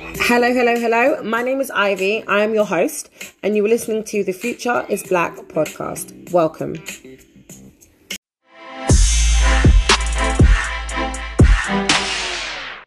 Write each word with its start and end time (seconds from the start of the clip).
Hello, 0.00 0.52
hello, 0.54 0.76
hello. 0.78 1.22
My 1.24 1.42
name 1.42 1.60
is 1.60 1.72
Ivy. 1.72 2.24
I 2.28 2.42
am 2.44 2.54
your 2.54 2.64
host, 2.66 3.10
and 3.42 3.56
you 3.56 3.64
are 3.64 3.68
listening 3.68 4.04
to 4.04 4.22
the 4.22 4.32
Future 4.32 4.86
is 4.88 5.02
Black 5.02 5.34
podcast. 5.48 6.30
Welcome. 6.30 6.74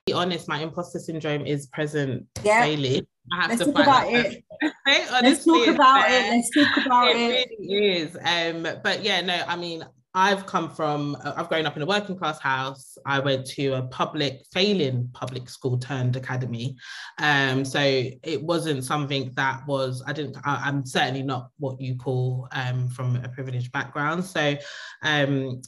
be 0.05 0.13
honest, 0.13 0.47
my 0.47 0.59
imposter 0.61 0.99
syndrome 0.99 1.45
is 1.45 1.67
present 1.67 2.25
Yeah. 2.43 2.65
daily. 2.65 3.07
I 3.31 3.41
have 3.41 3.49
Let's 3.49 3.59
to 3.59 3.65
talk 3.65 3.75
fight 3.75 3.83
about 3.83 4.11
myself. 4.11 4.33
it. 4.33 4.43
Hey, 4.85 5.05
Let's 5.21 5.45
talk 5.45 5.67
about 5.67 6.07
there. 6.07 6.25
it. 6.25 6.29
Let's 6.35 6.49
talk 6.75 6.85
about 6.85 7.07
it 7.09 7.15
it. 7.17 7.49
really 7.59 7.97
is. 7.97 8.15
Um, 8.23 8.67
but 8.83 9.03
yeah, 9.03 9.21
no, 9.21 9.43
I 9.47 9.55
mean, 9.55 9.83
I've 10.13 10.45
come 10.45 10.69
from, 10.69 11.15
I've 11.23 11.47
grown 11.47 11.65
up 11.65 11.77
in 11.77 11.83
a 11.83 11.85
working 11.85 12.17
class 12.17 12.39
house. 12.39 12.97
I 13.05 13.19
went 13.19 13.45
to 13.51 13.75
a 13.75 13.83
public, 13.83 14.41
failing 14.51 15.09
public 15.13 15.49
school 15.49 15.77
turned 15.77 16.17
academy. 16.17 16.75
Um, 17.17 17.63
so 17.63 17.79
it 17.79 18.43
wasn't 18.43 18.83
something 18.83 19.31
that 19.35 19.65
was, 19.67 20.03
I 20.05 20.11
didn't, 20.11 20.37
I, 20.43 20.63
I'm 20.65 20.85
certainly 20.85 21.23
not 21.23 21.51
what 21.59 21.79
you 21.79 21.95
call 21.95 22.49
um, 22.51 22.89
from 22.89 23.15
a 23.17 23.29
privileged 23.29 23.71
background. 23.71 24.25
So 24.25 24.57
um, 25.01 25.61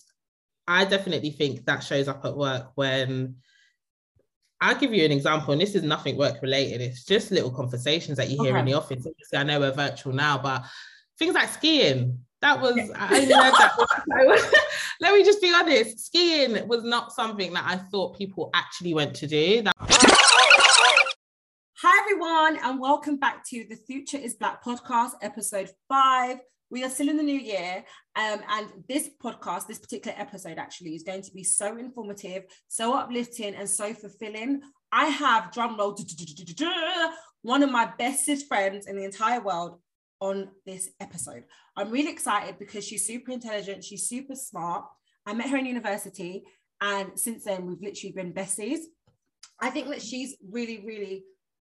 I 0.67 0.85
definitely 0.85 1.31
think 1.31 1.65
that 1.65 1.84
shows 1.84 2.09
up 2.09 2.25
at 2.25 2.35
work 2.35 2.71
when 2.75 3.35
I'll 4.59 4.79
give 4.79 4.93
you 4.93 5.03
an 5.03 5.12
example, 5.12 5.51
and 5.51 5.62
this 5.62 5.75
is 5.75 5.84
nothing 5.84 6.15
work 6.15 6.41
related. 6.41 6.79
It's 6.79 7.03
just 7.03 7.31
little 7.31 7.51
conversations 7.51 8.17
that 8.17 8.29
you 8.29 8.41
hear 8.41 8.55
in 8.55 8.63
the 8.63 8.73
office. 8.73 9.05
Obviously, 9.05 9.37
I 9.37 9.43
know 9.43 9.59
we're 9.59 9.73
virtual 9.73 10.13
now, 10.13 10.37
but 10.37 10.63
things 11.20 11.35
like 11.35 11.49
skiing. 11.49 12.20
That 12.43 12.59
was 12.59 12.77
I 12.93 13.20
learned 13.20 13.29
that. 13.31 14.63
Let 14.99 15.13
me 15.13 15.23
just 15.23 15.41
be 15.41 15.53
honest. 15.55 16.07
Skiing 16.07 16.67
was 16.67 16.84
not 16.84 17.13
something 17.13 17.53
that 17.53 17.63
I 17.65 17.77
thought 17.77 18.17
people 18.17 18.49
actually 18.53 18.93
went 18.93 19.15
to 19.15 19.27
do. 19.27 19.61
That 19.61 19.73
Hi, 21.81 22.03
everyone, 22.03 22.59
and 22.61 22.81
welcome 22.81 23.15
back 23.15 23.45
to 23.45 23.65
the 23.70 23.77
Future 23.77 24.17
is 24.17 24.34
Black 24.34 24.61
podcast, 24.61 25.12
episode 25.21 25.70
five. 25.87 26.40
We 26.70 26.84
are 26.84 26.90
still 26.90 27.07
in 27.07 27.15
the 27.15 27.23
new 27.23 27.40
year, 27.40 27.85
um, 28.18 28.41
and 28.49 28.68
this 28.90 29.09
podcast, 29.23 29.68
this 29.68 29.79
particular 29.79 30.18
episode, 30.20 30.57
actually, 30.57 30.96
is 30.96 31.03
going 31.03 31.21
to 31.21 31.31
be 31.31 31.46
so 31.46 31.77
informative, 31.77 32.43
so 32.68 32.93
uplifting, 32.93 33.55
and 33.55 33.70
so 33.70 33.93
fulfilling. 33.93 34.59
I 34.91 35.05
have 35.05 35.53
drum 35.53 35.77
roll 35.77 35.98
one 37.41 37.63
of 37.63 37.71
my 37.71 37.90
bestest 37.98 38.49
friends 38.49 38.87
in 38.87 38.98
the 38.98 39.05
entire 39.05 39.40
world 39.40 39.79
on 40.24 40.48
this 40.66 40.90
episode. 41.02 41.43
I'm 41.76 41.91
really 41.91 42.12
excited 42.12 42.57
because 42.57 42.88
she's 42.88 43.05
super 43.05 43.34
intelligent, 43.34 43.84
she's 43.84 44.07
super 44.07 44.35
smart. 44.35 44.85
I 45.26 45.34
met 45.34 45.49
her 45.49 45.57
in 45.57 45.65
university, 45.65 46.46
and 46.80 47.20
since 47.20 47.43
then, 47.43 47.65
we've 47.65 47.82
literally 47.82 48.13
been 48.13 48.34
besties. 48.34 48.80
I 49.60 49.70
think 49.70 49.90
that 49.90 50.02
she's 50.02 50.38
really, 50.49 50.82
really 50.85 51.26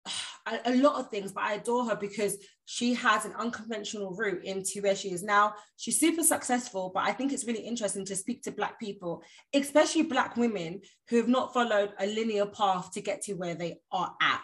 a, 0.66 0.76
lot 0.76 1.00
of 1.00 1.10
things, 1.10 1.32
but 1.32 1.44
I 1.44 1.54
adore 1.54 1.86
her 1.86 1.96
because 1.96 2.36
she 2.66 2.94
has 2.96 3.24
an 3.24 3.34
unconventional 3.40 4.14
route 4.14 4.44
into 4.44 4.82
where 4.82 4.96
she 4.96 5.12
is 5.12 5.24
now. 5.24 5.54
She's 5.78 6.00
super 6.00 6.24
successful, 6.24 6.92
but 6.94 7.06
I 7.06 7.14
think 7.14 7.32
it's 7.32 7.48
really 7.48 7.66
interesting 7.66 8.04
to 8.06 8.16
speak 8.16 8.44
to 8.44 8.52
Black 8.52 8.78
people, 8.78 9.24
especially 9.54 10.04
Black 10.04 10.36
women 10.36 10.82
who 11.10 11.16
have 11.16 11.30
not 11.30 11.54
followed 11.54 11.94
a 11.98 12.08
linear 12.08 12.46
path 12.46 12.92
to 12.92 13.02
get 13.02 13.22
to 13.24 13.36
where 13.36 13.56
they 13.56 13.80
are 13.94 14.14
at. 14.22 14.42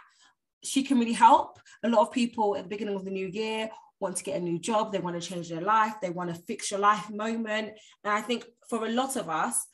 She 0.63 0.83
can 0.83 0.99
really 0.99 1.13
help. 1.13 1.59
A 1.83 1.89
lot 1.89 2.01
of 2.07 2.13
people 2.13 2.55
at 2.55 2.63
the 2.63 2.69
beginning 2.69 2.95
of 2.95 3.03
the 3.03 3.11
new 3.11 3.27
year 3.27 3.69
want 3.99 4.15
to 4.17 4.23
get 4.23 4.37
a 4.37 4.43
new 4.43 4.59
job, 4.59 4.91
they 4.91 4.99
want 4.99 5.21
to 5.21 5.27
change 5.27 5.49
their 5.49 5.61
life, 5.61 5.93
they 6.01 6.09
want 6.09 6.33
to 6.33 6.41
fix 6.43 6.71
your 6.71 6.79
life 6.79 7.09
moment. 7.09 7.71
And 8.03 8.13
I 8.13 8.21
think 8.21 8.45
for 8.69 8.85
a 8.85 8.91
lot 8.91 9.15
of 9.15 9.29
us, 9.29 9.65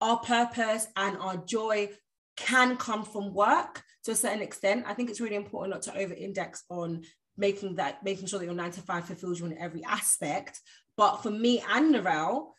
our 0.00 0.18
purpose 0.18 0.86
and 0.96 1.16
our 1.18 1.36
joy 1.36 1.90
can 2.36 2.76
come 2.76 3.04
from 3.04 3.32
work 3.32 3.82
to 4.04 4.10
a 4.10 4.16
certain 4.16 4.42
extent. 4.42 4.84
I 4.86 4.94
think 4.94 5.10
it's 5.10 5.20
really 5.20 5.36
important 5.36 5.74
not 5.74 5.82
to 5.82 5.98
over 5.98 6.14
index 6.14 6.64
on 6.68 7.02
making 7.36 7.76
that, 7.76 8.04
making 8.04 8.26
sure 8.26 8.38
that 8.38 8.44
your 8.44 8.54
nine 8.54 8.70
to 8.72 8.80
five 8.80 9.06
fulfills 9.06 9.40
you 9.40 9.46
in 9.46 9.58
every 9.58 9.84
aspect. 9.84 10.60
But 10.96 11.22
for 11.22 11.30
me 11.30 11.62
and 11.68 11.94
Norelle, 11.94 12.52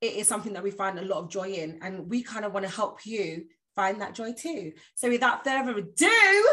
it 0.00 0.14
is 0.14 0.28
something 0.28 0.52
that 0.52 0.62
we 0.62 0.70
find 0.70 0.98
a 0.98 1.04
lot 1.04 1.18
of 1.18 1.30
joy 1.30 1.48
in. 1.48 1.78
And 1.82 2.08
we 2.08 2.22
kind 2.22 2.44
of 2.44 2.52
want 2.52 2.66
to 2.66 2.72
help 2.72 3.04
you 3.06 3.46
find 3.74 4.00
that 4.00 4.14
joy 4.14 4.32
too. 4.32 4.72
So 4.94 5.08
without 5.08 5.44
further 5.44 5.78
ado, 5.78 6.46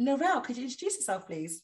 Norelle, 0.00 0.42
could 0.42 0.56
you 0.56 0.64
introduce 0.64 0.96
yourself, 0.96 1.26
please? 1.26 1.62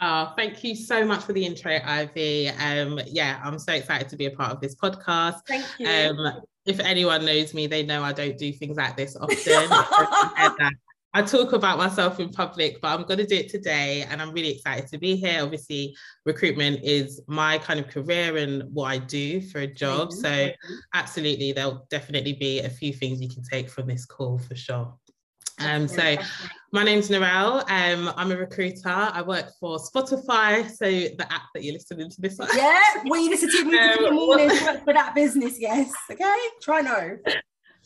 Oh, 0.00 0.32
thank 0.36 0.62
you 0.62 0.76
so 0.76 1.04
much 1.04 1.24
for 1.24 1.32
the 1.32 1.44
intro, 1.44 1.80
Ivy. 1.84 2.48
Um, 2.48 3.00
yeah, 3.06 3.40
I'm 3.42 3.58
so 3.58 3.72
excited 3.72 4.08
to 4.10 4.16
be 4.16 4.26
a 4.26 4.30
part 4.30 4.52
of 4.52 4.60
this 4.60 4.76
podcast. 4.76 5.40
Thank 5.46 5.66
you. 5.78 5.88
Um, 5.88 6.40
if 6.66 6.78
anyone 6.80 7.24
knows 7.24 7.52
me, 7.52 7.66
they 7.66 7.82
know 7.82 8.04
I 8.04 8.12
don't 8.12 8.38
do 8.38 8.52
things 8.52 8.76
like 8.76 8.96
this 8.96 9.16
often. 9.20 10.70
I 11.14 11.22
talk 11.22 11.52
about 11.52 11.78
myself 11.78 12.20
in 12.20 12.28
public, 12.28 12.80
but 12.80 12.88
I'm 12.88 13.06
going 13.06 13.18
to 13.18 13.26
do 13.26 13.36
it 13.36 13.48
today. 13.48 14.04
And 14.08 14.20
I'm 14.22 14.32
really 14.32 14.50
excited 14.50 14.88
to 14.90 14.98
be 14.98 15.16
here. 15.16 15.42
Obviously, 15.42 15.96
recruitment 16.26 16.84
is 16.84 17.20
my 17.26 17.58
kind 17.58 17.80
of 17.80 17.88
career 17.88 18.36
and 18.36 18.62
what 18.72 18.86
I 18.86 18.98
do 18.98 19.40
for 19.40 19.60
a 19.60 19.66
job. 19.66 20.12
So, 20.12 20.50
absolutely, 20.94 21.52
there'll 21.52 21.86
definitely 21.90 22.34
be 22.34 22.60
a 22.60 22.68
few 22.70 22.92
things 22.92 23.20
you 23.20 23.28
can 23.28 23.42
take 23.42 23.68
from 23.68 23.86
this 23.86 24.04
call 24.04 24.38
for 24.38 24.54
sure. 24.54 24.94
Um, 25.60 25.88
so 25.88 26.16
my 26.72 26.84
name's 26.84 27.08
Norelle. 27.08 27.68
Um, 27.70 28.12
I'm 28.16 28.30
a 28.32 28.36
recruiter. 28.36 28.88
I 28.88 29.22
work 29.22 29.46
for 29.58 29.78
Spotify, 29.78 30.68
so 30.68 30.84
the 30.86 31.26
app 31.30 31.42
that 31.54 31.64
you're 31.64 31.74
listening 31.74 32.10
to 32.10 32.20
this 32.20 32.38
on. 32.40 32.48
Yeah, 32.54 32.80
well, 33.06 33.20
you 33.20 33.30
listen 33.30 33.50
to 33.50 33.64
me 33.64 33.78
in 33.78 34.02
the 34.02 34.08
Um, 34.08 34.14
morning 34.14 34.50
for 34.84 34.92
that 34.92 35.14
business, 35.14 35.54
yes. 35.58 35.90
Okay, 36.10 36.36
try 36.62 36.80
no. 36.80 37.16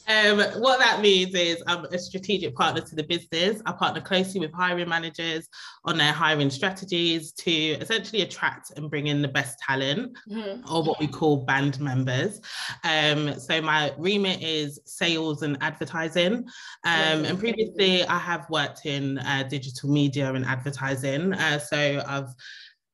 Um, 0.08 0.40
what 0.60 0.78
that 0.78 1.00
means 1.00 1.34
is 1.34 1.62
I'm 1.66 1.84
a 1.86 1.98
strategic 1.98 2.54
partner 2.54 2.80
to 2.80 2.94
the 2.94 3.02
business. 3.02 3.62
I 3.66 3.72
partner 3.72 4.00
closely 4.00 4.40
with 4.40 4.52
hiring 4.52 4.88
managers 4.88 5.48
on 5.84 5.98
their 5.98 6.12
hiring 6.12 6.50
strategies 6.50 7.32
to 7.32 7.52
essentially 7.52 8.22
attract 8.22 8.72
and 8.76 8.90
bring 8.90 9.06
in 9.06 9.22
the 9.22 9.28
best 9.28 9.58
talent 9.58 10.16
or 10.70 10.82
what 10.82 10.98
we 10.98 11.06
call 11.06 11.44
band 11.44 11.80
members. 11.80 12.40
Um, 12.84 13.38
so 13.38 13.60
my 13.60 13.92
remit 13.98 14.42
is 14.42 14.80
sales 14.84 15.42
and 15.42 15.56
advertising. 15.60 16.44
Um, 16.84 17.24
and 17.24 17.38
previously 17.38 18.04
I 18.04 18.18
have 18.18 18.48
worked 18.50 18.86
in 18.86 19.18
uh, 19.18 19.44
digital 19.48 19.90
media 19.90 20.32
and 20.32 20.44
advertising. 20.44 21.32
Uh, 21.32 21.58
so 21.58 22.02
I've 22.06 22.34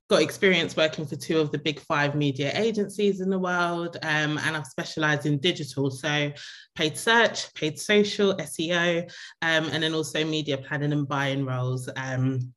got 0.08 0.22
experience 0.22 0.74
working 0.74 1.04
for 1.04 1.16
two 1.16 1.38
of 1.38 1.52
the 1.52 1.58
big 1.58 1.80
five 1.80 2.14
media 2.14 2.50
agencies 2.54 3.20
in 3.20 3.28
the 3.28 3.38
world, 3.38 3.96
um, 4.02 4.38
and 4.38 4.56
I've 4.56 4.66
specialised 4.66 5.26
in 5.26 5.38
digital, 5.38 5.90
so 5.90 6.32
paid 6.74 6.96
search, 6.96 7.52
paid 7.54 7.78
social, 7.78 8.34
SEO, 8.34 9.02
um, 9.42 9.64
and 9.66 9.82
then 9.82 9.94
also 9.94 10.24
media 10.24 10.56
planning 10.56 10.92
and 10.92 11.06
buying 11.06 11.44
roles, 11.44 11.90
um, 11.96 12.52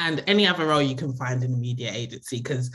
and 0.00 0.24
any 0.26 0.46
other 0.46 0.66
role 0.66 0.82
you 0.82 0.96
can 0.96 1.12
find 1.14 1.42
in 1.44 1.54
a 1.54 1.56
media 1.56 1.92
agency, 1.92 2.38
because 2.38 2.74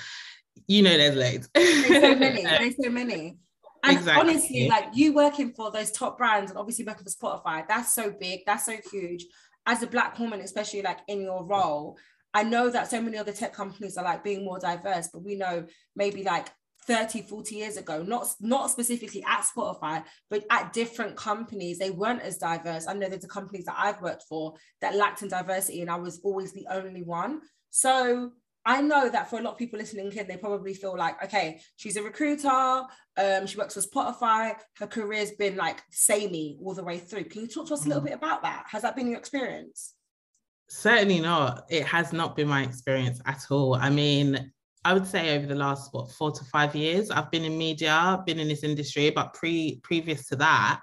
you 0.67 0.81
know 0.81 0.97
there's 0.97 1.16
loads. 1.16 1.50
There's 1.53 2.01
so 2.01 2.16
many. 2.16 2.44
There's 2.44 2.75
so 2.81 2.90
many. 2.90 3.38
And 3.85 3.97
Exactly. 3.97 4.29
honestly, 4.29 4.67
like 4.69 4.85
you 4.94 5.13
working 5.13 5.51
for 5.51 5.69
those 5.69 5.91
top 5.91 6.17
brands 6.17 6.50
and 6.50 6.57
obviously 6.57 6.85
working 6.85 7.03
for 7.03 7.09
Spotify, 7.09 7.67
that's 7.67 7.94
so 7.94 8.16
big, 8.17 8.40
that's 8.45 8.66
so 8.66 8.78
huge. 8.90 9.25
As 9.66 9.84
a 9.84 9.88
black 9.88 10.17
woman, 10.19 10.40
especially 10.40 10.81
like 10.81 11.00
in 11.09 11.19
your 11.19 11.44
role, 11.44 11.97
I 12.34 12.44
know 12.44 12.70
that 12.70 12.90
so 12.90 13.02
many 13.02 13.18
other 13.18 13.32
tech 13.32 13.54
companies 13.54 13.98
are 13.98 14.04
like 14.04 14.24
being 14.24 14.44
more 14.44 14.60
diverse, 14.60 15.10
but 15.12 15.24
we 15.24 15.36
know 15.36 15.66
maybe 15.96 16.24
like 16.24 16.50
30, 16.88 17.22
40 17.24 17.56
years 17.56 17.78
ago, 17.78 18.04
not, 18.04 18.28
not 18.42 18.70
specifically 18.70 19.24
at 19.28 19.46
Spotify, 19.46 20.04
but 20.30 20.44
at 20.50 20.74
different 20.74 21.16
companies, 21.16 21.80
they 21.80 21.92
weren't 21.92 22.22
as 22.22 22.38
diverse. 22.38 22.88
I 22.88 22.94
know 22.94 23.08
there's 23.08 23.22
the 23.22 23.28
companies 23.28 23.66
that 23.66 23.78
I've 23.78 24.02
worked 24.02 24.24
for 24.24 24.56
that 24.82 24.96
lacked 24.96 25.22
in 25.22 25.30
diversity, 25.30 25.82
and 25.82 25.92
I 25.92 25.96
was 25.96 26.20
always 26.24 26.54
the 26.54 26.68
only 26.70 27.04
one. 27.04 27.42
So 27.70 28.32
I 28.66 28.82
know 28.82 29.10
that 29.10 29.30
for 29.30 29.40
a 29.40 29.42
lot 29.42 29.52
of 29.52 29.58
people 29.58 29.80
listening 29.80 30.12
in 30.12 30.28
they 30.28 30.38
probably 30.38 30.74
feel 30.74 30.98
like, 30.98 31.22
okay, 31.24 31.60
she's 31.76 31.98
a 31.98 32.04
recruiter, 32.04 32.84
um, 33.18 33.46
she 33.46 33.58
works 33.58 33.74
for 33.74 33.82
Spotify, 33.82 34.56
her 34.78 34.88
career's 34.88 35.32
been 35.32 35.58
like 35.58 35.82
samey 35.92 36.58
all 36.64 36.74
the 36.74 36.84
way 36.84 36.98
through. 36.98 37.26
Can 37.26 37.42
you 37.42 37.48
talk 37.48 37.68
to 37.68 37.74
us 37.74 37.86
a 37.86 37.88
little 37.88 38.04
bit 38.04 38.14
about 38.14 38.42
that? 38.44 38.66
Has 38.70 38.84
that 38.84 38.96
been 38.96 39.08
your 39.08 39.20
experience? 39.20 39.94
Certainly 40.75 41.20
not. 41.20 41.66
It 41.70 41.85
has 41.85 42.11
not 42.14 42.35
been 42.35 42.47
my 42.47 42.64
experience 42.64 43.22
at 43.28 43.46
all. 43.52 43.75
I 43.75 43.91
mean, 43.91 44.52
I 44.84 44.93
would 44.93 45.05
say 45.05 45.37
over 45.37 45.46
the 45.46 45.53
last 45.53 45.93
what 45.93 46.11
four 46.11 46.31
to 46.31 46.43
five 46.46 46.75
years, 46.75 47.11
I've 47.11 47.29
been 47.29 47.46
in 47.46 47.55
media, 47.59 48.22
been 48.25 48.40
in 48.40 48.47
this 48.47 48.64
industry, 48.64 49.11
but 49.11 49.35
pre 49.35 49.79
previous 49.84 50.25
to 50.29 50.35
that, 50.37 50.81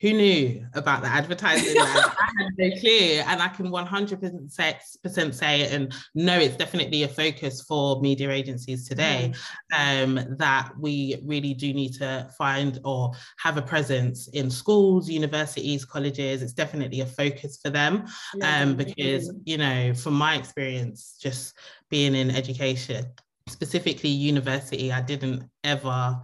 who 0.00 0.12
knew 0.12 0.66
about 0.74 1.02
the 1.02 1.08
advertising? 1.08 1.76
I 1.80 2.30
had 2.38 2.58
no 2.58 2.70
clue, 2.80 3.22
and 3.26 3.42
I 3.42 3.48
can 3.48 3.66
100% 3.66 4.50
say, 4.50 4.78
percent 5.02 5.34
say 5.34 5.62
it 5.62 5.72
and 5.72 5.94
know 6.14 6.38
it's 6.38 6.56
definitely 6.56 7.02
a 7.02 7.08
focus 7.08 7.62
for 7.62 8.00
media 8.00 8.30
agencies 8.30 8.88
today. 8.88 9.32
Um, 9.76 10.20
that 10.38 10.72
we 10.78 11.20
really 11.24 11.54
do 11.54 11.72
need 11.72 11.94
to 11.94 12.30
find 12.36 12.80
or 12.84 13.12
have 13.38 13.56
a 13.56 13.62
presence 13.62 14.28
in 14.28 14.50
schools, 14.50 15.08
universities, 15.08 15.84
colleges. 15.84 16.42
It's 16.42 16.52
definitely 16.52 17.00
a 17.00 17.06
focus 17.06 17.58
for 17.62 17.70
them 17.70 18.06
um, 18.42 18.76
because 18.76 19.32
you 19.44 19.58
know 19.58 19.94
from 19.94 20.14
my 20.14 20.36
experience 20.36 21.16
just 21.20 21.54
being 21.88 22.14
in 22.14 22.30
education 22.30 23.04
specifically 23.48 24.08
university 24.08 24.92
i 24.92 25.00
didn't 25.00 25.42
ever 25.64 26.20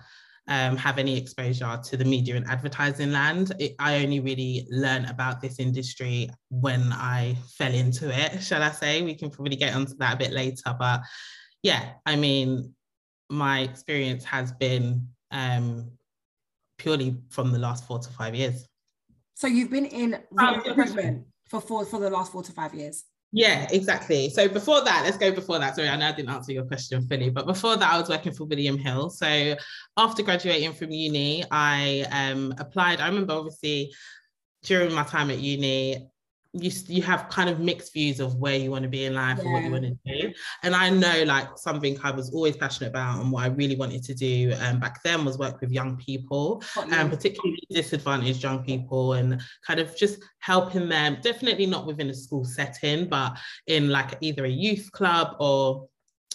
um, 0.48 0.76
have 0.76 0.98
any 0.98 1.16
exposure 1.16 1.78
to 1.82 1.96
the 1.96 2.04
media 2.04 2.37
and 2.37 2.46
advertising 2.46 3.12
land. 3.12 3.52
It, 3.58 3.75
I 3.78 4.02
only 4.02 4.20
really 4.20 4.66
learned 4.70 5.10
about 5.10 5.40
this 5.40 5.58
industry 5.58 6.31
when 6.50 6.93
I 6.93 7.37
fell 7.56 7.72
into 7.72 8.10
it, 8.16 8.40
shall 8.43 8.62
I 8.62 8.70
say? 8.70 9.02
We 9.02 9.14
can 9.14 9.31
probably 9.31 9.56
get 9.56 9.75
onto 9.75 9.96
that 9.96 10.14
a 10.14 10.16
bit 10.16 10.32
later. 10.32 10.75
But 10.78 11.00
yeah, 11.62 11.94
I 12.04 12.16
mean, 12.16 12.75
my 13.28 13.60
experience 13.60 14.25
has 14.25 14.52
been 14.52 15.08
um, 15.32 15.90
purely 16.78 17.16
from 17.31 17.52
the 17.52 17.58
last 17.58 17.87
four 17.87 17.99
to 17.99 18.08
five 18.10 18.34
years. 18.34 18.69
So 19.34 19.46
you've 19.46 19.70
been 19.70 19.87
in 19.87 20.19
recruitment 20.31 21.26
for 21.49 21.60
four 21.60 21.84
for 21.84 22.00
the 22.00 22.10
last 22.10 22.32
four 22.32 22.42
to 22.42 22.52
five 22.52 22.75
years. 22.75 23.04
Yeah, 23.36 23.68
exactly. 23.70 24.30
So 24.30 24.48
before 24.48 24.82
that, 24.84 25.02
let's 25.04 25.18
go 25.18 25.30
before 25.30 25.58
that. 25.58 25.76
Sorry, 25.76 25.90
I 25.90 25.96
know 25.96 26.08
I 26.08 26.12
didn't 26.12 26.30
answer 26.30 26.52
your 26.52 26.64
question 26.64 27.06
fully, 27.06 27.28
but 27.28 27.44
before 27.44 27.76
that, 27.76 27.92
I 27.92 28.00
was 28.00 28.08
working 28.08 28.32
for 28.32 28.44
William 28.44 28.78
Hill. 28.78 29.10
So 29.10 29.54
after 29.98 30.22
graduating 30.22 30.72
from 30.72 30.90
uni, 30.90 31.44
I 31.50 32.06
um, 32.10 32.54
applied. 32.56 32.98
I 32.98 33.08
remember 33.08 33.34
obviously 33.34 33.92
during 34.62 34.94
my 34.94 35.02
time 35.02 35.30
at 35.30 35.38
uni, 35.38 36.08
you 36.62 36.70
you 36.88 37.02
have 37.02 37.28
kind 37.28 37.48
of 37.48 37.60
mixed 37.60 37.92
views 37.92 38.20
of 38.20 38.36
where 38.36 38.56
you 38.56 38.70
want 38.70 38.82
to 38.82 38.88
be 38.88 39.04
in 39.04 39.14
life 39.14 39.38
yeah. 39.38 39.44
and 39.44 39.52
what 39.52 39.64
you 39.64 39.70
want 39.70 39.84
to 39.84 40.20
do. 40.20 40.32
And 40.62 40.74
I 40.74 40.90
know 40.90 41.24
like 41.24 41.48
something 41.56 41.98
I 42.02 42.10
was 42.10 42.32
always 42.32 42.56
passionate 42.56 42.90
about 42.90 43.20
and 43.20 43.30
what 43.30 43.44
I 43.44 43.48
really 43.48 43.76
wanted 43.76 44.02
to 44.04 44.14
do 44.14 44.54
um, 44.60 44.80
back 44.80 45.02
then 45.02 45.24
was 45.24 45.38
work 45.38 45.60
with 45.60 45.70
young 45.70 45.96
people 45.96 46.62
and 46.76 46.92
um, 46.92 47.10
particularly 47.10 47.60
disadvantaged 47.70 48.42
young 48.42 48.64
people 48.64 49.14
and 49.14 49.40
kind 49.66 49.80
of 49.80 49.96
just 49.96 50.22
helping 50.38 50.88
them, 50.88 51.18
definitely 51.22 51.66
not 51.66 51.86
within 51.86 52.10
a 52.10 52.14
school 52.14 52.44
setting, 52.44 53.08
but 53.08 53.36
in 53.66 53.88
like 53.88 54.16
either 54.20 54.44
a 54.44 54.50
youth 54.50 54.90
club 54.92 55.36
or 55.40 55.88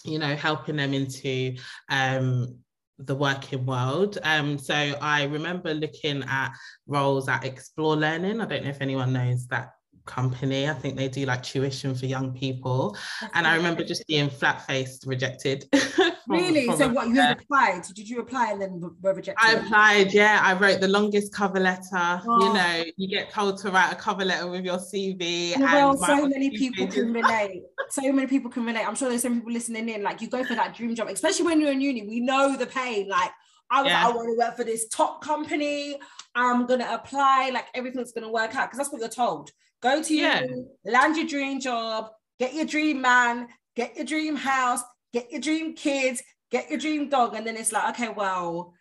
you 0.04 0.18
know 0.18 0.34
helping 0.34 0.76
them 0.76 0.92
into 0.94 1.54
um 1.88 2.58
the 2.98 3.14
working 3.14 3.66
world. 3.66 4.18
Um, 4.22 4.58
so 4.58 4.74
I 4.74 5.24
remember 5.24 5.74
looking 5.74 6.22
at 6.24 6.52
roles 6.86 7.28
at 7.28 7.44
Explore 7.44 7.96
Learning. 7.96 8.40
I 8.40 8.46
don't 8.46 8.64
know 8.64 8.70
if 8.70 8.80
anyone 8.80 9.12
knows 9.12 9.46
that 9.48 9.72
company. 10.04 10.68
I 10.68 10.74
think 10.74 10.96
they 10.96 11.08
do 11.08 11.24
like 11.24 11.42
tuition 11.42 11.94
for 11.94 12.06
young 12.06 12.32
people. 12.32 12.96
That's 13.20 13.32
and 13.34 13.46
I 13.46 13.56
remember 13.56 13.84
just 13.84 14.06
being 14.06 14.28
flat 14.28 14.66
faced 14.66 15.06
rejected. 15.06 15.68
from, 15.72 16.12
really? 16.28 16.66
From 16.66 16.76
so 16.78 16.88
what 16.88 17.08
you 17.08 17.16
had 17.16 17.40
applied? 17.40 17.82
Did 17.94 18.08
you 18.08 18.20
apply 18.20 18.52
and 18.52 18.62
then 18.62 18.80
were 19.00 19.14
rejected? 19.14 19.44
I 19.44 19.54
applied, 19.54 20.12
yeah. 20.12 20.40
I 20.42 20.54
wrote 20.54 20.80
the 20.80 20.88
longest 20.88 21.32
cover 21.32 21.60
letter. 21.60 21.86
Oh. 21.92 22.46
You 22.46 22.52
know, 22.54 22.84
you 22.96 23.08
get 23.08 23.30
told 23.30 23.58
to 23.58 23.70
write 23.70 23.92
a 23.92 23.96
cover 23.96 24.24
letter 24.24 24.48
with 24.48 24.64
your 24.64 24.78
CV. 24.78 25.58
Well, 25.58 25.96
so 25.96 26.28
many 26.28 26.50
people 26.50 26.86
can 26.86 27.12
relate. 27.12 27.62
so 27.90 28.12
many 28.12 28.26
people 28.26 28.50
can 28.50 28.64
relate. 28.64 28.86
I'm 28.86 28.94
sure 28.94 29.08
there's 29.08 29.22
some 29.22 29.36
people 29.36 29.52
listening 29.52 29.88
in. 29.88 30.02
Like 30.02 30.20
you 30.20 30.28
go 30.28 30.44
for 30.44 30.54
that 30.54 30.74
dream 30.74 30.94
job, 30.94 31.08
especially 31.08 31.46
when 31.46 31.60
you're 31.60 31.72
in 31.72 31.80
uni. 31.80 32.06
We 32.06 32.20
know 32.20 32.56
the 32.56 32.66
pain. 32.66 33.08
Like 33.08 33.30
I 33.70 33.82
was 33.82 33.90
yeah. 33.90 34.04
like, 34.04 34.12
I 34.12 34.16
want 34.16 34.28
to 34.28 34.38
work 34.38 34.56
for 34.56 34.64
this 34.64 34.88
top 34.88 35.24
company. 35.24 35.96
I'm 36.34 36.66
gonna 36.66 36.88
apply, 36.90 37.50
like 37.52 37.66
everything's 37.74 38.12
gonna 38.12 38.30
work 38.30 38.54
out 38.54 38.68
because 38.68 38.78
that's 38.78 38.92
what 38.92 39.00
you're 39.00 39.08
told. 39.08 39.50
Go 39.82 40.02
to 40.02 40.14
yeah. 40.14 40.42
you, 40.42 40.68
land 40.84 41.16
your 41.16 41.26
dream 41.26 41.60
job, 41.60 42.10
get 42.38 42.54
your 42.54 42.66
dream 42.66 43.00
man, 43.00 43.48
get 43.74 43.96
your 43.96 44.06
dream 44.06 44.36
house, 44.36 44.80
get 45.12 45.30
your 45.32 45.40
dream 45.40 45.74
kids, 45.74 46.22
get 46.50 46.70
your 46.70 46.78
dream 46.78 47.08
dog, 47.08 47.34
and 47.34 47.46
then 47.46 47.56
it's 47.56 47.72
like, 47.72 47.94
okay, 47.94 48.08
well, 48.08 48.74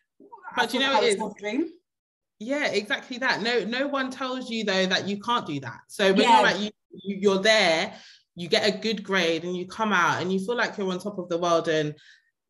but 0.56 0.74
you 0.74 0.80
know 0.80 1.02
it 1.02 1.06
is 1.06 1.34
dream. 1.40 1.70
Yeah, 2.40 2.68
exactly 2.68 3.18
that. 3.20 3.42
No, 3.42 3.64
no 3.64 3.88
one 3.88 4.12
tells 4.12 4.50
you 4.50 4.64
though 4.64 4.86
that 4.88 5.08
you 5.08 5.20
can't 5.20 5.46
do 5.46 5.60
that. 5.62 5.80
So 5.88 6.12
when 6.12 6.22
yeah. 6.22 6.36
you're 6.36 6.44
like 6.44 6.60
you, 6.60 6.72
you're 6.94 7.42
there, 7.42 7.94
you 8.36 8.48
get 8.48 8.68
a 8.68 8.78
good 8.78 9.04
grade, 9.04 9.44
and 9.44 9.56
you 9.56 9.68
come 9.68 9.94
out, 9.94 10.22
and 10.22 10.32
you 10.32 10.40
feel 10.40 10.56
like 10.56 10.78
you're 10.78 10.92
on 10.92 11.00
top 11.00 11.18
of 11.18 11.30
the 11.30 11.38
world, 11.38 11.68
and 11.68 11.96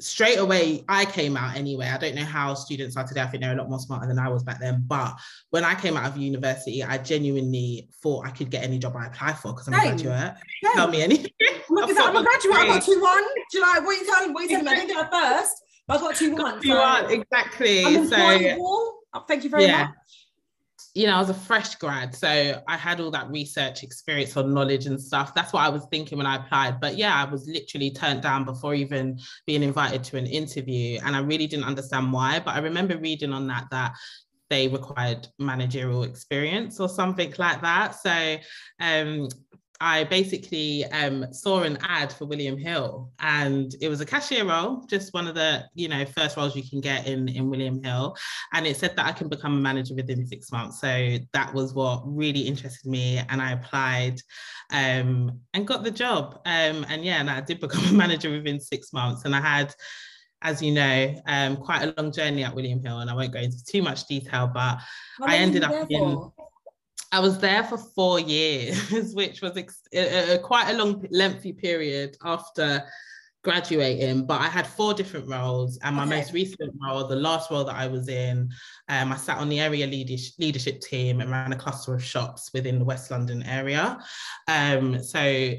straight 0.02 0.38
away 0.38 0.84
I 0.88 1.06
came 1.06 1.38
out 1.38 1.56
anyway. 1.56 1.88
I 1.88 1.98
don't 1.98 2.16
know 2.16 2.26
how 2.26 2.54
students 2.54 2.98
are 2.98 3.06
today. 3.06 3.22
I 3.22 3.28
think 3.28 3.44
they're 3.44 3.54
a 3.54 3.56
lot 3.56 3.70
more 3.70 3.80
smarter 3.80 4.08
than 4.08 4.20
I 4.20 4.30
was 4.30 4.44
back 4.44 4.60
then. 4.60 4.84
But 4.86 5.16
when 5.50 5.64
I 5.64 5.76
came 5.76 5.98
out 5.98 6.10
of 6.10 6.18
university, 6.18 6.84
I 6.84 6.98
genuinely 6.98 7.90
thought 8.02 8.26
I 8.26 8.32
could 8.32 8.50
get 8.50 8.64
any 8.64 8.80
job 8.80 8.96
I 8.96 9.08
apply 9.08 9.34
for 9.34 9.54
because 9.54 9.68
I'm 9.68 9.74
Same. 9.76 9.82
a 9.82 9.88
graduate. 9.88 10.34
Same. 10.64 10.74
Tell 10.74 10.88
me 10.90 11.02
anything. 11.02 11.32
Look, 11.70 11.90
I'm 11.90 12.16
a 12.16 12.24
graduate. 12.24 12.58
I 12.58 12.68
got 12.68 12.84
two 12.84 13.02
one. 13.02 13.24
Do 13.52 13.58
you 13.58 13.62
like 13.62 13.86
what 13.86 13.96
are 13.96 14.00
you 14.00 14.06
telling? 14.06 14.34
What 14.34 14.40
are 14.40 14.44
you 14.44 14.50
telling 14.50 14.66
me? 14.66 14.72
I 14.72 14.76
didn't 14.76 14.90
get 14.90 15.08
a 15.08 15.12
first. 15.12 15.64
I 15.90 15.98
got 15.98 16.16
two 16.16 16.36
one. 16.36 16.62
Two 16.62 16.70
so 16.70 16.80
one 16.80 17.12
exactly. 17.12 18.08
so 18.08 19.04
thank 19.28 19.44
you 19.44 19.50
very 19.50 19.66
yeah. 19.66 19.86
much 19.86 19.96
you 20.94 21.08
know, 21.08 21.16
I 21.16 21.20
was 21.20 21.30
a 21.30 21.34
fresh 21.34 21.76
grad, 21.76 22.14
so 22.14 22.62
I 22.68 22.78
had 22.78 23.00
all 23.00 23.12
that 23.12 23.30
research 23.30 23.82
experience 23.82 24.36
on 24.36 24.54
knowledge 24.54 24.88
and 24.88 25.02
stuff. 25.02 25.34
That's 25.34 25.54
what 25.54 25.64
I 25.64 25.70
was 25.70 25.86
thinking 25.90 26.18
when 26.18 26.28
I 26.28 26.36
applied. 26.36 26.82
But 26.82 26.98
yeah, 26.98 27.16
I 27.16 27.30
was 27.30 27.48
literally 27.48 27.92
turned 27.92 28.22
down 28.22 28.44
before 28.44 28.74
even 28.74 29.18
being 29.48 29.64
invited 29.64 30.04
to 30.06 30.18
an 30.18 30.26
interview. 30.26 31.00
And 31.06 31.16
I 31.16 31.20
really 31.20 31.48
didn't 31.48 31.66
understand 31.66 32.12
why. 32.12 32.40
But 32.40 32.56
I 32.56 32.60
remember 32.60 32.98
reading 32.98 33.32
on 33.32 33.48
that 33.48 33.68
that 33.72 33.94
they 34.50 34.68
required 34.68 35.28
managerial 35.40 36.04
experience 36.04 36.80
or 36.82 36.90
something 36.90 37.34
like 37.38 37.62
that. 37.62 37.96
So 37.96 38.38
um, 38.82 39.30
I 39.82 40.04
basically 40.04 40.86
um, 40.86 41.34
saw 41.34 41.64
an 41.64 41.80
ad 41.82 42.14
for 42.14 42.26
William 42.26 42.56
Hill, 42.56 43.12
and 43.20 43.74
it 43.82 43.90
was 43.90 44.00
a 44.00 44.06
cashier 44.06 44.46
role, 44.46 44.86
just 44.88 45.12
one 45.12 45.28
of 45.28 45.34
the 45.34 45.66
you 45.74 45.88
know 45.88 46.06
first 46.06 46.38
roles 46.38 46.56
you 46.56 46.62
can 46.62 46.82
get 46.82 47.08
in 47.08 47.28
in 47.28 47.50
William 47.50 47.84
Hill, 47.84 48.16
and 48.54 48.68
it 48.68 48.78
said 48.78 48.96
that 48.96 49.08
I 49.08 49.12
can 49.12 49.28
become 49.28 49.58
a 49.58 49.60
manager 49.60 49.96
within 49.96 50.26
six 50.28 50.52
months. 50.52 50.80
So 50.80 51.18
that 51.34 51.52
was 51.56 51.74
what 51.74 52.04
really 52.06 52.42
interested 52.42 52.88
me, 52.88 53.22
and 53.28 53.42
I 53.42 53.54
applied 53.54 54.22
um, 54.72 55.40
and 55.56 55.66
got 55.68 55.84
the 55.84 55.92
job. 55.92 56.36
Um, 56.46 56.86
and 56.88 57.04
yeah, 57.04 57.20
and 57.20 57.30
I 57.30 57.42
did 57.42 57.60
become 57.68 57.84
a 57.86 57.94
manager 57.94 58.30
within 58.30 58.60
six 58.60 58.94
months, 58.94 59.26
and 59.26 59.36
I 59.36 59.42
had 59.42 59.74
as 60.44 60.62
you 60.62 60.72
know, 60.72 61.22
um, 61.28 61.56
quite 61.56 61.84
a 61.84 61.94
long 62.02 62.12
journey 62.12 62.44
at 62.44 62.54
William 62.56 62.84
Hill, 62.84 63.00
and 63.00 63.10
I 63.10 63.16
won't 63.16 63.32
go 63.32 63.40
into 63.40 63.64
too 63.64 63.82
much 63.82 64.08
detail, 64.08 64.50
but 64.52 64.80
I 65.22 65.38
ended 65.38 65.64
up 65.64 65.88
in. 65.90 66.32
I 67.12 67.20
was 67.20 67.40
there 67.40 67.64
for 67.64 67.78
four 67.78 68.20
years, 68.20 69.14
which 69.14 69.42
was 69.42 69.58
ex- 69.58 69.88
a, 69.94 70.36
a, 70.36 70.40
quite 70.40 70.70
a 70.70 70.78
long, 70.78 71.06
lengthy 71.12 71.52
period 71.52 72.18
after 72.24 72.84
graduating. 73.44 74.26
But 74.26 74.42
I 74.42 74.48
had 74.48 74.66
four 74.66 74.94
different 74.94 75.28
roles, 75.28 75.78
and 75.84 75.96
my 75.96 76.04
okay. 76.04 76.18
most 76.18 76.34
recent 76.34 76.74
role, 76.82 77.08
the 77.08 77.16
last 77.16 77.52
role 77.52 77.66
that 77.66 77.76
I 77.76 77.88
was 77.88 78.08
in, 78.08 78.50
um, 78.88 79.12
I 79.12 79.18
sat 79.18 79.38
on 79.40 79.50
the 79.50 79.60
area 79.60 79.88
leadership, 79.88 80.34
leadership 80.40 80.82
team 80.82 81.20
and 81.22 81.30
ran 81.30 81.52
a 81.52 81.58
cluster 81.58 81.94
of 81.94 82.04
shops 82.04 82.52
within 82.54 82.80
the 82.80 82.86
West 82.86 83.12
London 83.12 83.44
area. 83.44 84.00
Um, 84.48 85.04
so 85.04 85.56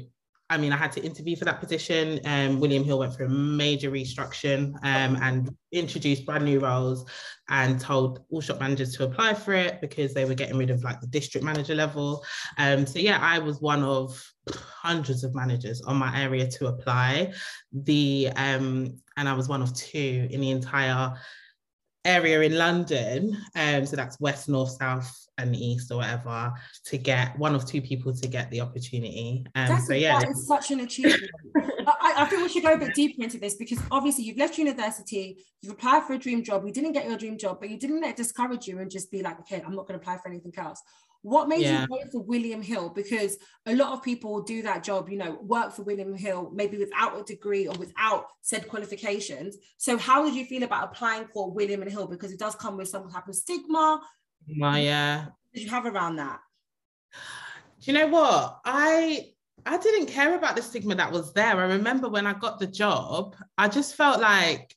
I 0.49 0.57
mean, 0.57 0.71
I 0.71 0.77
had 0.77 0.91
to 0.93 1.03
interview 1.03 1.35
for 1.35 1.45
that 1.45 1.59
position. 1.59 2.19
Um, 2.25 2.59
William 2.59 2.83
Hill 2.83 2.99
went 2.99 3.13
through 3.15 3.27
a 3.27 3.29
major 3.29 3.89
restructuring 3.89 4.73
um, 4.83 5.17
and 5.21 5.55
introduced 5.71 6.25
brand 6.25 6.45
new 6.45 6.59
roles 6.59 7.09
and 7.49 7.79
told 7.79 8.19
all 8.29 8.41
shop 8.41 8.59
managers 8.59 8.95
to 8.97 9.05
apply 9.05 9.33
for 9.33 9.53
it 9.53 9.81
because 9.81 10.13
they 10.13 10.25
were 10.25 10.35
getting 10.35 10.57
rid 10.57 10.69
of 10.69 10.83
like 10.83 10.99
the 11.01 11.07
district 11.07 11.45
manager 11.45 11.73
level. 11.73 12.23
Um, 12.57 12.85
so 12.85 12.99
yeah, 12.99 13.19
I 13.21 13.39
was 13.39 13.61
one 13.61 13.83
of 13.83 14.21
hundreds 14.49 15.23
of 15.23 15.33
managers 15.33 15.81
on 15.81 15.95
my 15.95 16.21
area 16.21 16.47
to 16.51 16.67
apply. 16.67 17.33
The 17.71 18.29
um, 18.35 18.99
and 19.17 19.29
I 19.29 19.33
was 19.33 19.47
one 19.47 19.61
of 19.61 19.73
two 19.75 20.27
in 20.29 20.41
the 20.41 20.51
entire 20.51 21.13
area 22.05 22.41
in 22.41 22.57
London. 22.57 23.37
Um, 23.55 23.85
so 23.85 23.95
that's 23.95 24.19
west, 24.19 24.49
north, 24.49 24.71
south, 24.71 25.22
and 25.37 25.55
east 25.55 25.91
or 25.91 25.97
whatever 25.97 26.53
to 26.85 26.97
get 26.97 27.37
one 27.37 27.55
of 27.55 27.65
two 27.65 27.81
people 27.81 28.13
to 28.13 28.27
get 28.27 28.49
the 28.51 28.61
opportunity. 28.61 29.45
Um, 29.55 29.67
that's, 29.67 29.87
so 29.87 29.93
yeah, 29.93 30.19
that 30.19 30.29
is 30.29 30.47
such 30.47 30.71
an 30.71 30.81
achievement. 30.81 31.31
I, 31.87 32.13
I, 32.17 32.25
think 32.25 32.43
we 32.43 32.49
should 32.49 32.63
go 32.63 32.73
a 32.73 32.77
bit 32.77 32.93
deeper 32.93 33.23
into 33.23 33.37
this 33.37 33.55
because 33.55 33.79
obviously 33.91 34.25
you've 34.25 34.37
left 34.37 34.57
university, 34.57 35.43
you've 35.61 35.73
applied 35.73 36.03
for 36.03 36.13
a 36.13 36.17
dream 36.17 36.43
job, 36.43 36.65
you 36.65 36.71
didn't 36.71 36.93
get 36.93 37.07
your 37.07 37.17
dream 37.17 37.37
job, 37.37 37.59
but 37.59 37.69
you 37.69 37.77
didn't 37.77 38.01
let 38.01 38.11
it 38.11 38.15
discourage 38.17 38.67
you 38.67 38.79
and 38.79 38.91
just 38.91 39.11
be 39.11 39.21
like, 39.21 39.39
okay, 39.39 39.61
I'm 39.65 39.75
not 39.75 39.87
going 39.87 39.99
to 39.99 40.03
apply 40.03 40.17
for 40.17 40.29
anything 40.29 40.53
else. 40.57 40.81
What 41.23 41.47
made 41.47 41.61
yeah. 41.61 41.81
you 41.81 41.87
go 41.87 41.99
for 42.11 42.21
William 42.21 42.61
Hill? 42.61 42.89
Because 42.89 43.37
a 43.65 43.73
lot 43.73 43.93
of 43.93 44.03
people 44.03 44.41
do 44.41 44.61
that 44.63 44.83
job, 44.83 45.09
you 45.09 45.17
know, 45.17 45.39
work 45.41 45.71
for 45.71 45.83
William 45.83 46.13
Hill, 46.13 46.51
maybe 46.53 46.77
without 46.77 47.17
a 47.17 47.23
degree 47.23 47.65
or 47.65 47.73
without 47.77 48.25
said 48.41 48.67
qualifications. 48.67 49.55
So, 49.77 49.97
how 49.97 50.25
did 50.25 50.35
you 50.35 50.43
feel 50.43 50.63
about 50.63 50.91
applying 50.91 51.27
for 51.27 51.49
William 51.49 51.81
and 51.81 51.89
Hill? 51.89 52.07
Because 52.07 52.33
it 52.33 52.39
does 52.39 52.55
come 52.55 52.75
with 52.75 52.89
some 52.89 53.09
type 53.09 53.29
of 53.29 53.35
stigma. 53.35 54.01
My 54.47 54.79
yeah. 54.79 55.25
Did 55.53 55.63
you 55.63 55.69
have 55.69 55.85
around 55.85 56.17
that? 56.17 56.39
Do 57.81 57.91
you 57.91 57.93
know 57.93 58.07
what? 58.07 58.59
I 58.65 59.29
I 59.65 59.77
didn't 59.77 60.07
care 60.07 60.35
about 60.35 60.55
the 60.55 60.61
stigma 60.61 60.95
that 60.95 61.11
was 61.11 61.33
there. 61.33 61.57
I 61.57 61.65
remember 61.65 62.09
when 62.09 62.27
I 62.27 62.33
got 62.33 62.59
the 62.59 62.67
job, 62.67 63.35
I 63.57 63.67
just 63.67 63.95
felt 63.95 64.19
like 64.19 64.75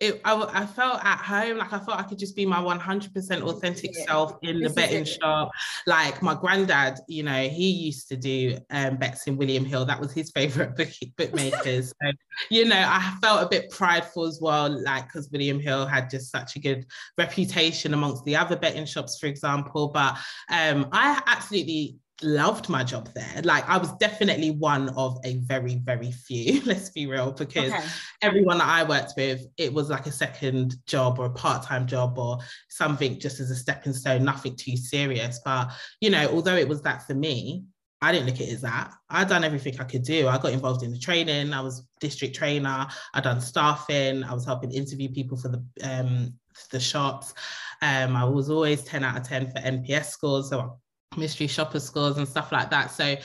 it, 0.00 0.20
I, 0.24 0.62
I, 0.62 0.66
felt 0.66 1.04
at 1.04 1.18
home, 1.18 1.58
like 1.58 1.72
I 1.72 1.78
felt 1.78 1.98
I 1.98 2.04
could 2.04 2.18
just 2.18 2.36
be 2.36 2.46
my 2.46 2.58
100% 2.60 3.42
authentic 3.42 3.90
yeah. 3.96 4.04
self 4.06 4.34
in 4.42 4.60
the 4.60 4.70
betting 4.70 5.04
shop. 5.04 5.50
Like 5.86 6.22
my 6.22 6.34
granddad, 6.34 7.00
you 7.08 7.24
know, 7.24 7.48
he 7.48 7.68
used 7.68 8.08
to 8.08 8.16
do 8.16 8.58
um, 8.70 8.96
bets 8.96 9.26
in 9.26 9.36
William 9.36 9.64
Hill. 9.64 9.84
That 9.84 10.00
was 10.00 10.12
his 10.12 10.30
favorite 10.30 10.76
book, 10.76 10.90
bookmakers. 11.16 11.88
so, 11.88 12.12
you 12.48 12.64
know, 12.64 12.84
I 12.86 13.16
felt 13.20 13.44
a 13.44 13.48
bit 13.48 13.70
prideful 13.70 14.24
as 14.24 14.38
well, 14.40 14.68
like 14.84 15.06
because 15.06 15.30
William 15.32 15.58
Hill 15.58 15.86
had 15.86 16.10
just 16.10 16.30
such 16.30 16.54
a 16.54 16.60
good 16.60 16.86
reputation 17.16 17.92
amongst 17.92 18.24
the 18.24 18.36
other 18.36 18.56
betting 18.56 18.86
shops, 18.86 19.18
for 19.18 19.26
example. 19.26 19.88
But 19.88 20.16
um, 20.48 20.86
I 20.92 21.20
absolutely 21.26 21.98
loved 22.22 22.68
my 22.68 22.84
job 22.84 23.08
there. 23.14 23.42
Like 23.42 23.68
I 23.68 23.78
was 23.78 23.92
definitely 23.94 24.50
one 24.50 24.88
of 24.90 25.18
a 25.24 25.36
very, 25.38 25.76
very 25.76 26.10
few, 26.10 26.62
let's 26.66 26.90
be 26.90 27.06
real, 27.06 27.32
because 27.32 27.72
okay. 27.72 27.84
everyone 28.22 28.58
that 28.58 28.68
I 28.68 28.84
worked 28.84 29.12
with, 29.16 29.46
it 29.56 29.72
was 29.72 29.90
like 29.90 30.06
a 30.06 30.12
second 30.12 30.76
job 30.86 31.18
or 31.18 31.26
a 31.26 31.30
part-time 31.30 31.86
job 31.86 32.18
or 32.18 32.38
something 32.68 33.18
just 33.18 33.40
as 33.40 33.50
a 33.50 33.56
stepping 33.56 33.92
stone, 33.92 34.24
nothing 34.24 34.56
too 34.56 34.76
serious. 34.76 35.40
But 35.44 35.70
you 36.00 36.10
know, 36.10 36.28
although 36.28 36.56
it 36.56 36.68
was 36.68 36.82
that 36.82 37.06
for 37.06 37.14
me, 37.14 37.64
I 38.00 38.12
didn't 38.12 38.26
look 38.26 38.36
at 38.36 38.42
it 38.42 38.52
as 38.52 38.60
that. 38.60 38.92
I 39.10 39.24
done 39.24 39.42
everything 39.42 39.78
I 39.80 39.84
could 39.84 40.04
do. 40.04 40.28
I 40.28 40.38
got 40.38 40.52
involved 40.52 40.84
in 40.84 40.92
the 40.92 40.98
training. 40.98 41.52
I 41.52 41.60
was 41.60 41.82
district 42.00 42.36
trainer. 42.36 42.86
I 43.12 43.20
done 43.20 43.40
staffing. 43.40 44.22
I 44.22 44.34
was 44.34 44.44
helping 44.44 44.70
interview 44.70 45.08
people 45.08 45.36
for 45.36 45.48
the 45.48 45.64
um, 45.82 46.34
the 46.70 46.78
shops. 46.78 47.34
Um, 47.82 48.14
I 48.16 48.24
was 48.24 48.50
always 48.50 48.82
10 48.84 49.04
out 49.04 49.16
of 49.16 49.22
10 49.26 49.50
for 49.50 49.58
NPS 49.58 50.06
scores. 50.06 50.50
So 50.50 50.78
mystery 51.16 51.46
shopper 51.46 51.80
scores 51.80 52.18
and 52.18 52.28
stuff 52.28 52.52
like 52.52 52.70
that. 52.70 52.90
So, 52.90 53.16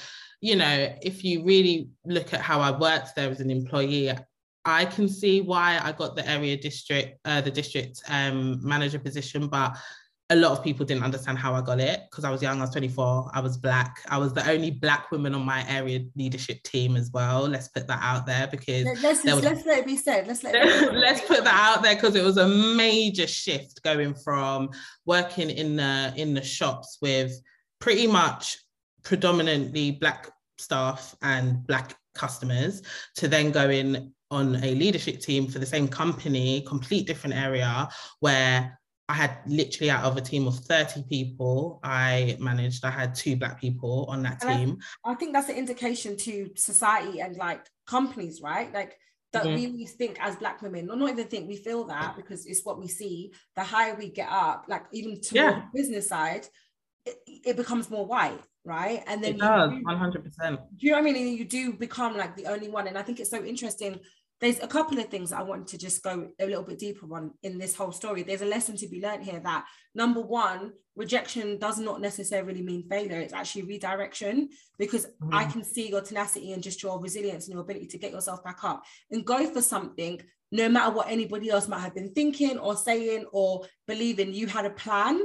you 0.41 0.55
know, 0.55 0.93
if 1.01 1.23
you 1.23 1.43
really 1.43 1.89
look 2.05 2.33
at 2.33 2.41
how 2.41 2.59
I 2.59 2.77
worked 2.77 3.15
there 3.15 3.29
as 3.29 3.39
an 3.39 3.51
employee, 3.51 4.11
I 4.65 4.85
can 4.85 5.09
see 5.09 5.41
why 5.41 5.79
I 5.81 5.91
got 5.91 6.15
the 6.15 6.27
area 6.29 6.57
district, 6.57 7.19
uh, 7.25 7.41
the 7.41 7.51
district 7.51 8.01
um, 8.07 8.65
manager 8.65 8.99
position, 8.99 9.47
but 9.47 9.77
a 10.29 10.35
lot 10.35 10.51
of 10.51 10.63
people 10.63 10.85
didn't 10.85 11.03
understand 11.03 11.37
how 11.37 11.53
I 11.53 11.61
got 11.61 11.79
it 11.79 12.01
because 12.09 12.23
I 12.23 12.31
was 12.31 12.41
young, 12.41 12.59
I 12.59 12.61
was 12.61 12.71
24, 12.71 13.31
I 13.33 13.39
was 13.41 13.57
black. 13.57 13.97
I 14.09 14.17
was 14.17 14.33
the 14.33 14.49
only 14.49 14.71
black 14.71 15.11
woman 15.11 15.35
on 15.35 15.43
my 15.43 15.65
area 15.69 15.99
leadership 16.15 16.63
team 16.63 16.95
as 16.95 17.11
well. 17.13 17.47
Let's 17.47 17.67
put 17.67 17.87
that 17.87 17.99
out 18.01 18.25
there 18.25 18.47
because 18.47 18.85
let's, 19.03 19.23
was, 19.23 19.43
let's 19.43 19.65
let 19.65 19.79
it 19.79 19.85
be 19.85 19.97
said. 19.97 20.27
Let's 20.27 20.43
let 20.43 20.55
it 20.55 20.93
let's 20.93 21.21
put 21.21 21.43
that 21.43 21.75
out 21.75 21.83
there 21.83 21.95
because 21.95 22.15
it 22.15 22.23
was 22.23 22.37
a 22.37 22.47
major 22.47 23.27
shift 23.27 23.83
going 23.83 24.13
from 24.13 24.69
working 25.05 25.49
in 25.49 25.75
the 25.75 26.13
in 26.15 26.33
the 26.33 26.43
shops 26.43 26.97
with 27.01 27.39
pretty 27.83 28.07
much 28.07 28.59
predominantly 29.03 29.91
black 29.91 30.29
staff 30.57 31.13
and 31.21 31.67
black 31.67 31.97
customers 32.15 32.81
to 33.13 33.27
then 33.27 33.51
go 33.51 33.69
in 33.69 34.13
on 34.31 34.55
a 34.63 34.73
leadership 34.75 35.19
team 35.19 35.47
for 35.47 35.59
the 35.59 35.65
same 35.65 35.89
company, 35.89 36.61
complete 36.65 37.05
different 37.05 37.35
area 37.35 37.89
where 38.21 38.79
I 39.09 39.13
had 39.13 39.39
literally 39.45 39.91
out 39.91 40.05
of 40.05 40.15
a 40.15 40.21
team 40.21 40.47
of 40.47 40.55
30 40.59 41.03
people 41.09 41.81
I 41.83 42.37
managed, 42.39 42.85
I 42.85 42.89
had 42.89 43.15
two 43.15 43.35
black 43.35 43.59
people 43.59 44.05
on 44.07 44.23
that 44.23 44.39
team. 44.39 44.77
I, 45.03 45.11
I, 45.11 45.15
think 45.15 45.33
that's 45.33 45.49
an 45.49 45.57
indication 45.57 46.15
to 46.19 46.51
society 46.55 47.19
and 47.19 47.35
like 47.35 47.65
companies, 47.85 48.39
right? 48.41 48.73
Like 48.73 48.97
that 49.33 49.43
mm-hmm. 49.43 49.75
we 49.75 49.85
think 49.87 50.17
as 50.21 50.37
black 50.37 50.61
women, 50.61 50.89
or 50.89 50.95
not 50.95 51.09
even 51.09 51.27
think 51.27 51.49
we 51.49 51.57
feel 51.57 51.83
that 51.87 52.15
because 52.15 52.45
it's 52.45 52.63
what 52.63 52.79
we 52.79 52.87
see. 52.87 53.33
The 53.57 53.63
higher 53.63 53.93
we 53.93 54.07
get 54.07 54.29
up, 54.29 54.67
like 54.69 54.85
even 54.93 55.19
to 55.19 55.35
yeah. 55.35 55.51
the 55.51 55.63
business 55.73 56.07
side, 56.07 56.47
it, 57.05 57.17
it 57.27 57.57
becomes 57.57 57.89
more 57.89 58.05
white 58.05 58.39
right 58.65 59.03
and 59.07 59.23
then 59.23 59.35
it 59.35 59.39
does, 59.39 59.71
do, 59.71 59.83
100% 59.83 60.13
do 60.15 60.59
you 60.79 60.91
know 60.91 60.97
what 60.97 61.01
i 61.01 61.03
mean 61.03 61.15
and 61.15 61.37
you 61.37 61.45
do 61.45 61.73
become 61.73 62.15
like 62.15 62.35
the 62.35 62.45
only 62.45 62.69
one 62.69 62.87
and 62.87 62.97
i 62.97 63.01
think 63.01 63.19
it's 63.19 63.29
so 63.29 63.43
interesting 63.43 63.99
there's 64.43 64.59
a 64.59 64.67
couple 64.67 64.99
of 64.99 65.07
things 65.07 65.31
I 65.31 65.41
want 65.41 65.67
to 65.69 65.77
just 65.77 66.03
go 66.03 66.27
a 66.37 66.45
little 66.45 66.63
bit 66.63 66.77
deeper 66.77 67.07
on 67.15 67.31
in 67.43 67.57
this 67.57 67.77
whole 67.77 67.93
story. 67.93 68.23
There's 68.23 68.41
a 68.41 68.45
lesson 68.45 68.75
to 68.75 68.89
be 68.89 69.01
learned 69.01 69.23
here 69.23 69.39
that 69.39 69.63
number 69.95 70.19
one, 70.19 70.73
rejection 70.97 71.57
does 71.59 71.79
not 71.79 72.01
necessarily 72.01 72.61
mean 72.61 72.83
failure. 72.89 73.21
It's 73.21 73.31
actually 73.31 73.63
redirection 73.63 74.49
because 74.77 75.05
mm. 75.05 75.29
I 75.31 75.45
can 75.45 75.63
see 75.63 75.87
your 75.87 76.01
tenacity 76.01 76.51
and 76.51 76.61
just 76.61 76.83
your 76.83 76.99
resilience 76.99 77.45
and 77.45 77.53
your 77.53 77.61
ability 77.61 77.87
to 77.87 77.97
get 77.97 78.11
yourself 78.11 78.43
back 78.43 78.65
up 78.65 78.83
and 79.11 79.25
go 79.25 79.49
for 79.49 79.61
something, 79.61 80.21
no 80.51 80.67
matter 80.67 80.91
what 80.91 81.09
anybody 81.09 81.49
else 81.49 81.69
might 81.69 81.79
have 81.79 81.95
been 81.95 82.13
thinking 82.13 82.59
or 82.59 82.75
saying 82.75 83.23
or 83.31 83.65
believing. 83.87 84.33
You 84.33 84.47
had 84.47 84.65
a 84.65 84.71
plan 84.71 85.21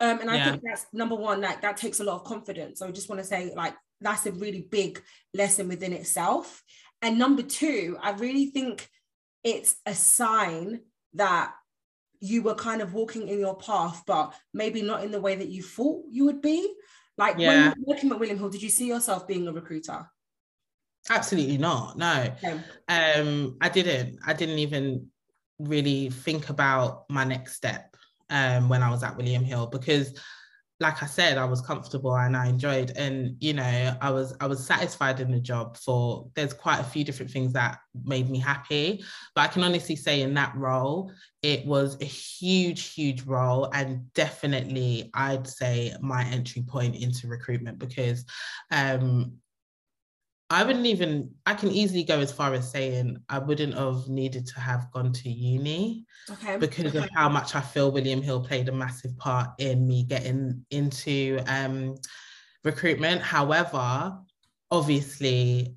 um, 0.00 0.20
and 0.20 0.30
I 0.30 0.36
yeah. 0.36 0.50
think 0.50 0.62
that's 0.64 0.86
number 0.92 1.14
one, 1.14 1.42
like 1.42 1.60
that 1.62 1.76
takes 1.76 2.00
a 2.00 2.04
lot 2.04 2.16
of 2.16 2.24
confidence. 2.24 2.78
So 2.78 2.86
I 2.86 2.90
just 2.90 3.08
want 3.08 3.20
to 3.20 3.26
say, 3.26 3.52
like, 3.54 3.74
that's 4.00 4.24
a 4.26 4.32
really 4.32 4.66
big 4.70 5.02
lesson 5.34 5.68
within 5.68 5.92
itself. 5.92 6.62
And 7.02 7.18
number 7.18 7.42
two, 7.42 7.98
I 8.00 8.12
really 8.12 8.46
think 8.46 8.88
it's 9.44 9.76
a 9.84 9.94
sign 9.94 10.80
that 11.14 11.52
you 12.20 12.42
were 12.42 12.54
kind 12.54 12.82
of 12.82 12.94
walking 12.94 13.28
in 13.28 13.38
your 13.38 13.56
path, 13.56 14.02
but 14.06 14.34
maybe 14.54 14.82
not 14.82 15.04
in 15.04 15.10
the 15.10 15.20
way 15.20 15.36
that 15.36 15.48
you 15.48 15.62
thought 15.62 16.04
you 16.10 16.24
would 16.26 16.40
be. 16.40 16.74
Like 17.18 17.36
yeah. 17.38 17.48
when 17.48 17.64
you 17.64 17.68
were 17.70 17.94
working 17.94 18.10
at 18.10 18.18
William 18.18 18.38
Hill, 18.38 18.50
did 18.50 18.62
you 18.62 18.70
see 18.70 18.88
yourself 18.88 19.26
being 19.28 19.46
a 19.48 19.52
recruiter? 19.52 20.06
Absolutely 21.08 21.58
not. 21.58 21.96
No. 21.98 22.32
Okay. 22.42 22.60
Um, 22.88 23.56
I 23.60 23.68
didn't. 23.68 24.18
I 24.26 24.32
didn't 24.32 24.58
even 24.58 25.08
really 25.58 26.08
think 26.08 26.48
about 26.48 27.04
my 27.10 27.24
next 27.24 27.54
step 27.54 27.89
um, 28.30 28.68
when 28.68 28.82
I 28.82 28.90
was 28.90 29.02
at 29.02 29.16
William 29.16 29.44
Hill 29.44 29.66
because 29.66 30.14
like 30.80 31.02
I 31.02 31.06
said, 31.06 31.36
I 31.36 31.44
was 31.44 31.60
comfortable 31.60 32.16
and 32.16 32.34
I 32.34 32.46
enjoyed, 32.46 32.92
and 32.96 33.36
you 33.38 33.52
know, 33.52 33.96
I 34.00 34.10
was 34.10 34.34
I 34.40 34.46
was 34.46 34.66
satisfied 34.66 35.20
in 35.20 35.30
the 35.30 35.38
job. 35.38 35.76
For 35.76 36.26
there's 36.34 36.54
quite 36.54 36.80
a 36.80 36.84
few 36.84 37.04
different 37.04 37.30
things 37.30 37.52
that 37.52 37.78
made 38.04 38.30
me 38.30 38.38
happy, 38.38 39.04
but 39.34 39.42
I 39.42 39.48
can 39.48 39.62
honestly 39.62 39.94
say 39.94 40.22
in 40.22 40.32
that 40.34 40.56
role, 40.56 41.12
it 41.42 41.66
was 41.66 42.00
a 42.00 42.06
huge, 42.06 42.94
huge 42.94 43.22
role, 43.24 43.68
and 43.74 44.10
definitely 44.14 45.10
I'd 45.12 45.46
say 45.46 45.94
my 46.00 46.24
entry 46.24 46.62
point 46.62 46.96
into 46.96 47.28
recruitment 47.28 47.78
because 47.78 48.24
um, 48.70 49.34
I 50.52 50.64
wouldn't 50.64 50.86
even, 50.86 51.30
I 51.46 51.54
can 51.54 51.70
easily 51.70 52.02
go 52.02 52.18
as 52.18 52.32
far 52.32 52.52
as 52.54 52.68
saying 52.68 53.18
I 53.28 53.38
wouldn't 53.38 53.74
have 53.74 54.08
needed 54.08 54.48
to 54.48 54.60
have 54.60 54.90
gone 54.90 55.12
to 55.12 55.30
uni 55.30 56.04
okay. 56.28 56.56
because 56.56 56.92
of 56.96 57.08
how 57.14 57.28
much 57.28 57.54
I 57.54 57.60
feel 57.60 57.92
William 57.92 58.20
Hill 58.20 58.44
played 58.44 58.68
a 58.68 58.72
massive 58.72 59.16
part 59.16 59.50
in 59.58 59.86
me 59.86 60.02
getting 60.02 60.66
into 60.72 61.40
um, 61.46 61.94
recruitment. 62.64 63.22
However, 63.22 64.18
obviously, 64.72 65.76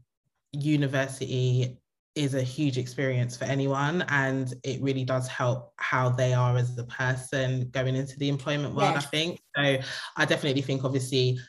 university 0.53 1.77
is 2.15 2.33
a 2.33 2.41
huge 2.41 2.77
experience 2.77 3.35
for 3.35 3.45
anyone 3.45 4.03
and 4.09 4.53
it 4.63 4.81
really 4.81 5.03
does 5.03 5.27
help 5.27 5.73
how 5.77 6.09
they 6.09 6.33
are 6.33 6.57
as 6.57 6.77
a 6.77 6.83
person 6.83 7.67
going 7.71 7.95
into 7.95 8.17
the 8.19 8.29
employment 8.29 8.75
world 8.75 8.95
i 8.95 8.99
think 8.99 9.39
so 9.55 9.77
i 10.15 10.23
definitely 10.23 10.61
think 10.61 10.83
obviously 10.83 11.39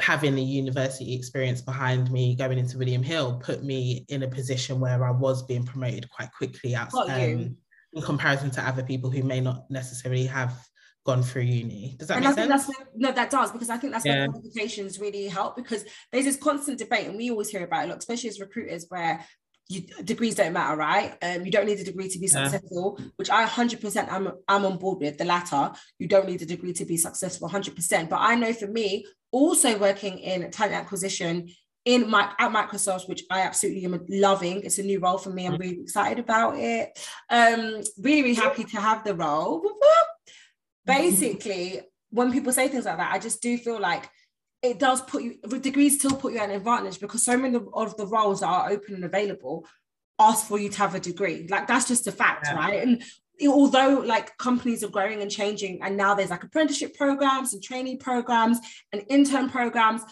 having 0.00 0.36
a 0.38 0.42
university 0.42 1.14
experience 1.14 1.60
behind 1.60 2.10
me 2.10 2.34
going 2.34 2.58
into 2.58 2.78
William 2.78 3.02
Hill 3.02 3.40
put 3.42 3.62
me 3.62 4.04
in 4.08 4.24
a 4.24 4.28
position 4.28 4.80
where 4.80 5.04
I 5.04 5.10
was 5.10 5.44
being 5.44 5.64
promoted 5.64 6.08
quite 6.10 6.32
quickly 6.32 6.74
out, 6.74 6.92
um, 6.94 7.56
in 7.92 8.02
comparison 8.02 8.50
to 8.52 8.62
other 8.62 8.82
people 8.82 9.10
who 9.10 9.22
may 9.22 9.40
not 9.40 9.70
necessarily 9.70 10.26
have 10.26 10.52
gone 11.04 11.22
through 11.22 11.42
uni. 11.42 11.96
Does 11.98 12.08
that 12.08 12.16
and 12.16 12.24
make 12.24 12.34
sense? 12.34 12.70
No, 12.96 13.12
that 13.12 13.30
does 13.30 13.52
because 13.52 13.70
I 13.70 13.76
think 13.76 13.92
that's 13.92 14.04
yeah. 14.04 14.20
where 14.20 14.28
qualifications 14.28 14.98
really 14.98 15.28
help 15.28 15.54
because 15.54 15.84
there's 16.10 16.24
this 16.24 16.36
constant 16.36 16.78
debate 16.78 17.06
and 17.06 17.16
we 17.16 17.30
always 17.30 17.50
hear 17.50 17.62
about 17.62 17.84
it, 17.84 17.88
look, 17.88 17.98
especially 17.98 18.30
as 18.30 18.40
recruiters, 18.40 18.86
where 18.88 19.24
you, 19.68 19.82
degrees 20.02 20.34
don't 20.34 20.52
matter, 20.52 20.76
right? 20.76 21.16
Um, 21.22 21.44
you 21.44 21.50
don't 21.50 21.66
need 21.66 21.78
a 21.78 21.84
degree 21.84 22.08
to 22.08 22.18
be 22.18 22.26
successful, 22.26 22.96
yeah. 22.98 23.06
which 23.16 23.30
I 23.30 23.46
100% 23.46 24.08
am 24.08 24.32
I'm 24.48 24.64
on 24.64 24.76
board 24.76 25.00
with. 25.00 25.16
The 25.16 25.24
latter, 25.24 25.72
you 25.98 26.06
don't 26.06 26.26
need 26.26 26.42
a 26.42 26.46
degree 26.46 26.72
to 26.74 26.84
be 26.84 26.96
successful, 26.96 27.48
100%. 27.48 28.08
But 28.08 28.20
I 28.20 28.34
know 28.34 28.52
for 28.52 28.66
me, 28.66 29.06
also 29.34 29.76
working 29.78 30.18
in 30.20 30.48
talent 30.52 30.76
acquisition 30.76 31.48
in 31.84 32.08
my 32.08 32.32
at 32.38 32.52
Microsoft, 32.52 33.08
which 33.08 33.24
I 33.30 33.40
absolutely 33.40 33.84
am 33.84 34.06
loving. 34.08 34.62
It's 34.62 34.78
a 34.78 34.82
new 34.82 35.00
role 35.00 35.18
for 35.18 35.30
me. 35.30 35.46
I'm 35.46 35.56
really 35.56 35.80
excited 35.80 36.20
about 36.20 36.56
it. 36.56 36.98
Um, 37.28 37.82
really, 37.98 38.22
really 38.22 38.34
happy 38.34 38.64
to 38.64 38.80
have 38.80 39.04
the 39.04 39.14
role. 39.14 39.62
Basically, 40.86 41.80
when 42.10 42.32
people 42.32 42.52
say 42.52 42.68
things 42.68 42.84
like 42.84 42.98
that, 42.98 43.12
I 43.12 43.18
just 43.18 43.42
do 43.42 43.58
feel 43.58 43.80
like 43.80 44.08
it 44.62 44.78
does 44.78 45.02
put 45.02 45.22
you 45.22 45.34
degrees 45.60 45.98
still 45.98 46.16
put 46.16 46.32
you 46.32 46.38
at 46.38 46.48
an 46.48 46.56
advantage 46.56 47.00
because 47.00 47.22
so 47.22 47.36
many 47.36 47.58
of 47.74 47.96
the 47.96 48.06
roles 48.06 48.40
that 48.40 48.46
are 48.46 48.70
open 48.70 48.94
and 48.94 49.04
available 49.04 49.66
ask 50.18 50.46
for 50.46 50.58
you 50.58 50.68
to 50.68 50.78
have 50.78 50.94
a 50.94 51.00
degree. 51.00 51.46
Like 51.50 51.66
that's 51.66 51.88
just 51.88 52.06
a 52.06 52.12
fact, 52.12 52.46
yeah. 52.46 52.54
right? 52.54 52.82
And 52.82 53.02
although 53.48 54.02
like 54.06 54.36
companies 54.38 54.84
are 54.84 54.88
growing 54.88 55.20
and 55.20 55.30
changing 55.30 55.82
and 55.82 55.96
now 55.96 56.14
there's 56.14 56.30
like 56.30 56.44
apprenticeship 56.44 56.96
programs 56.96 57.52
and 57.52 57.62
training 57.62 57.98
programs 57.98 58.58
and 58.92 59.04
intern 59.08 59.50
programs 59.50 60.02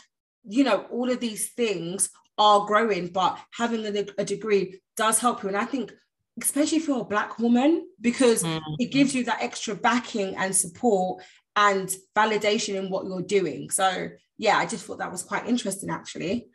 you 0.44 0.64
know 0.64 0.86
all 0.90 1.10
of 1.10 1.20
these 1.20 1.50
things 1.50 2.10
are 2.38 2.66
growing 2.66 3.06
but 3.08 3.38
having 3.52 3.84
a, 3.86 4.06
a 4.18 4.24
degree 4.24 4.80
does 4.96 5.18
help 5.18 5.42
you. 5.42 5.48
And 5.48 5.56
i 5.56 5.64
think 5.64 5.92
especially 6.40 6.78
if 6.78 6.88
you're 6.88 7.02
a 7.02 7.04
black 7.04 7.38
woman 7.38 7.86
because 8.00 8.42
mm-hmm. 8.42 8.74
it 8.78 8.90
gives 8.90 9.14
you 9.14 9.24
that 9.24 9.42
extra 9.42 9.74
backing 9.74 10.34
and 10.36 10.56
support 10.56 11.22
and 11.56 11.94
validation 12.16 12.76
in 12.76 12.88
what 12.88 13.04
you're 13.04 13.22
doing. 13.22 13.70
So 13.70 14.08
yeah 14.38 14.56
i 14.56 14.66
just 14.66 14.84
thought 14.86 14.98
that 14.98 15.12
was 15.12 15.22
quite 15.22 15.46
interesting 15.46 15.90
actually. 15.90 16.48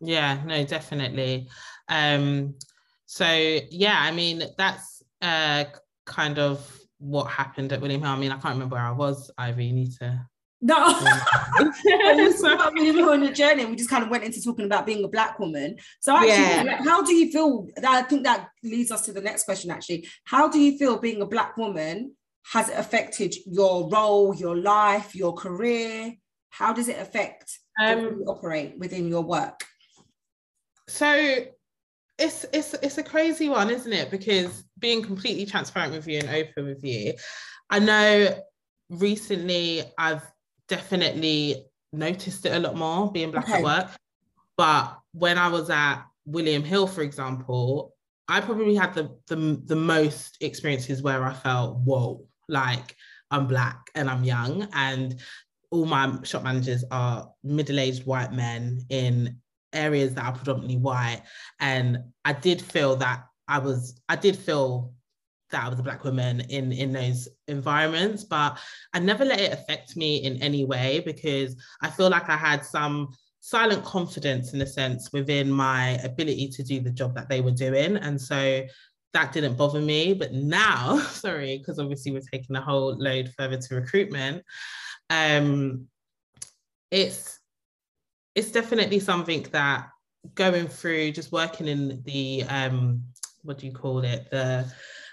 Yeah 0.00 0.42
no 0.46 0.64
definitely. 0.64 1.48
Um 1.88 2.54
so 3.06 3.26
yeah 3.26 3.98
i 4.00 4.10
mean 4.12 4.42
that's 4.56 5.02
uh 5.20 5.64
kind 6.08 6.38
of 6.38 6.66
what 6.98 7.24
happened 7.24 7.72
at 7.72 7.80
William 7.80 8.00
Hill. 8.00 8.10
I 8.10 8.18
mean, 8.18 8.32
I 8.32 8.38
can't 8.38 8.54
remember 8.54 8.74
where 8.74 8.84
I 8.84 8.90
was, 8.90 9.30
Ivy. 9.38 9.66
You 9.66 9.72
need 9.72 9.92
to. 9.98 10.26
No, 10.60 10.74
we 12.74 12.90
were 13.00 13.12
on 13.12 13.22
a 13.22 13.32
journey. 13.32 13.64
We 13.64 13.76
just 13.76 13.88
kind 13.88 14.02
of 14.02 14.10
went 14.10 14.24
into 14.24 14.42
talking 14.42 14.64
about 14.64 14.86
being 14.86 15.04
a 15.04 15.08
black 15.08 15.38
woman. 15.38 15.76
So 16.00 16.16
actually, 16.16 16.30
yeah. 16.30 16.64
like, 16.66 16.84
how 16.84 17.02
do 17.02 17.14
you 17.14 17.30
feel? 17.30 17.68
I 17.86 18.02
think 18.02 18.24
that 18.24 18.48
leads 18.64 18.90
us 18.90 19.02
to 19.02 19.12
the 19.12 19.20
next 19.20 19.44
question. 19.44 19.70
Actually, 19.70 20.08
how 20.24 20.48
do 20.48 20.58
you 20.58 20.76
feel 20.76 20.98
being 20.98 21.22
a 21.22 21.26
black 21.26 21.56
woman 21.56 22.16
has 22.52 22.70
it 22.70 22.78
affected 22.78 23.36
your 23.46 23.88
role, 23.88 24.34
your 24.34 24.56
life, 24.56 25.14
your 25.14 25.32
career? 25.32 26.14
How 26.50 26.72
does 26.72 26.88
it 26.88 26.98
affect 26.98 27.56
um, 27.80 28.24
operate 28.26 28.76
within 28.78 29.06
your 29.06 29.22
work? 29.22 29.64
So 30.88 31.44
it's 32.18 32.44
it's 32.52 32.74
it's 32.74 32.98
a 32.98 33.02
crazy 33.02 33.48
one, 33.48 33.70
isn't 33.70 33.92
it? 33.92 34.10
Because 34.10 34.64
being 34.78 35.02
completely 35.02 35.46
transparent 35.46 35.92
with 35.92 36.06
you 36.06 36.18
and 36.18 36.28
open 36.28 36.66
with 36.66 36.84
you, 36.84 37.14
I 37.70 37.78
know 37.78 38.40
recently 38.90 39.84
I've 39.96 40.22
definitely 40.66 41.64
noticed 41.92 42.44
it 42.44 42.52
a 42.52 42.58
lot 42.58 42.76
more 42.76 43.10
being 43.10 43.30
black 43.30 43.44
okay. 43.44 43.58
at 43.58 43.64
work. 43.64 43.90
But 44.56 44.98
when 45.12 45.38
I 45.38 45.48
was 45.48 45.70
at 45.70 46.02
William 46.26 46.64
Hill, 46.64 46.86
for 46.86 47.02
example, 47.02 47.94
I 48.26 48.40
probably 48.40 48.74
had 48.74 48.94
the, 48.94 49.16
the 49.28 49.62
the 49.64 49.76
most 49.76 50.38
experiences 50.40 51.02
where 51.02 51.24
I 51.24 51.32
felt, 51.32 51.78
whoa, 51.78 52.26
like 52.48 52.96
I'm 53.30 53.46
black 53.46 53.90
and 53.94 54.10
I'm 54.10 54.24
young, 54.24 54.68
and 54.72 55.20
all 55.70 55.84
my 55.84 56.18
shop 56.24 56.42
managers 56.42 56.84
are 56.90 57.30
middle-aged 57.44 58.06
white 58.06 58.32
men 58.32 58.80
in 58.88 59.38
areas 59.72 60.14
that 60.14 60.24
are 60.24 60.32
predominantly 60.32 60.78
white. 60.78 61.22
And 61.60 61.98
I 62.24 62.32
did 62.32 62.60
feel 62.60 62.96
that 62.96 63.24
I 63.46 63.58
was, 63.58 64.00
I 64.08 64.16
did 64.16 64.36
feel 64.36 64.92
that 65.50 65.64
I 65.64 65.68
was 65.68 65.78
a 65.78 65.82
black 65.82 66.04
woman 66.04 66.40
in 66.40 66.72
in 66.72 66.92
those 66.92 67.28
environments, 67.46 68.24
but 68.24 68.58
I 68.92 68.98
never 68.98 69.24
let 69.24 69.40
it 69.40 69.52
affect 69.52 69.96
me 69.96 70.18
in 70.18 70.42
any 70.42 70.64
way 70.64 71.00
because 71.04 71.56
I 71.82 71.88
feel 71.88 72.10
like 72.10 72.28
I 72.28 72.36
had 72.36 72.64
some 72.64 73.08
silent 73.40 73.84
confidence 73.84 74.52
in 74.52 74.60
a 74.60 74.66
sense 74.66 75.10
within 75.12 75.50
my 75.50 75.90
ability 76.04 76.48
to 76.48 76.62
do 76.62 76.80
the 76.80 76.90
job 76.90 77.14
that 77.14 77.28
they 77.28 77.40
were 77.40 77.50
doing. 77.50 77.96
And 77.96 78.20
so 78.20 78.66
that 79.14 79.32
didn't 79.32 79.56
bother 79.56 79.80
me. 79.80 80.12
But 80.12 80.32
now, 80.34 80.98
sorry, 81.10 81.58
because 81.58 81.78
obviously 81.78 82.12
we're 82.12 82.20
taking 82.32 82.56
a 82.56 82.60
whole 82.60 82.96
load 82.98 83.32
further 83.36 83.56
to 83.56 83.74
recruitment. 83.74 84.44
Um, 85.10 85.86
it's 86.90 87.37
it's 88.38 88.52
definitely 88.52 89.00
something 89.00 89.44
that 89.50 89.88
going 90.36 90.68
through 90.68 91.10
just 91.10 91.32
working 91.32 91.66
in 91.66 92.00
the 92.04 92.44
um, 92.48 93.02
what 93.42 93.58
do 93.58 93.66
you 93.66 93.72
call 93.72 94.04
it 94.04 94.30
the 94.30 94.64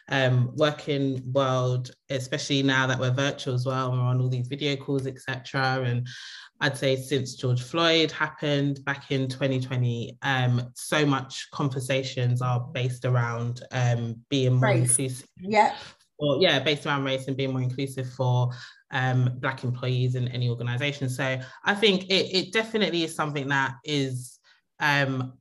um, 0.10 0.52
working 0.56 1.24
world, 1.34 1.90
especially 2.12 2.62
now 2.62 2.86
that 2.86 3.00
we're 3.00 3.10
virtual 3.10 3.56
as 3.56 3.66
well, 3.66 3.92
we're 3.92 3.98
on 3.98 4.22
all 4.22 4.30
these 4.30 4.48
video 4.48 4.76
calls, 4.76 5.08
etc. 5.08 5.82
And 5.84 6.08
I'd 6.62 6.78
say 6.78 6.96
since 6.96 7.34
George 7.34 7.64
Floyd 7.64 8.12
happened 8.12 8.86
back 8.86 9.12
in 9.12 9.28
2020, 9.28 10.20
um, 10.22 10.70
so 10.76 11.04
much 11.04 11.48
conversations 11.52 12.44
are 12.44 12.60
based 12.74 13.06
around 13.06 13.64
um, 13.72 14.18
being 14.30 14.54
more 14.54 14.70
race. 14.70 15.00
inclusive. 15.00 15.28
Yeah. 15.40 15.76
Or 16.20 16.38
yeah, 16.40 16.60
based 16.60 16.86
around 16.86 17.06
race 17.06 17.28
and 17.28 17.36
being 17.36 17.54
more 17.54 17.64
inclusive 17.64 18.08
for 18.14 18.52
um, 18.96 19.30
Black 19.40 19.64
employees 19.64 20.16
in 20.16 20.30
any 20.30 20.50
organization. 20.50 21.10
So 21.10 21.38
I 21.66 21.76
think 21.76 22.06
it, 22.06 22.34
it 22.34 22.54
definitely 22.54 23.04
is 23.04 23.14
something 23.14 23.50
that 23.50 23.76
is 23.84 24.40
um, 24.80 25.34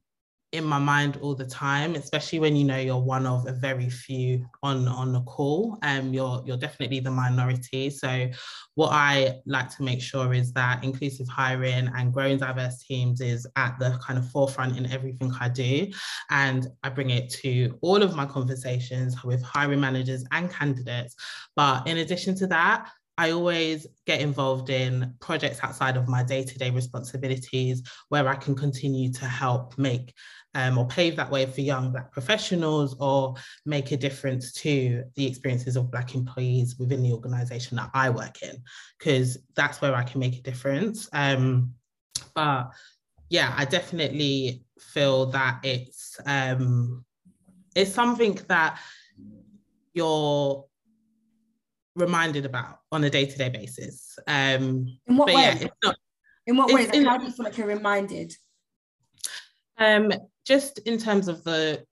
in 0.50 0.64
my 0.64 0.78
mind 0.78 1.18
all 1.20 1.36
the 1.36 1.46
time, 1.46 1.94
especially 1.94 2.40
when 2.40 2.56
you 2.56 2.64
know 2.64 2.78
you're 2.78 2.98
one 2.98 3.26
of 3.26 3.46
a 3.46 3.52
very 3.52 3.88
few 3.88 4.44
on 4.62 4.88
on 4.88 5.12
the 5.12 5.20
call. 5.22 5.78
Um, 5.82 6.12
you're 6.12 6.42
you're 6.44 6.56
definitely 6.56 6.98
the 6.98 7.12
minority. 7.12 7.90
So, 7.90 8.28
what 8.74 8.90
I 8.92 9.40
like 9.46 9.68
to 9.76 9.84
make 9.84 10.02
sure 10.02 10.34
is 10.34 10.52
that 10.54 10.82
inclusive 10.82 11.28
hiring 11.28 11.88
and 11.96 12.12
growing 12.12 12.38
diverse 12.38 12.84
teams 12.84 13.20
is 13.20 13.46
at 13.54 13.78
the 13.78 13.98
kind 14.04 14.18
of 14.18 14.28
forefront 14.30 14.76
in 14.76 14.90
everything 14.90 15.32
I 15.40 15.48
do, 15.48 15.92
and 16.30 16.66
I 16.82 16.88
bring 16.88 17.10
it 17.10 17.30
to 17.42 17.78
all 17.82 18.02
of 18.02 18.16
my 18.16 18.26
conversations 18.26 19.22
with 19.22 19.42
hiring 19.42 19.80
managers 19.80 20.24
and 20.32 20.50
candidates. 20.50 21.14
But 21.54 21.86
in 21.86 21.98
addition 21.98 22.34
to 22.36 22.48
that, 22.48 22.90
I 23.16 23.30
always 23.30 23.86
get 24.06 24.20
involved 24.20 24.70
in 24.70 25.14
projects 25.20 25.60
outside 25.62 25.96
of 25.96 26.08
my 26.08 26.22
day 26.22 26.42
to 26.44 26.58
day 26.58 26.70
responsibilities 26.70 27.82
where 28.08 28.28
I 28.28 28.34
can 28.34 28.54
continue 28.54 29.12
to 29.12 29.26
help 29.26 29.78
make 29.78 30.12
um, 30.54 30.78
or 30.78 30.86
pave 30.86 31.16
that 31.16 31.30
way 31.30 31.46
for 31.46 31.60
young 31.60 31.92
Black 31.92 32.12
professionals 32.12 32.96
or 32.98 33.34
make 33.66 33.92
a 33.92 33.96
difference 33.96 34.52
to 34.52 35.04
the 35.14 35.26
experiences 35.26 35.76
of 35.76 35.90
Black 35.90 36.14
employees 36.14 36.76
within 36.78 37.02
the 37.02 37.12
organization 37.12 37.76
that 37.76 37.90
I 37.94 38.10
work 38.10 38.42
in, 38.42 38.62
because 38.98 39.38
that's 39.54 39.80
where 39.80 39.94
I 39.94 40.02
can 40.02 40.20
make 40.20 40.36
a 40.36 40.42
difference. 40.42 41.08
Um, 41.12 41.74
but 42.34 42.70
yeah, 43.30 43.54
I 43.56 43.64
definitely 43.64 44.64
feel 44.78 45.26
that 45.26 45.60
it's 45.62 46.18
um, 46.26 47.04
it's 47.74 47.92
something 47.92 48.38
that 48.48 48.78
you're 49.92 50.64
reminded 51.96 52.44
about 52.44 52.80
on 52.92 53.04
a 53.04 53.10
day-to-day 53.10 53.48
basis. 53.50 54.18
Um, 54.26 54.98
in 55.06 55.16
what 55.16 55.26
way? 55.28 55.34
Yeah, 55.34 55.68
not, 55.82 55.96
in 56.46 56.56
what 56.56 56.72
way? 56.72 56.86
Like, 56.86 57.04
how 57.04 57.18
do 57.18 57.26
you 57.26 57.32
feel 57.32 57.44
like 57.44 57.56
you're 57.56 57.66
reminded? 57.66 58.34
Um, 59.78 60.12
just 60.44 60.78
in 60.80 60.98
terms 60.98 61.28
of 61.28 61.42
the 61.44 61.84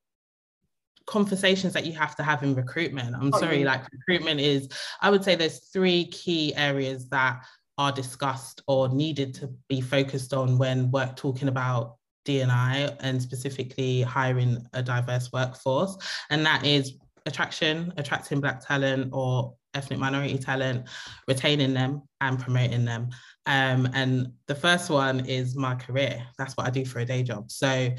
conversations 1.06 1.72
that 1.72 1.86
you 1.86 1.92
have 1.92 2.16
to 2.16 2.22
have 2.22 2.42
in 2.42 2.54
recruitment. 2.54 3.14
I'm 3.14 3.32
oh, 3.34 3.38
sorry, 3.38 3.60
yeah. 3.60 3.72
like 3.72 3.82
recruitment 3.92 4.40
is, 4.40 4.68
I 5.00 5.10
would 5.10 5.24
say 5.24 5.34
there's 5.34 5.68
three 5.72 6.06
key 6.06 6.54
areas 6.54 7.08
that 7.08 7.42
are 7.78 7.92
discussed 7.92 8.62
or 8.66 8.88
needed 8.88 9.34
to 9.34 9.52
be 9.68 9.80
focused 9.80 10.32
on 10.32 10.58
when 10.58 10.90
we're 10.90 11.12
talking 11.14 11.48
about 11.48 11.96
DNI 12.24 12.96
and 13.00 13.20
specifically 13.20 14.02
hiring 14.02 14.64
a 14.72 14.82
diverse 14.82 15.32
workforce. 15.32 15.96
And 16.30 16.46
that 16.46 16.64
is 16.64 16.94
attraction, 17.26 17.92
attracting 17.96 18.40
Black 18.40 18.64
talent 18.66 19.10
or 19.12 19.54
ethnic 19.74 19.98
minority 19.98 20.38
talent, 20.38 20.86
retaining 21.26 21.74
them 21.74 22.02
and 22.20 22.38
promoting 22.38 22.84
them. 22.84 23.08
Um, 23.46 23.88
and 23.94 24.32
the 24.46 24.54
first 24.54 24.90
one 24.90 25.26
is 25.26 25.56
my 25.56 25.74
career. 25.74 26.22
That's 26.38 26.56
what 26.56 26.66
I 26.66 26.70
do 26.70 26.84
for 26.84 27.00
a 27.00 27.04
day 27.04 27.22
job. 27.22 27.50
So 27.50 27.90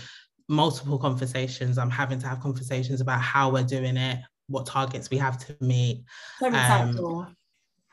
multiple 0.48 0.98
conversations. 0.98 1.78
I'm 1.78 1.90
having 1.90 2.20
to 2.20 2.28
have 2.28 2.40
conversations 2.40 3.02
about 3.02 3.22
how 3.22 3.50
we're 3.50 3.64
doing 3.64 3.98
it, 3.98 4.20
what 4.48 4.66
targets 4.66 5.10
we 5.10 5.18
have 5.18 5.38
to 5.46 5.56
meet. 5.62 6.04
Um, 6.42 7.36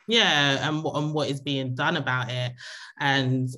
yeah, 0.07 0.69
and, 0.69 0.85
and 0.85 1.15
what 1.15 1.29
is 1.29 1.41
being 1.41 1.75
done 1.75 1.97
about 1.97 2.31
it. 2.31 2.53
And 2.99 3.49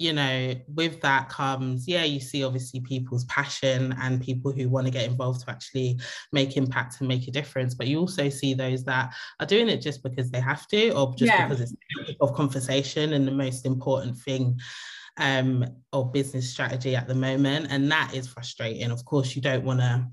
you 0.00 0.14
know, 0.14 0.54
with 0.74 0.98
that 1.02 1.28
comes, 1.28 1.86
yeah, 1.86 2.04
you 2.04 2.20
see 2.20 2.42
obviously 2.42 2.80
people's 2.80 3.26
passion 3.26 3.94
and 4.00 4.18
people 4.18 4.50
who 4.50 4.66
want 4.70 4.86
to 4.86 4.90
get 4.90 5.04
involved 5.04 5.42
to 5.42 5.50
actually 5.50 6.00
make 6.32 6.56
impact 6.56 7.00
and 7.00 7.08
make 7.08 7.28
a 7.28 7.30
difference. 7.30 7.74
But 7.74 7.86
you 7.86 8.00
also 8.00 8.30
see 8.30 8.54
those 8.54 8.82
that 8.84 9.12
are 9.40 9.46
doing 9.46 9.68
it 9.68 9.82
just 9.82 10.02
because 10.02 10.30
they 10.30 10.40
have 10.40 10.66
to, 10.68 10.90
or 10.92 11.14
just 11.16 11.30
yeah. 11.30 11.46
because 11.46 11.60
it's 11.60 11.74
of 12.18 12.32
conversation 12.32 13.12
and 13.12 13.28
the 13.28 13.32
most 13.32 13.66
important 13.66 14.16
thing 14.16 14.58
um, 15.18 15.66
or 15.92 16.10
business 16.10 16.48
strategy 16.48 16.96
at 16.96 17.06
the 17.06 17.14
moment. 17.14 17.66
And 17.68 17.92
that 17.92 18.14
is 18.14 18.26
frustrating. 18.26 18.90
Of 18.90 19.04
course, 19.04 19.36
you 19.36 19.42
don't 19.42 19.64
want 19.64 19.80
to 19.80 20.06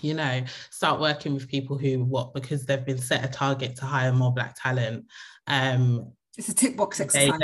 you 0.00 0.14
know 0.14 0.42
start 0.70 1.00
working 1.00 1.34
with 1.34 1.48
people 1.48 1.76
who 1.76 2.02
what 2.04 2.32
because 2.32 2.64
they've 2.64 2.86
been 2.86 2.96
set 2.96 3.24
a 3.24 3.28
target 3.28 3.76
to 3.76 3.84
hire 3.84 4.10
more 4.10 4.32
black 4.32 4.56
talent 4.56 5.04
um 5.48 6.10
it's 6.38 6.48
a 6.48 6.54
tick 6.54 6.76
box 6.76 6.98
exercise. 6.98 7.38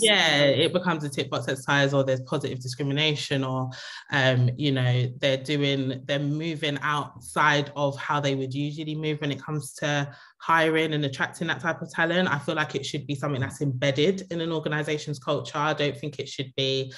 yeah, 0.00 0.40
it 0.42 0.72
becomes 0.72 1.04
a 1.04 1.08
tick 1.08 1.30
box 1.30 1.48
exercise, 1.48 1.94
or 1.94 2.04
there's 2.04 2.20
positive 2.22 2.60
discrimination, 2.60 3.42
or 3.42 3.70
um, 4.12 4.50
you 4.56 4.72
know, 4.72 5.10
they're 5.20 5.38
doing, 5.38 6.02
they're 6.04 6.18
moving 6.18 6.78
outside 6.82 7.72
of 7.76 7.96
how 7.96 8.20
they 8.20 8.34
would 8.34 8.52
usually 8.52 8.94
move 8.94 9.20
when 9.20 9.32
it 9.32 9.42
comes 9.42 9.72
to 9.74 10.14
hiring 10.38 10.92
and 10.92 11.04
attracting 11.04 11.46
that 11.46 11.60
type 11.60 11.80
of 11.80 11.90
talent. 11.90 12.28
I 12.28 12.38
feel 12.38 12.56
like 12.56 12.74
it 12.74 12.84
should 12.84 13.06
be 13.06 13.14
something 13.14 13.40
that's 13.40 13.62
embedded 13.62 14.30
in 14.30 14.42
an 14.42 14.52
organization's 14.52 15.18
culture. 15.18 15.58
I 15.58 15.72
don't 15.72 15.96
think 15.96 16.18
it 16.18 16.28
should 16.28 16.52
be 16.56 16.92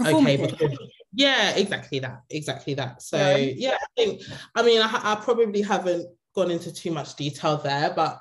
okay 0.00 0.36
because, 0.36 0.78
yeah 1.12 1.56
exactly 1.56 1.98
that 1.98 2.22
exactly 2.30 2.74
that 2.74 3.02
so 3.02 3.16
yeah, 3.16 3.52
yeah 3.56 3.76
i 3.80 3.86
think 3.96 4.22
i 4.54 4.62
mean 4.62 4.80
I, 4.80 5.00
I 5.02 5.14
probably 5.16 5.60
haven't 5.60 6.06
gone 6.34 6.50
into 6.50 6.72
too 6.72 6.92
much 6.92 7.16
detail 7.16 7.56
there 7.56 7.92
but 7.94 8.20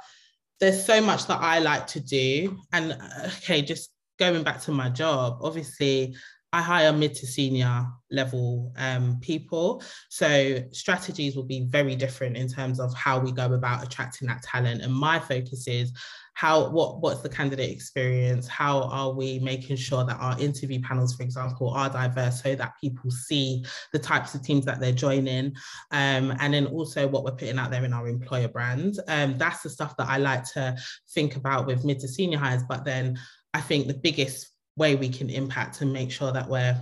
there's 0.60 0.86
so 0.86 1.02
much 1.02 1.28
that 1.28 1.40
I 1.42 1.60
like 1.60 1.88
to 1.88 2.00
do. 2.00 2.58
And 2.72 2.94
uh, 2.94 3.28
okay, 3.38 3.62
just 3.62 3.92
going 4.18 4.44
back 4.44 4.62
to 4.62 4.72
my 4.72 4.90
job, 4.90 5.40
obviously 5.42 6.16
I 6.54 6.62
hire 6.62 6.94
mid 6.94 7.14
to 7.16 7.28
senior 7.28 7.86
level 8.10 8.72
um, 8.78 9.20
people. 9.22 9.84
So 10.10 10.60
strategies 10.72 11.36
will 11.36 11.44
be 11.44 11.66
very 11.70 11.96
different 11.96 12.38
in 12.38 12.48
terms 12.48 12.80
of 12.80 12.94
how 12.94 13.20
we 13.20 13.32
go 13.32 13.54
about 13.54 13.84
attracting 13.84 14.28
that 14.30 14.44
talent. 14.44 14.82
And 14.82 14.94
my 14.94 15.20
focus 15.20 15.68
is 15.68 15.92
how 16.38 16.70
what 16.70 17.02
what's 17.02 17.22
the 17.22 17.30
candidate 17.30 17.72
experience 17.72 18.48
how 18.48 18.84
are 18.84 19.12
we 19.12 19.40
making 19.40 19.76
sure 19.76 20.06
that 20.06 20.18
our 20.20 20.40
interview 20.40 20.80
panels 20.84 21.16
for 21.16 21.24
example 21.24 21.72
are 21.72 21.90
diverse 21.90 22.44
so 22.44 22.54
that 22.54 22.74
people 22.80 23.10
see 23.10 23.66
the 23.92 23.98
types 23.98 24.36
of 24.36 24.44
teams 24.44 24.64
that 24.64 24.80
they're 24.80 24.92
joining 24.92 25.48
um, 25.90 26.32
and 26.40 26.54
then 26.54 26.68
also 26.68 27.08
what 27.08 27.24
we're 27.24 27.32
putting 27.32 27.58
out 27.58 27.72
there 27.72 27.84
in 27.84 27.92
our 27.92 28.08
employer 28.08 28.48
brand 28.48 29.00
um, 29.08 29.36
that's 29.40 29.64
the 29.64 29.70
stuff 29.70 29.98
that 29.98 30.08
i 30.10 30.18
like 30.18 30.44
to 30.44 30.76
think 31.10 31.38
about 31.38 31.66
with 31.66 31.84
mid 31.84 31.98
to 31.98 32.08
senior 32.08 32.38
hires 32.38 32.62
but 32.70 32.86
then 32.86 33.18
i 33.56 33.60
think 33.60 33.88
the 33.88 33.96
biggest 33.96 34.57
way 34.78 34.96
we 34.96 35.10
can 35.10 35.30
impact 35.30 35.82
and 35.82 35.92
make 35.92 36.12
sure 36.12 36.32
that 36.32 36.48
we're 36.48 36.78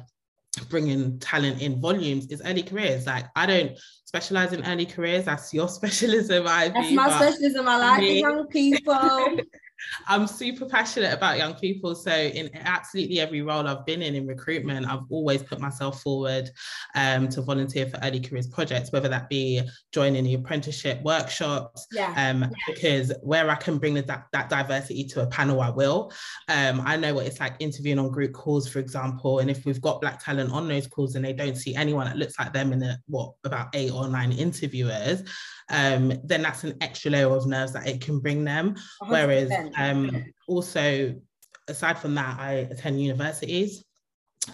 bringing 0.70 1.20
talent 1.20 1.62
in 1.62 1.82
volumes 1.82 2.28
is 2.28 2.42
early 2.46 2.64
careers. 2.64 3.08
Like 3.08 3.26
I 3.36 3.46
don't 3.46 3.78
specialize 4.06 4.54
in 4.54 4.64
early 4.66 4.86
careers. 4.86 5.26
That's 5.26 5.54
your 5.54 5.68
specialism. 5.80 6.48
I 6.48 6.70
that's 6.70 6.92
my 6.92 7.10
specialism. 7.10 7.68
I 7.68 7.78
like 7.78 8.00
the 8.02 8.14
young 8.14 8.48
people. 8.48 9.40
I'm 10.08 10.28
super 10.28 10.66
passionate 10.66 11.14
about 11.14 11.38
young 11.38 11.56
people. 11.56 11.96
So 11.96 12.12
in 12.12 12.50
absolutely 12.54 13.20
every 13.20 13.42
role 13.42 13.68
I've 13.68 13.86
been 13.86 14.02
in 14.02 14.16
in 14.16 14.28
recruitment, 14.28 14.88
I've 14.88 15.10
always 15.10 15.44
put 15.44 15.60
myself 15.60 16.02
forward 16.02 16.50
um, 16.96 17.30
to 17.30 17.42
volunteer 17.42 17.88
for 17.88 18.00
early 18.04 18.20
careers 18.20 18.48
projects, 18.48 18.92
whether 18.92 19.10
that 19.10 19.30
be 19.30 19.62
joining 19.92 20.24
the 20.24 20.36
apprenticeship 20.36 21.02
workshops. 21.04 21.88
Yeah. 21.92 22.14
Um, 22.18 22.52
because 22.68 23.12
where 23.22 23.50
I 23.50 23.56
can 23.56 23.78
bring 23.78 23.94
the, 23.96 24.02
that, 24.04 24.26
that 24.32 24.50
diversity 24.50 25.06
to 25.06 25.22
a 25.22 25.28
panel, 25.28 25.62
I 25.62 25.70
will. 25.70 26.12
Um, 26.48 26.82
I 26.86 26.98
know 26.98 27.14
what 27.16 27.26
it's 27.26 27.40
like 27.40 27.56
interviewing 27.60 28.00
on 28.00 28.10
group 28.10 28.34
calls, 28.34 28.68
for 28.68 28.80
example. 28.80 29.40
And 29.40 29.50
if 29.50 29.66
we've 29.66 29.82
got 29.82 30.02
black 30.02 30.24
talent 30.24 30.52
on 30.52 30.68
those 30.68 30.88
calls 30.88 31.16
and 31.16 31.26
they 31.26 31.34
don't 31.34 31.56
see 31.56 31.76
anyone 31.76 32.06
that 32.06 32.18
looks 32.18 32.38
like 32.40 32.54
them 32.54 32.74
in 32.74 32.80
the 32.80 32.98
what 33.08 33.34
about 33.44 33.70
eight 33.74 33.92
or 33.92 34.08
nine 34.08 34.32
interviewers, 34.32 35.24
um, 35.70 36.14
then 36.24 36.42
that's 36.42 36.64
an 36.64 36.78
extra 36.82 37.12
layer 37.12 37.30
of 37.30 37.48
nerves 37.48 37.74
that 37.74 37.88
it 37.88 38.02
can 38.02 38.20
bring 38.20 38.44
them. 38.44 38.76
100%. 39.02 39.10
Whereas 39.10 39.50
um, 39.78 40.26
also, 40.48 41.16
aside 41.68 41.98
from 41.98 42.16
that, 42.16 42.40
I 42.40 42.52
attend 42.72 43.02
universities. 43.02 43.84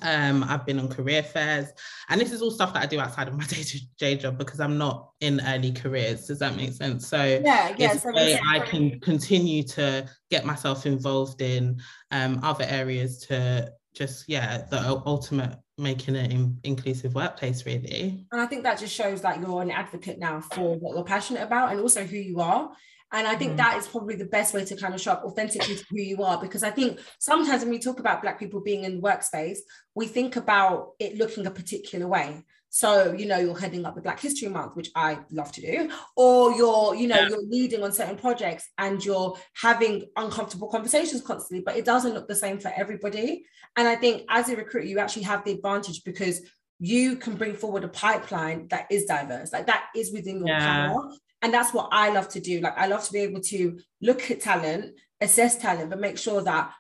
Um, 0.01 0.45
I've 0.45 0.65
been 0.65 0.79
on 0.79 0.88
career 0.88 1.21
fairs, 1.21 1.67
and 2.10 2.19
this 2.19 2.31
is 2.31 2.41
all 2.41 2.51
stuff 2.51 2.73
that 2.73 2.84
I 2.84 2.86
do 2.86 2.99
outside 2.99 3.27
of 3.27 3.38
my 3.38 3.43
day-to-day 3.47 4.15
job 4.15 4.38
because 4.38 4.60
I'm 4.60 4.77
not 4.77 5.10
in 5.19 5.41
early 5.45 5.73
careers. 5.73 6.27
Does 6.27 6.39
that 6.39 6.55
make 6.55 6.71
sense? 6.71 7.07
So 7.07 7.21
yeah, 7.43 7.75
yeah. 7.77 7.97
So 7.97 8.12
I 8.15 8.60
can 8.65 8.99
continue 9.01 9.63
to 9.63 10.10
get 10.29 10.45
myself 10.45 10.86
involved 10.86 11.41
in 11.41 11.81
um, 12.12 12.39
other 12.41 12.65
areas 12.67 13.19
to 13.27 13.73
just 13.93 14.29
yeah 14.29 14.63
the 14.69 15.01
ultimate 15.05 15.57
making 15.77 16.15
an 16.15 16.31
in- 16.31 16.60
inclusive 16.63 17.13
workplace 17.13 17.65
really 17.65 18.25
and 18.31 18.41
i 18.41 18.45
think 18.45 18.63
that 18.63 18.79
just 18.79 18.93
shows 18.93 19.21
that 19.21 19.41
you're 19.41 19.62
an 19.62 19.71
advocate 19.71 20.19
now 20.19 20.39
for 20.39 20.77
what 20.77 20.95
you're 20.95 21.03
passionate 21.03 21.41
about 21.41 21.71
and 21.71 21.79
also 21.79 22.03
who 22.05 22.17
you 22.17 22.39
are 22.39 22.71
and 23.12 23.28
I 23.28 23.36
think 23.36 23.54
mm. 23.54 23.58
that 23.58 23.78
is 23.78 23.88
probably 23.88 24.15
the 24.15 24.26
best 24.26 24.54
way 24.54 24.63
to 24.63 24.76
kind 24.76 24.93
of 24.93 25.02
show 25.02 25.12
up 25.12 25.24
authentically 25.26 25.76
to 25.76 25.86
who 25.89 25.97
you 25.97 26.24
are. 26.24 26.39
Because 26.39 26.63
I 26.63 26.71
think 26.71 27.00
sometimes 27.19 27.62
when 27.62 27.71
we 27.71 27.80
talk 27.80 28.00
about 28.00 28.21
Black 28.21 28.39
people 28.39 28.62
being 28.62 28.84
in 28.84 28.95
the 28.95 29.02
workspace, 29.02 29.60
we 29.95 30.08
think 30.08 30.36
about 30.36 30.91
it 31.00 31.17
looking 31.17 31.45
a 31.45 31.52
particular 31.52 32.08
way. 32.08 32.45
So, 32.74 33.12
you 33.12 33.26
know, 33.26 33.38
you're 33.38 33.60
heading 33.60 33.86
up 33.86 33.95
the 33.95 34.02
Black 34.02 34.21
History 34.21 34.47
Month, 34.47 34.78
which 34.78 34.91
I 34.95 35.19
love 35.30 35.52
to 35.52 35.62
do, 35.62 35.91
or 36.15 36.54
you're, 36.54 36.95
you 36.95 37.10
know, 37.10 37.19
yeah. 37.19 37.28
you're 37.28 37.43
leading 37.43 37.84
on 37.84 37.91
certain 37.91 38.15
projects 38.15 38.69
and 38.78 39.04
you're 39.04 39.38
having 39.62 40.06
uncomfortable 40.15 40.69
conversations 40.69 41.21
constantly, 41.21 41.62
but 41.65 41.76
it 41.76 41.84
doesn't 41.84 42.13
look 42.13 42.30
the 42.30 42.36
same 42.36 42.60
for 42.60 42.71
everybody. 42.74 43.45
And 43.76 43.89
I 43.89 43.97
think 43.97 44.24
as 44.30 44.47
a 44.47 44.56
recruiter, 44.56 44.88
you 44.88 45.00
actually 45.00 45.24
have 45.24 45.43
the 45.43 45.52
advantage 45.52 46.06
because 46.06 46.43
you 46.80 47.17
can 47.17 47.36
bring 47.36 47.56
forward 47.56 47.84
a 47.84 47.89
pipeline 47.89 48.69
that 48.69 48.88
is 48.89 49.04
diverse, 49.04 49.52
like 49.52 49.67
that 49.67 49.88
is 49.93 50.13
within 50.13 50.38
your 50.38 50.47
yeah. 50.47 50.88
power. 50.88 51.12
And 51.41 51.54
that's 51.54 51.73
what 51.73 51.89
I 51.91 52.12
love 52.12 52.30
to 52.30 52.39
do. 52.39 52.60
Like 52.60 52.77
I 52.77 52.88
love 52.88 53.04
to 53.06 53.13
be 53.13 53.19
able 53.19 53.41
to 53.41 53.80
look 54.01 54.30
at 54.30 54.41
talent, 54.41 54.95
assess 55.19 55.58
talent, 55.58 55.89
but 55.89 55.99
make 55.99 56.17
sure 56.17 56.41
that 56.43 56.71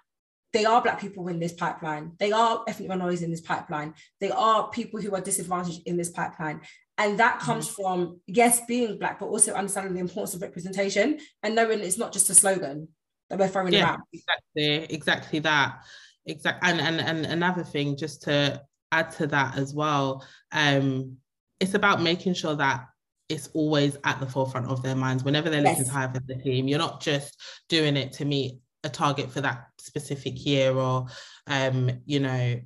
they 0.53 0.65
are 0.65 0.81
black 0.81 0.99
people 0.99 1.27
in 1.29 1.39
this 1.39 1.53
pipeline. 1.53 2.11
They 2.19 2.31
are 2.31 2.63
ethnic 2.67 2.89
minorities 2.89 3.21
in 3.21 3.31
this 3.31 3.41
pipeline. 3.41 3.93
They 4.19 4.31
are 4.31 4.69
people 4.69 4.99
who 4.99 5.15
are 5.15 5.21
disadvantaged 5.21 5.81
in 5.85 5.97
this 5.97 6.09
pipeline. 6.09 6.61
And 6.97 7.19
that 7.19 7.37
mm-hmm. 7.37 7.45
comes 7.45 7.69
mm-hmm. 7.69 7.81
from, 7.81 8.19
yes, 8.27 8.61
being 8.67 8.99
black, 8.99 9.19
but 9.19 9.27
also 9.27 9.53
understanding 9.53 9.93
the 9.93 10.01
importance 10.01 10.35
of 10.35 10.41
representation 10.41 11.19
and 11.41 11.55
knowing 11.55 11.79
it's 11.79 11.97
not 11.97 12.11
just 12.11 12.29
a 12.29 12.35
slogan 12.35 12.89
that 13.29 13.39
we're 13.39 13.47
throwing 13.47 13.73
yeah, 13.73 13.91
around. 13.91 14.01
Exactly, 14.13 14.95
exactly 14.95 15.39
that. 15.39 15.79
Exactly. 16.25 16.69
And, 16.69 16.79
and 16.79 17.01
and 17.01 17.25
another 17.25 17.63
thing, 17.63 17.97
just 17.97 18.23
to 18.23 18.61
add 18.91 19.09
to 19.11 19.27
that 19.27 19.57
as 19.57 19.73
well, 19.73 20.23
um, 20.51 21.17
it's 21.59 21.73
about 21.73 22.01
making 22.01 22.35
sure 22.35 22.55
that 22.55 22.85
it's 23.31 23.49
always 23.53 23.97
at 24.03 24.19
the 24.19 24.25
forefront 24.25 24.67
of 24.67 24.83
their 24.83 24.95
minds 24.95 25.23
whenever 25.23 25.49
they're 25.49 25.61
yes. 25.61 25.77
looking 25.77 25.85
to 25.85 25.97
hire 25.97 26.11
for 26.13 26.21
the 26.27 26.35
team. 26.35 26.67
You're 26.67 26.79
not 26.79 27.01
just 27.01 27.39
doing 27.69 27.95
it 27.95 28.11
to 28.13 28.25
meet 28.25 28.59
a 28.83 28.89
target 28.89 29.31
for 29.31 29.41
that 29.41 29.67
specific 29.79 30.45
year 30.45 30.73
or 30.73 31.07
um, 31.47 31.89
you 32.05 32.19
know 32.19 32.59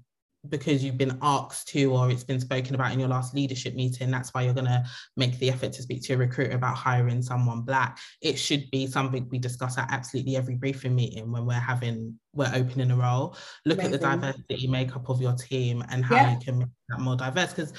because 0.49 0.83
you've 0.83 0.97
been 0.97 1.17
asked 1.23 1.67
to 1.69 1.91
or 1.91 2.11
it's 2.11 2.23
been 2.23 2.39
spoken 2.39 2.75
about 2.75 2.93
in 2.93 2.99
your 2.99 3.09
last 3.09 3.33
leadership 3.33 3.73
meeting 3.73 4.11
that's 4.11 4.31
why 4.31 4.43
you're 4.43 4.53
going 4.53 4.63
to 4.63 4.83
make 5.17 5.37
the 5.39 5.49
effort 5.49 5.73
to 5.73 5.81
speak 5.81 6.03
to 6.03 6.13
a 6.13 6.17
recruiter 6.17 6.55
about 6.55 6.75
hiring 6.75 7.19
someone 7.19 7.61
black 7.61 7.97
it 8.21 8.37
should 8.37 8.69
be 8.69 8.85
something 8.85 9.27
we 9.31 9.39
discuss 9.39 9.75
at 9.79 9.91
absolutely 9.91 10.35
every 10.35 10.53
briefing 10.53 10.93
meeting 10.93 11.31
when 11.31 11.47
we're 11.47 11.53
having 11.53 12.17
we're 12.33 12.51
opening 12.53 12.91
a 12.91 12.95
role 12.95 13.35
look 13.65 13.79
Amazing. 13.79 13.93
at 13.95 14.01
the 14.01 14.07
diversity 14.07 14.67
makeup 14.67 15.09
of 15.09 15.19
your 15.19 15.33
team 15.33 15.83
and 15.89 16.05
how 16.05 16.15
yeah. 16.15 16.33
you 16.33 16.39
can 16.39 16.59
make 16.59 16.67
that 16.89 16.99
more 16.99 17.15
diverse 17.15 17.51
because 17.51 17.73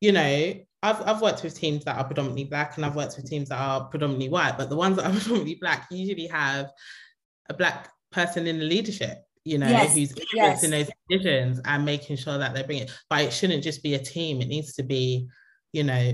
you 0.00 0.12
know 0.12 0.54
I've, 0.82 1.00
I've 1.06 1.22
worked 1.22 1.42
with 1.42 1.54
teams 1.54 1.84
that 1.84 1.96
are 1.96 2.04
predominantly 2.04 2.44
black 2.44 2.76
and 2.76 2.84
I've 2.84 2.96
worked 2.96 3.16
with 3.16 3.28
teams 3.28 3.48
that 3.50 3.60
are 3.60 3.84
predominantly 3.84 4.28
white 4.28 4.58
but 4.58 4.68
the 4.68 4.76
ones 4.76 4.96
that 4.96 5.06
are 5.06 5.12
predominantly 5.12 5.56
black 5.56 5.86
usually 5.90 6.26
have 6.26 6.70
a 7.48 7.54
black 7.54 7.90
person 8.10 8.46
in 8.46 8.58
the 8.58 8.64
leadership 8.64 9.24
you 9.44 9.58
know 9.58 9.68
yes, 9.68 9.94
who's 9.94 10.14
yes. 10.32 10.60
those 10.60 10.90
decisions 11.08 11.60
and 11.64 11.84
making 11.84 12.16
sure 12.16 12.38
that 12.38 12.54
they 12.54 12.62
bring 12.62 12.78
it 12.78 12.90
but 13.10 13.22
it 13.22 13.32
shouldn't 13.32 13.62
just 13.62 13.82
be 13.82 13.94
a 13.94 13.98
team 13.98 14.40
it 14.40 14.48
needs 14.48 14.74
to 14.74 14.82
be 14.82 15.28
you 15.72 15.82
know 15.82 16.12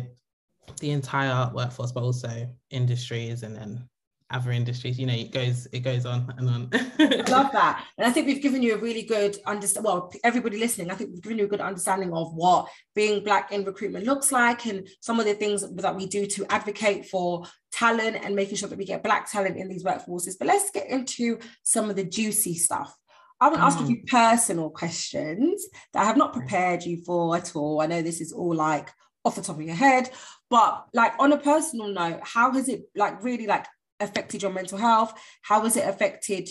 the 0.80 0.90
entire 0.90 1.50
workforce 1.54 1.92
but 1.92 2.02
also 2.02 2.48
industries 2.70 3.42
and 3.42 3.56
then 3.56 3.88
other 4.30 4.50
industries 4.50 4.98
you 4.98 5.06
know 5.06 5.14
it 5.14 5.32
goes 5.32 5.66
it 5.72 5.80
goes 5.80 6.04
on 6.04 6.32
and 6.36 6.48
on 6.50 6.68
i 6.72 7.30
love 7.30 7.50
that 7.52 7.84
and 7.96 8.06
i 8.06 8.10
think 8.10 8.26
we've 8.26 8.42
given 8.42 8.62
you 8.62 8.74
a 8.74 8.78
really 8.78 9.02
good 9.02 9.36
understand 9.46 9.84
well 9.84 10.12
everybody 10.22 10.58
listening 10.58 10.90
i 10.90 10.94
think 10.94 11.10
we've 11.10 11.22
given 11.22 11.38
you 11.38 11.44
a 11.44 11.48
good 11.48 11.60
understanding 11.60 12.12
of 12.12 12.34
what 12.34 12.68
being 12.94 13.24
black 13.24 13.52
in 13.52 13.64
recruitment 13.64 14.04
looks 14.04 14.30
like 14.30 14.66
and 14.66 14.86
some 15.00 15.18
of 15.18 15.24
the 15.24 15.34
things 15.34 15.64
that 15.76 15.96
we 15.96 16.06
do 16.06 16.26
to 16.26 16.44
advocate 16.52 17.06
for 17.06 17.44
talent 17.72 18.16
and 18.22 18.36
making 18.36 18.56
sure 18.56 18.68
that 18.68 18.78
we 18.78 18.84
get 18.84 19.02
black 19.02 19.30
talent 19.30 19.56
in 19.56 19.68
these 19.68 19.84
workforces 19.84 20.34
but 20.38 20.48
let's 20.48 20.70
get 20.70 20.88
into 20.88 21.38
some 21.62 21.88
of 21.88 21.96
the 21.96 22.04
juicy 22.04 22.54
stuff 22.54 22.94
I 23.40 23.48
want 23.48 23.58
to 23.58 23.62
ask 23.62 23.80
you 23.88 23.98
mm. 23.98 24.06
personal 24.08 24.68
questions 24.68 25.64
that 25.92 26.02
I 26.02 26.06
have 26.06 26.16
not 26.16 26.32
prepared 26.32 26.82
you 26.82 27.04
for 27.04 27.36
at 27.36 27.54
all. 27.54 27.80
I 27.80 27.86
know 27.86 28.02
this 28.02 28.20
is 28.20 28.32
all 28.32 28.52
like 28.52 28.92
off 29.24 29.36
the 29.36 29.42
top 29.42 29.54
of 29.54 29.62
your 29.62 29.76
head, 29.76 30.10
but 30.50 30.86
like 30.92 31.12
on 31.20 31.32
a 31.32 31.38
personal 31.38 31.86
note, 31.86 32.18
how 32.24 32.52
has 32.52 32.68
it 32.68 32.82
like 32.96 33.22
really 33.22 33.46
like 33.46 33.66
affected 34.00 34.42
your 34.42 34.52
mental 34.52 34.78
health? 34.78 35.12
How 35.42 35.62
has 35.62 35.76
it 35.76 35.88
affected 35.88 36.48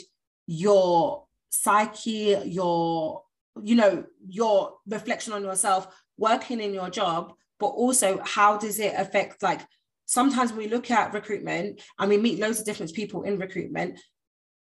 your 0.47 1.25
psyche, 1.49 2.37
your, 2.45 3.23
you 3.61 3.75
know, 3.75 4.05
your 4.27 4.73
reflection 4.87 5.33
on 5.33 5.43
yourself, 5.43 5.87
working 6.17 6.61
in 6.61 6.73
your 6.73 6.89
job, 6.89 7.33
but 7.59 7.67
also 7.67 8.19
how 8.23 8.57
does 8.57 8.79
it 8.79 8.93
affect 8.97 9.41
like 9.41 9.61
sometimes 10.05 10.53
we 10.53 10.67
look 10.67 10.89
at 10.89 11.13
recruitment 11.13 11.81
and 11.99 12.09
we 12.09 12.17
meet 12.17 12.39
loads 12.39 12.59
of 12.59 12.65
different 12.65 12.93
people 12.93 13.23
in 13.23 13.37
recruitment. 13.37 13.99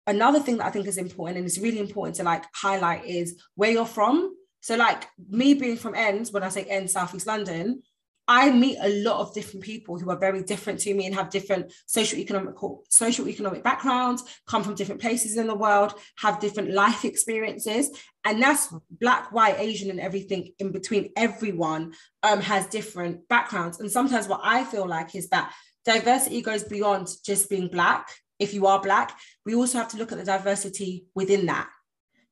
Another 0.06 0.40
thing 0.40 0.58
that 0.58 0.66
I 0.66 0.70
think 0.70 0.86
is 0.86 0.98
important 0.98 1.38
and 1.38 1.46
it's 1.46 1.58
really 1.58 1.78
important 1.78 2.16
to 2.16 2.24
like 2.24 2.44
highlight 2.54 3.04
is 3.04 3.40
where 3.54 3.70
you're 3.70 3.86
from. 3.86 4.34
So 4.60 4.76
like 4.76 5.04
me 5.28 5.54
being 5.54 5.76
from 5.76 5.94
ends, 5.94 6.32
when 6.32 6.42
I 6.42 6.48
say 6.48 6.64
ends, 6.64 6.92
Southeast 6.92 7.26
London, 7.26 7.82
I 8.28 8.50
meet 8.50 8.78
a 8.80 9.02
lot 9.02 9.20
of 9.20 9.34
different 9.34 9.62
people 9.64 9.98
who 9.98 10.10
are 10.10 10.18
very 10.18 10.42
different 10.42 10.80
to 10.80 10.94
me 10.94 11.06
and 11.06 11.14
have 11.14 11.30
different 11.30 11.72
social 11.86 12.18
economic 12.18 12.56
social 12.88 13.28
economic 13.28 13.62
backgrounds, 13.62 14.24
come 14.46 14.64
from 14.64 14.74
different 14.74 15.00
places 15.00 15.36
in 15.36 15.46
the 15.46 15.54
world, 15.54 15.94
have 16.18 16.40
different 16.40 16.72
life 16.72 17.04
experiences, 17.04 17.90
and 18.24 18.42
that's 18.42 18.72
black, 18.90 19.30
white, 19.30 19.58
Asian, 19.58 19.90
and 19.90 20.00
everything 20.00 20.52
in 20.58 20.72
between. 20.72 21.12
Everyone 21.16 21.94
um, 22.22 22.40
has 22.40 22.66
different 22.66 23.28
backgrounds, 23.28 23.78
and 23.78 23.90
sometimes 23.90 24.26
what 24.26 24.40
I 24.42 24.64
feel 24.64 24.88
like 24.88 25.14
is 25.14 25.28
that 25.28 25.52
diversity 25.84 26.42
goes 26.42 26.64
beyond 26.64 27.08
just 27.24 27.48
being 27.48 27.68
black. 27.68 28.08
If 28.38 28.52
you 28.52 28.66
are 28.66 28.80
black, 28.82 29.16
we 29.44 29.54
also 29.54 29.78
have 29.78 29.88
to 29.88 29.98
look 29.98 30.10
at 30.12 30.18
the 30.18 30.24
diversity 30.24 31.06
within 31.14 31.46
that, 31.46 31.68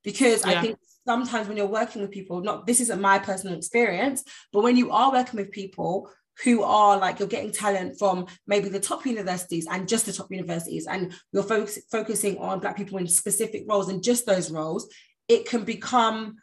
because 0.03 0.45
yeah. 0.45 0.59
I 0.59 0.61
think 0.61 0.79
sometimes 1.07 1.49
when 1.49 1.57
you're 1.57 1.67
working 1.67 2.03
with 2.03 2.11
people, 2.11 2.41
not 2.41 2.67
this 2.67 2.81
isn't 2.81 3.01
my 3.01 3.19
personal 3.19 3.57
experience, 3.57 4.25
but 4.53 4.63
when 4.63 4.77
you 4.77 4.91
are 4.91 5.13
working 5.13 5.39
with 5.39 5.51
people 5.51 6.11
who 6.43 6.63
are 6.65 6.99
like 6.99 7.19
you're 7.19 7.29
getting 7.29 7.53
talent 7.53 7.97
from 7.99 8.27
maybe 8.47 8.69
the 8.69 8.81
top 8.81 9.07
universities 9.07 9.67
and 9.71 9.89
just 9.89 10.07
the 10.07 10.13
top 10.13 10.31
universities, 10.31 10.87
and 10.87 11.15
you're 11.33 11.43
focus, 11.43 11.79
focusing 11.91 12.39
on 12.39 12.61
Black 12.61 12.77
people 12.77 12.99
in 12.99 13.07
specific 13.07 13.65
roles 13.69 13.89
and 13.89 14.03
just 14.03 14.27
those 14.27 14.51
roles, 14.51 14.89
it 15.29 15.49
can 15.49 15.65
become 15.65 16.37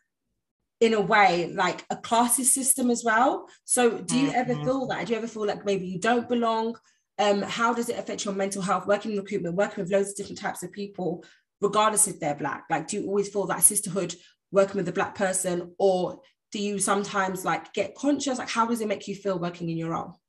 in 0.80 0.94
a 0.96 1.02
way 1.02 1.52
like 1.54 1.86
a 1.90 1.96
classist 1.96 2.46
system 2.46 2.90
as 2.90 3.04
well. 3.04 3.48
So 3.66 4.00
do 4.00 4.18
you 4.18 4.32
ever 4.32 4.54
mm-hmm. 4.54 4.66
feel 4.66 4.88
that? 4.88 5.06
Do 5.06 5.14
you 5.14 5.18
ever 5.18 5.28
feel 5.28 5.46
like 5.46 5.64
maybe 5.64 5.88
you 5.88 6.00
don't 6.00 6.28
belong? 6.28 6.76
Um, 7.20 7.44
how 7.44 7.74
does 7.74 7.88
it 7.90 8.00
affect 8.00 8.26
your 8.26 8.34
mental 8.34 8.64
health 8.64 8.88
working 8.88 9.12
in 9.12 9.18
recruitment, 9.18 9.56
working 9.56 9.84
with 9.84 9.92
loads 9.92 10.10
of 10.10 10.16
different 10.16 10.40
types 10.40 10.64
of 10.64 10.72
people, 10.72 11.24
regardless 11.62 12.08
if 12.08 12.20
they're 12.20 12.34
black? 12.34 12.66
Like, 12.68 12.88
do 12.88 12.98
you 12.98 13.08
always 13.08 13.30
feel 13.30 13.46
that 13.46 13.62
sisterhood 13.62 14.16
working 14.52 14.78
with 14.78 14.88
a 14.90 14.94
black 14.94 15.16
person 15.16 15.74
or 15.78 16.20
do 16.52 16.60
you 16.62 16.80
sometimes 16.80 17.46
like 17.46 17.74
get 17.74 17.96
conscious 17.96 18.38
like 18.38 18.50
how 18.50 18.66
does 18.66 18.82
it 18.82 18.88
make 18.88 19.08
you 19.08 19.16
feel 19.16 19.40
working 19.40 19.70
in 19.70 19.78
your 19.78 19.92
role 19.92 20.22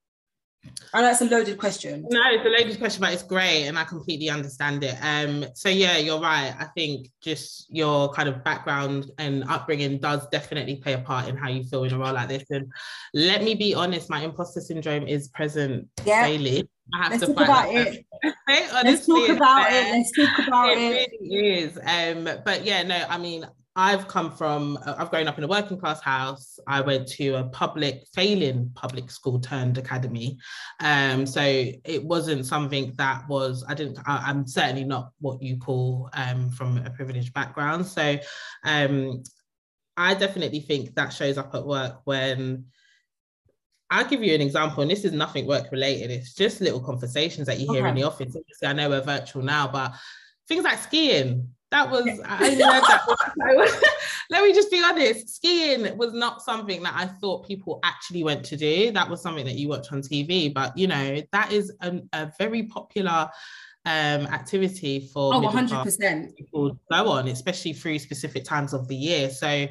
I 0.94 1.02
know 1.02 1.10
it's 1.10 1.20
a 1.20 1.24
loaded 1.24 1.58
question. 1.58 2.06
No, 2.08 2.20
it's 2.26 2.46
a 2.46 2.48
loaded 2.48 2.78
question, 2.78 3.00
but 3.00 3.12
it's 3.12 3.22
great 3.22 3.66
and 3.66 3.78
I 3.78 3.84
completely 3.84 4.30
understand 4.30 4.84
it. 4.84 4.96
Um, 5.02 5.46
so 5.54 5.68
yeah, 5.68 5.96
you're 5.96 6.20
right. 6.20 6.54
I 6.58 6.66
think 6.76 7.08
just 7.20 7.66
your 7.68 8.12
kind 8.12 8.28
of 8.28 8.44
background 8.44 9.10
and 9.18 9.42
upbringing 9.44 9.98
does 9.98 10.26
definitely 10.28 10.76
play 10.76 10.92
a 10.92 10.98
part 10.98 11.28
in 11.28 11.36
how 11.36 11.48
you 11.48 11.64
feel 11.64 11.84
in 11.84 11.92
a 11.92 11.98
role 11.98 12.12
like 12.12 12.28
this. 12.28 12.44
And 12.50 12.70
let 13.14 13.42
me 13.42 13.54
be 13.54 13.74
honest, 13.74 14.10
my 14.10 14.20
imposter 14.20 14.60
syndrome 14.60 15.08
is 15.08 15.28
present 15.28 15.88
yeah. 16.04 16.26
daily. 16.26 16.68
I 16.94 17.02
have 17.04 17.12
Let's 17.12 17.26
to 17.26 17.34
talk 17.34 17.44
about 17.44 17.74
it. 17.74 18.06
Honestly, 18.48 18.84
Let's 18.84 19.06
talk 19.06 19.28
about 19.30 19.72
it. 19.72 19.92
Let's 19.92 20.12
talk 20.12 20.46
about 20.46 20.70
it. 20.70 20.78
it 20.78 21.10
really 21.20 21.58
is. 21.58 21.78
Um, 21.78 22.28
but 22.44 22.64
yeah, 22.64 22.82
no, 22.82 23.04
I 23.08 23.18
mean, 23.18 23.46
I've 23.74 24.06
come 24.06 24.30
from, 24.30 24.78
I've 24.84 25.10
grown 25.10 25.28
up 25.28 25.38
in 25.38 25.44
a 25.44 25.48
working 25.48 25.78
class 25.78 26.00
house. 26.02 26.58
I 26.66 26.82
went 26.82 27.08
to 27.12 27.36
a 27.36 27.44
public, 27.44 28.04
failing 28.12 28.70
public 28.74 29.10
school 29.10 29.40
turned 29.40 29.78
academy. 29.78 30.38
Um, 30.80 31.24
so 31.24 31.40
it 31.42 32.04
wasn't 32.04 32.44
something 32.44 32.92
that 32.98 33.26
was, 33.28 33.64
I 33.66 33.74
didn't, 33.74 33.98
I, 34.06 34.24
I'm 34.26 34.46
certainly 34.46 34.84
not 34.84 35.12
what 35.20 35.42
you 35.42 35.56
call 35.56 36.10
um, 36.12 36.50
from 36.50 36.78
a 36.78 36.90
privileged 36.90 37.32
background. 37.32 37.86
So 37.86 38.18
um, 38.64 39.22
I 39.96 40.14
definitely 40.14 40.60
think 40.60 40.94
that 40.94 41.14
shows 41.14 41.38
up 41.38 41.54
at 41.54 41.66
work 41.66 42.02
when 42.04 42.66
I'll 43.90 44.08
give 44.08 44.22
you 44.22 44.34
an 44.34 44.40
example, 44.40 44.80
and 44.82 44.90
this 44.90 45.04
is 45.04 45.12
nothing 45.12 45.46
work 45.46 45.70
related. 45.70 46.10
It's 46.10 46.32
just 46.34 46.62
little 46.62 46.80
conversations 46.80 47.46
that 47.46 47.60
you 47.60 47.70
hear 47.70 47.86
in 47.86 47.94
the 47.94 48.04
office. 48.04 48.34
Obviously, 48.34 48.66
I 48.66 48.72
know 48.72 48.88
we're 48.88 49.02
virtual 49.02 49.42
now, 49.42 49.68
but 49.68 49.92
things 50.48 50.64
like 50.64 50.78
skiing. 50.78 51.50
That 51.72 51.90
was 51.90 52.20
I 52.26 52.44
only 52.44 52.58
learned 52.58 52.84
that. 52.84 53.98
Let 54.30 54.44
me 54.44 54.52
just 54.52 54.70
be 54.70 54.82
honest. 54.84 55.36
Skiing 55.36 55.96
was 55.96 56.12
not 56.12 56.42
something 56.42 56.82
that 56.82 56.94
I 56.94 57.06
thought 57.06 57.48
people 57.48 57.80
actually 57.82 58.22
went 58.22 58.44
to 58.44 58.56
do. 58.56 58.92
That 58.92 59.08
was 59.08 59.22
something 59.22 59.46
that 59.46 59.54
you 59.54 59.68
watch 59.68 59.90
on 59.90 60.02
TV. 60.02 60.52
But 60.52 60.76
you 60.76 60.86
know, 60.86 61.22
that 61.32 61.50
is 61.50 61.72
a, 61.80 62.00
a 62.12 62.30
very 62.38 62.64
popular 62.64 63.28
um 63.84 64.26
activity 64.26 65.08
for 65.12 65.34
Oh, 65.34 65.40
middle 65.40 65.58
100%. 65.58 66.36
people 66.36 66.78
go 66.90 67.08
on, 67.08 67.26
especially 67.28 67.72
through 67.72 67.98
specific 67.98 68.44
times 68.44 68.74
of 68.74 68.86
the 68.86 68.94
year. 68.94 69.30
So 69.30 69.66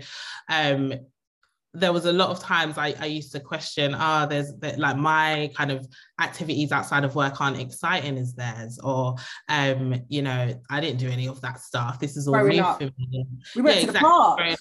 um 0.50 0.94
there 1.74 1.94
was 1.94 2.06
a 2.06 2.12
lot 2.12 2.30
of 2.30 2.40
times 2.40 2.78
I, 2.78 2.94
I 3.00 3.06
used 3.06 3.32
to 3.32 3.40
question, 3.40 3.94
ah, 3.96 4.26
there's 4.26 4.54
that 4.60 4.78
like 4.78 4.98
my 4.98 5.52
kind 5.56 5.72
of 5.72 5.88
activities 6.20 6.72
outside 6.72 7.04
of 7.06 7.16
work 7.16 7.40
aren't 7.40 7.60
exciting 7.60 8.18
as 8.18 8.34
theirs, 8.34 8.78
or 8.84 9.16
um, 9.48 10.02
you 10.10 10.22
know, 10.22 10.54
I 10.70 10.82
didn't 10.82 11.00
do 11.00 11.10
any 11.10 11.28
of 11.28 11.40
that 11.42 11.60
stuff. 11.60 12.00
This 12.00 12.18
is 12.18 12.28
all 12.28 12.34
Growing 12.34 12.58
new 12.58 12.64
up. 12.64 12.80
for 12.80 12.90
me. 12.98 13.26
We 13.56 13.62
went 13.62 13.80
Yeah, 13.80 13.86
to 13.86 13.92
the 13.94 14.00
park. 14.00 14.40
Very- 14.40 14.56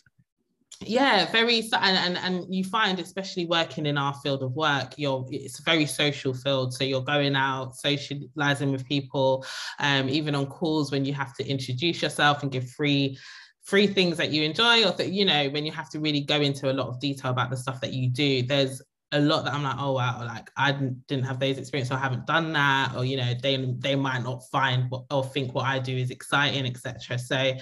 yeah 0.87 1.31
very 1.31 1.61
and, 1.75 2.17
and 2.17 2.17
and 2.17 2.55
you 2.55 2.65
find 2.65 2.99
especially 3.01 3.45
working 3.45 3.85
in 3.85 3.99
our 3.99 4.15
field 4.23 4.43
of 4.43 4.53
work 4.53 4.95
you're 4.97 5.27
it's 5.31 5.59
a 5.59 5.63
very 5.63 5.85
social 5.85 6.33
field 6.33 6.73
so 6.73 6.85
you're 6.85 7.03
going 7.03 7.37
out 7.37 7.77
socializing 7.77 8.73
with 8.73 8.87
people 8.87 9.45
um 9.81 10.09
even 10.09 10.35
on 10.35 10.47
calls 10.47 10.91
when 10.91 11.05
you 11.05 11.13
have 11.13 11.35
to 11.35 11.47
introduce 11.47 12.01
yourself 12.01 12.43
and 12.43 12.51
give 12.51 12.67
free 12.71 13.19
free 13.63 13.87
things 13.87 14.17
that 14.17 14.31
you 14.31 14.43
enjoy 14.43 14.85
or 14.85 14.93
that 14.93 15.11
you 15.11 15.25
know 15.25 15.49
when 15.51 15.65
you 15.65 15.73
have 15.73 15.91
to 15.91 16.01
really 16.01 16.21
go 16.21 16.41
into 16.41 16.71
a 16.71 16.75
lot 16.75 16.89
of 16.89 16.99
detail 16.99 17.31
about 17.31 17.51
the 17.51 17.57
stuff 17.57 17.81
that 17.81 17.93
you 17.93 18.09
do 18.09 18.43
there's 18.43 18.83
a 19.13 19.21
lot 19.21 19.45
that 19.45 19.55
I'm 19.55 19.63
like, 19.63 19.77
oh 19.79 19.93
wow, 19.93 20.25
like 20.25 20.51
I 20.57 20.73
didn't, 20.73 21.25
have 21.25 21.41
those 21.41 21.59
experiences, 21.59 21.93
or 21.93 21.97
I 21.97 22.01
haven't 22.01 22.27
done 22.27 22.53
that, 22.53 22.95
or 22.97 23.05
you 23.05 23.17
know, 23.17 23.35
they 23.43 23.75
they 23.79 23.97
might 23.97 24.23
not 24.23 24.49
find 24.51 24.89
what 24.91 25.05
or 25.11 25.25
think 25.25 25.55
what 25.55 25.67
I 25.67 25.79
do 25.79 25.97
is 25.97 26.11
exciting, 26.11 26.67
etc. 26.67 27.19
So, 27.19 27.53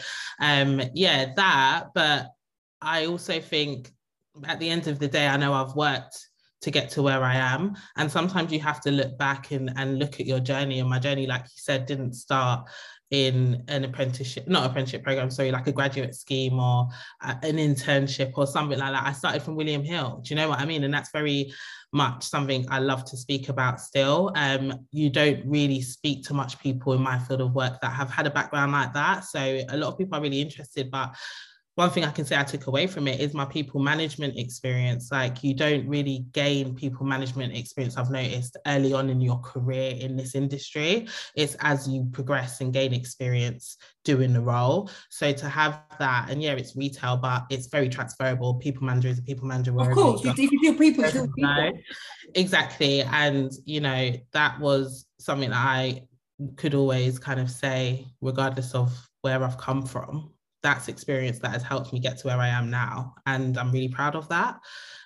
um, 0.41 0.83
yeah, 0.95 1.33
that. 1.37 1.87
But 1.95 2.29
I 2.83 3.07
also 3.07 3.41
think 3.41 3.91
at 4.45 4.61
the 4.61 4.69
end 4.69 4.87
of 4.89 4.99
the 4.99 5.09
day, 5.09 5.27
I 5.27 5.37
know 5.37 5.55
I've 5.55 5.75
worked 5.75 6.19
to 6.61 6.71
get 6.71 6.91
to 6.91 7.03
where 7.03 7.23
I 7.23 7.37
am, 7.37 7.77
and 7.97 8.11
sometimes 8.11 8.53
you 8.53 8.61
have 8.61 8.81
to 8.83 8.91
look 8.91 9.17
back 9.17 9.51
and 9.51 9.73
and 9.77 9.99
look 9.99 10.21
at 10.21 10.27
your 10.27 10.41
journey. 10.41 10.81
And 10.81 10.91
my 10.91 10.99
journey, 10.99 11.27
like 11.27 11.45
you 11.45 11.57
said, 11.57 11.87
didn't 11.87 12.13
start 12.13 12.69
in 13.11 13.65
an 13.69 13.85
apprenticeship, 13.85 14.47
not 14.47 14.67
apprenticeship 14.67 15.03
program, 15.03 15.31
sorry, 15.31 15.51
like 15.51 15.67
a 15.67 15.73
graduate 15.73 16.15
scheme 16.15 16.59
or 16.61 16.89
an 17.23 17.57
internship 17.57 18.33
or 18.37 18.47
something 18.47 18.79
like 18.79 18.93
that. 18.93 19.07
I 19.07 19.13
started 19.13 19.43
from 19.43 19.57
William 19.57 19.83
Hill. 19.83 20.21
Do 20.23 20.35
you 20.35 20.37
know 20.37 20.49
what 20.49 20.61
I 20.61 20.67
mean? 20.67 20.85
And 20.85 20.93
that's 20.93 21.11
very 21.11 21.53
much 21.93 22.25
something 22.25 22.67
I 22.71 22.81
love 22.81 23.05
to 23.07 23.17
speak 23.17 23.49
about 23.49 23.81
still. 23.81 24.31
Um, 24.35 24.87
you 24.93 25.09
don't 25.09 25.41
really 25.47 25.81
speak 25.81 26.25
to 26.25 26.35
much 26.35 26.59
people 26.59 26.93
in 26.93 27.01
my 27.01 27.19
field 27.19 27.41
of 27.41 27.55
work 27.55 27.81
that 27.81 27.93
have 27.93 28.11
had 28.11 28.27
a 28.27 28.31
background 28.31 28.73
like 28.73 28.93
that. 28.93 29.25
So 29.25 29.39
a 29.41 29.77
lot 29.77 29.93
of 29.93 29.99
people 29.99 30.19
are 30.19 30.23
really 30.23 30.43
interested, 30.43 30.91
but 30.91 31.15
one 31.79 31.91
thing 31.91 32.05
I 32.05 32.11
can 32.11 32.25
say 32.25 32.37
I 32.37 32.43
took 32.43 32.67
away 32.67 32.89
from 32.89 33.07
it 33.07 33.21
is 33.21 33.35
my 33.35 33.45
people 33.45 33.79
management 33.79 34.37
experience. 34.37 35.13
Like 35.13 35.45
you 35.45 35.55
don't 35.55 35.87
really 35.87 36.27
gain 36.33 36.75
people 36.75 37.07
management 37.07 37.55
experience, 37.55 37.97
I've 37.97 38.11
noticed 38.11 38.57
early 38.67 38.93
on 38.93 39.09
in 39.09 39.21
your 39.21 39.39
career 39.39 39.95
in 39.97 40.17
this 40.17 40.35
industry. 40.35 41.07
It's 41.37 41.55
as 41.61 41.89
you 41.89 42.09
progress 42.11 42.61
and 42.61 42.73
gain 42.73 42.93
experience 42.93 43.77
doing 44.05 44.33
the 44.33 44.41
role. 44.41 44.91
So 45.11 45.31
to 45.31 45.49
have 45.49 45.81
that, 46.01 46.29
and 46.31 46.43
yeah, 46.43 46.55
it's 46.55 46.75
retail, 46.75 47.17
but 47.17 47.45
it's 47.49 47.69
very 47.69 47.89
transferable. 47.89 48.55
People 48.55 48.85
manager 48.85 49.07
is 49.07 49.21
a 49.21 49.23
people 49.23 49.47
manager. 49.47 49.71
Of 49.81 49.93
course, 49.93 50.25
you 50.25 50.31
if 50.31 50.39
you 50.51 50.61
do 50.61 50.77
people, 50.77 51.05
you 51.05 51.13
do 51.13 51.33
people. 51.33 51.73
exactly. 52.35 53.03
And, 53.03 53.53
you 53.67 53.81
know, 53.83 54.15
that 54.33 54.59
was 54.59 55.07
something 55.21 55.51
that 55.51 55.65
I 55.65 56.09
could 56.57 56.75
always 56.75 57.21
kind 57.21 57.39
of 57.39 57.49
say, 57.49 58.05
regardless 58.21 58.75
of 58.75 58.93
where 59.23 59.45
I've 59.45 59.59
come 59.59 59.87
from, 59.87 60.33
that's 60.63 60.89
experience 60.89 61.39
that 61.41 61.53
has 61.53 61.63
helped 61.63 61.93
me 61.93 62.01
get 62.01 62.19
to 62.19 62.27
where 62.29 62.39
I 62.39 62.49
am 62.49 62.71
now. 62.71 63.15
And 63.27 63.57
I'm 63.59 63.73
really 63.73 63.89
proud 63.89 64.17
of 64.17 64.29
that. 64.29 64.59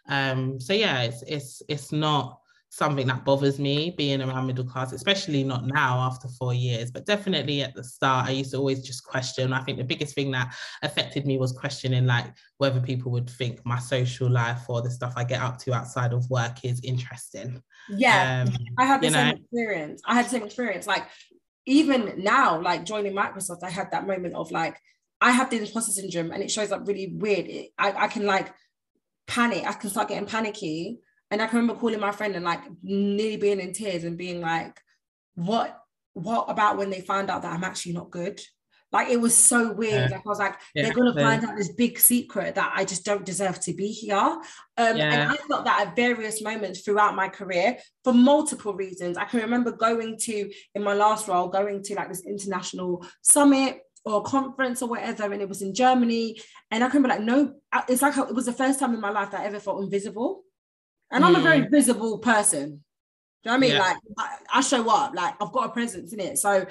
Um, 0.09 0.61
so 0.61 0.73
yeah, 0.73 1.03
it's 1.03 1.23
it's 1.23 1.63
it's 1.69 1.93
not 1.93 2.39
something 2.73 3.07
that 3.07 3.23
bothers 3.23 3.59
me 3.59 3.91
being 3.99 4.23
around 4.23 4.47
middle 4.47 4.65
class, 4.65 4.93
especially 4.93 5.45
not 5.45 5.67
now 5.67 5.99
after 5.99 6.27
four 6.27 6.55
years, 6.55 6.91
but 6.91 7.05
definitely 7.05 7.61
at 7.61 7.75
the 7.75 7.85
start, 7.85 8.27
I 8.27 8.31
used 8.31 8.53
to 8.53 8.57
always 8.57 8.83
just 8.83 9.05
question. 9.05 9.53
I 9.53 9.63
think 9.63 9.77
the 9.77 9.85
biggest 9.85 10.15
thing 10.15 10.31
that 10.31 10.55
affected 10.83 11.27
me 11.27 11.37
was 11.37 11.53
questioning 11.53 12.07
like 12.07 12.25
whether 12.57 12.81
people 12.81 13.13
would 13.13 13.29
think 13.29 13.61
my 13.67 13.79
social 13.79 14.31
life 14.31 14.63
or 14.71 14.81
the 14.81 14.91
stuff 14.91 15.13
I 15.17 15.25
get 15.25 15.43
up 15.43 15.59
to 15.59 15.75
outside 15.75 16.15
of 16.15 16.29
work 16.31 16.65
is 16.65 16.81
interesting. 16.83 17.63
Yeah, 17.91 18.47
Um, 18.47 18.57
I 18.79 18.87
had 18.87 19.03
the 19.03 19.11
same 19.11 19.29
know? 19.29 19.35
experience. 19.35 20.01
I 20.07 20.15
had 20.15 20.25
the 20.25 20.31
same 20.31 20.43
experience. 20.45 20.87
Like 20.87 21.05
even 21.67 22.15
now, 22.25 22.59
like 22.59 22.87
joining 22.87 23.13
Microsoft, 23.13 23.63
I 23.63 23.71
had 23.71 23.91
that 23.91 24.07
moment 24.07 24.35
of 24.35 24.51
like 24.51 24.79
I 25.23 25.31
have 25.31 25.51
the 25.51 25.59
imposter 25.59 25.93
syndrome, 25.93 26.33
and 26.33 26.43
it 26.43 26.51
shows 26.51 26.73
up 26.73 26.87
really 26.87 27.15
weird. 27.15 27.47
It, 27.47 27.71
I 27.79 27.93
I 27.93 28.09
can 28.09 28.27
like 28.27 28.53
panic. 29.27 29.65
I 29.67 29.73
can 29.73 29.91
start 29.91 30.09
getting 30.09 30.27
panicky, 30.27 30.99
and 31.31 31.41
I 31.41 31.47
can 31.47 31.61
remember 31.61 31.81
calling 31.81 32.01
my 32.01 32.13
friend 32.13 32.35
and 32.35 32.45
like 32.45 32.61
nearly 32.83 33.37
being 33.37 33.61
in 33.61 33.73
tears 33.73 34.05
and 34.05 34.19
being 34.19 34.41
like, 34.41 34.81
"What? 35.35 35.79
What 36.15 36.51
about 36.51 36.77
when 36.77 36.91
they 36.91 37.01
find 37.01 37.31
out 37.31 37.43
that 37.43 37.53
I'm 37.53 37.65
actually 37.65 37.93
not 37.93 38.11
good?" 38.11 38.41
Like 38.93 39.09
it 39.09 39.21
was 39.21 39.35
so 39.35 39.73
weird. 39.73 40.11
Yeah. 40.11 40.17
Like 40.17 40.27
I 40.27 40.29
was 40.29 40.39
like, 40.39 40.57
Yeah, 40.75 40.83
they're 40.83 40.93
gonna 40.93 41.15
yeah. 41.17 41.23
find 41.23 41.45
out 41.45 41.57
this 41.57 41.73
big 41.73 41.99
secret 41.99 42.57
that 42.57 42.73
I 42.77 42.85
just 42.85 43.05
don't 43.05 43.25
deserve 43.25 43.59
to 43.61 43.73
be 43.73 43.89
here. 43.89 44.15
Um, 44.17 44.43
and 44.77 45.33
I 45.33 45.37
felt 45.37 45.65
that 45.65 45.87
at 45.87 45.97
various 45.97 46.43
moments 46.43 46.81
throughout 46.81 47.17
my 47.17 47.29
career 47.29 47.79
for 48.05 48.13
multiple 48.13 48.75
reasons. 48.75 49.17
I 49.17 49.25
can 49.25 49.41
remember 49.41 49.73
going 49.73 50.19
to, 50.25 50.51
in 50.75 50.83
my 50.83 50.93
last 50.93 51.27
role, 51.27 51.49
going 51.49 51.83
to 51.85 51.95
like 51.95 52.09
this 52.09 52.27
international 52.27 53.07
summit 53.23 53.81
or 54.05 54.23
conference 54.23 54.83
or 54.83 54.89
whatever, 54.89 55.33
and 55.33 55.43
it 55.43 55.49
was 55.49 55.63
in 55.63 55.75
Germany. 55.75 56.41
And 56.71 56.83
I 56.83 56.89
can 56.89 57.03
remember 57.03 57.17
like, 57.17 57.25
no, 57.25 57.55
it's 57.89 58.03
like 58.03 58.17
it 58.17 58.35
was 58.35 58.47
the 58.47 58.53
first 58.53 58.81
time 58.81 58.95
in 58.95 59.01
my 59.01 59.11
life 59.11 59.31
that 59.31 59.41
I 59.41 59.47
ever 59.47 59.61
felt 59.61 59.83
invisible. 59.83 60.43
And 61.11 61.25
I'm 61.25 61.37
a 61.37 61.41
very 61.41 61.61
mm. 61.61 61.71
visible 61.71 62.19
person. 62.19 62.83
Do 63.45 63.51
you 63.51 63.51
know 63.51 63.53
what 63.53 63.55
I 63.55 63.59
mean? 63.59 63.73
Yeah. 63.73 63.81
Like 63.81 63.97
I, 64.19 64.37
I 64.55 64.61
show 64.63 64.89
up, 64.89 65.15
like 65.15 65.35
I've 65.41 65.53
got 65.53 65.69
a 65.69 65.73
presence 65.73 66.13
in 66.13 66.21
it. 66.21 66.39
So 66.39 66.67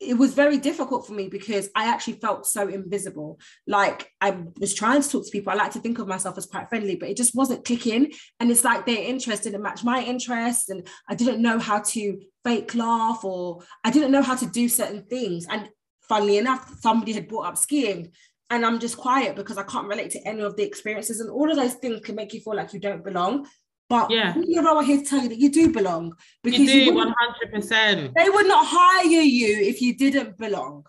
it 0.00 0.16
was 0.16 0.32
very 0.32 0.56
difficult 0.56 1.06
for 1.06 1.12
me 1.12 1.28
because 1.28 1.68
I 1.74 1.88
actually 1.88 2.14
felt 2.14 2.46
so 2.46 2.68
invisible. 2.68 3.38
Like 3.66 4.10
I 4.20 4.44
was 4.58 4.74
trying 4.74 5.02
to 5.02 5.08
talk 5.08 5.26
to 5.26 5.30
people. 5.30 5.52
I 5.52 5.56
like 5.56 5.72
to 5.72 5.80
think 5.80 5.98
of 5.98 6.08
myself 6.08 6.38
as 6.38 6.46
quite 6.46 6.70
friendly, 6.70 6.96
but 6.96 7.10
it 7.10 7.18
just 7.18 7.34
wasn't 7.34 7.66
clicking. 7.66 8.12
And 8.38 8.50
it's 8.50 8.64
like 8.64 8.86
they're 8.86 9.02
interested 9.02 9.52
and 9.52 9.62
match 9.62 9.84
my 9.84 10.02
interest. 10.02 10.70
And 10.70 10.86
I 11.08 11.14
didn't 11.14 11.42
know 11.42 11.58
how 11.58 11.80
to 11.80 12.18
fake 12.44 12.74
laugh 12.74 13.24
or 13.24 13.62
I 13.84 13.90
didn't 13.90 14.12
know 14.12 14.22
how 14.22 14.36
to 14.36 14.46
do 14.46 14.70
certain 14.70 15.04
things. 15.04 15.46
And 15.50 15.68
funnily 16.10 16.36
enough, 16.38 16.62
somebody 16.80 17.12
had 17.14 17.28
brought 17.28 17.46
up 17.46 17.56
skiing. 17.56 18.10
And 18.52 18.66
I'm 18.66 18.80
just 18.80 18.96
quiet 18.96 19.36
because 19.36 19.58
I 19.58 19.62
can't 19.62 19.86
relate 19.86 20.10
to 20.10 20.28
any 20.28 20.42
of 20.42 20.56
the 20.56 20.64
experiences. 20.64 21.20
And 21.20 21.30
all 21.30 21.48
of 21.48 21.56
those 21.56 21.74
things 21.74 22.00
can 22.00 22.16
make 22.16 22.34
you 22.34 22.40
feel 22.40 22.56
like 22.56 22.72
you 22.74 22.80
don't 22.80 23.04
belong. 23.04 23.46
But 23.88 24.10
Yeah. 24.10 24.36
we 24.36 24.58
are 24.58 24.82
here 24.82 24.98
to 24.98 25.04
tell 25.10 25.22
you 25.22 25.28
that 25.28 25.38
you 25.38 25.50
do 25.50 25.72
belong 25.72 26.12
because 26.42 26.60
You 26.60 26.86
do 26.86 26.94
one 26.94 27.14
hundred 27.20 27.48
percent. 27.54 28.12
they 28.16 28.28
would 28.28 28.48
not 28.48 28.66
hire 28.68 29.22
you 29.38 29.52
if 29.72 29.80
you 29.80 29.96
didn't 29.96 30.36
belong. 30.36 30.84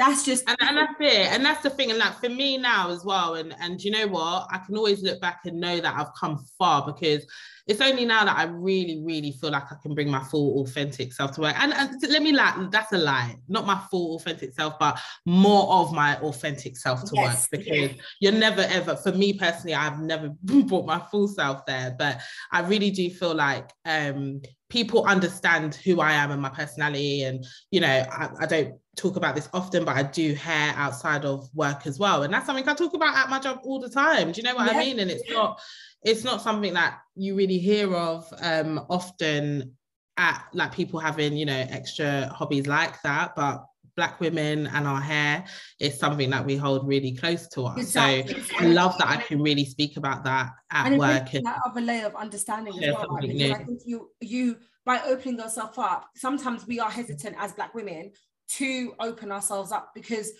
That's 0.00 0.24
just 0.24 0.42
And, 0.48 0.56
and 0.60 0.76
that's 0.76 0.98
it. 1.00 1.26
And 1.32 1.44
that's 1.44 1.62
the 1.62 1.70
thing. 1.70 1.90
And 1.90 2.00
like 2.00 2.18
for 2.20 2.28
me 2.28 2.58
now 2.58 2.90
as 2.90 3.04
well. 3.04 3.30
And 3.40 3.54
and 3.60 3.82
you 3.84 3.92
know 3.92 4.08
what? 4.08 4.48
I 4.50 4.58
can 4.58 4.76
always 4.76 5.00
look 5.02 5.20
back 5.20 5.40
and 5.46 5.60
know 5.60 5.76
that 5.80 5.94
I've 5.96 6.14
come 6.20 6.36
far 6.58 6.84
because 6.84 7.24
it's 7.66 7.80
only 7.80 8.04
now 8.04 8.24
that 8.24 8.36
I 8.36 8.44
really, 8.44 9.02
really 9.04 9.32
feel 9.32 9.50
like 9.50 9.72
I 9.72 9.76
can 9.82 9.94
bring 9.94 10.10
my 10.10 10.22
full 10.22 10.62
authentic 10.62 11.12
self 11.12 11.32
to 11.32 11.40
work. 11.42 11.54
And, 11.58 11.72
and 11.72 11.90
let 12.10 12.22
me 12.22 12.32
lie, 12.32 12.68
that's 12.70 12.92
a 12.92 12.98
lie. 12.98 13.36
Not 13.48 13.66
my 13.66 13.80
full 13.90 14.16
authentic 14.16 14.52
self, 14.52 14.78
but 14.78 15.00
more 15.24 15.70
of 15.72 15.92
my 15.92 16.18
authentic 16.18 16.76
self 16.76 17.04
to 17.06 17.16
Yes, 17.16 17.48
work 17.48 17.50
because 17.50 17.90
you're 18.20 18.32
never 18.32 18.62
ever, 18.62 18.96
for 18.96 19.12
me 19.12 19.32
personally, 19.38 19.74
I've 19.74 20.00
never 20.00 20.28
brought 20.42 20.86
my 20.86 20.98
full 21.10 21.26
self 21.28 21.64
there. 21.66 21.94
But 21.98 22.20
I 22.52 22.60
really 22.60 22.90
do 22.90 23.08
feel 23.10 23.34
like 23.34 23.70
um 23.86 24.42
people 24.68 25.06
understand 25.06 25.76
who 25.76 26.00
I 26.00 26.12
am 26.12 26.32
and 26.32 26.42
my 26.42 26.48
personality. 26.48 27.22
And, 27.22 27.44
you 27.70 27.80
know, 27.80 28.04
I, 28.10 28.28
I 28.40 28.46
don't 28.46 28.74
talk 28.96 29.16
about 29.16 29.36
this 29.36 29.48
often, 29.52 29.84
but 29.84 29.96
I 29.96 30.02
do 30.02 30.34
hair 30.34 30.72
outside 30.76 31.24
of 31.24 31.48
work 31.54 31.86
as 31.86 31.98
well. 31.98 32.24
And 32.24 32.34
that's 32.34 32.46
something 32.46 32.68
I 32.68 32.74
talk 32.74 32.92
about 32.94 33.14
at 33.16 33.30
my 33.30 33.38
job 33.38 33.60
all 33.64 33.78
the 33.78 33.88
time. 33.88 34.32
Do 34.32 34.40
you 34.40 34.42
know 34.42 34.54
what 34.56 34.66
Yeah. 34.66 34.74
I 34.74 34.78
mean? 34.78 34.98
And 34.98 35.10
it's 35.10 35.22
not, 35.30 35.60
it's 36.04 36.22
not 36.22 36.42
something 36.42 36.74
that 36.74 37.00
you 37.16 37.34
really 37.34 37.58
hear 37.58 37.94
of 37.94 38.32
um, 38.42 38.84
often 38.88 39.74
at 40.16 40.44
like 40.52 40.72
people 40.72 41.00
having 41.00 41.36
you 41.36 41.46
know 41.46 41.66
extra 41.70 42.28
hobbies 42.28 42.66
like 42.66 43.00
that 43.02 43.34
but 43.34 43.64
black 43.96 44.20
women 44.20 44.66
and 44.68 44.86
our 44.86 45.00
hair 45.00 45.44
is 45.80 45.98
something 45.98 46.30
that 46.30 46.44
we 46.44 46.56
hold 46.56 46.86
really 46.86 47.14
close 47.14 47.48
to 47.48 47.62
us 47.62 47.78
exactly. 47.78 48.42
so 48.42 48.54
i 48.58 48.66
love 48.66 48.96
that 48.98 49.08
i 49.08 49.16
can 49.16 49.40
really 49.40 49.64
speak 49.64 49.96
about 49.96 50.24
that 50.24 50.50
at 50.70 50.86
and 50.86 50.98
work 50.98 51.32
and 51.34 51.46
that 51.46 51.60
other 51.66 51.80
layer 51.80 52.06
of 52.06 52.14
understanding 52.16 52.72
as 52.82 52.94
well 52.94 53.08
right? 53.08 53.28
because 53.28 53.50
i 53.52 53.64
think 53.64 53.80
you 53.84 54.10
you 54.20 54.56
by 54.84 55.00
opening 55.06 55.38
yourself 55.38 55.78
up 55.78 56.08
sometimes 56.16 56.66
we 56.66 56.78
are 56.78 56.90
hesitant 56.90 57.34
as 57.38 57.52
black 57.52 57.74
women 57.74 58.10
to 58.48 58.94
open 59.00 59.32
ourselves 59.32 59.72
up 59.72 59.90
because 59.94 60.32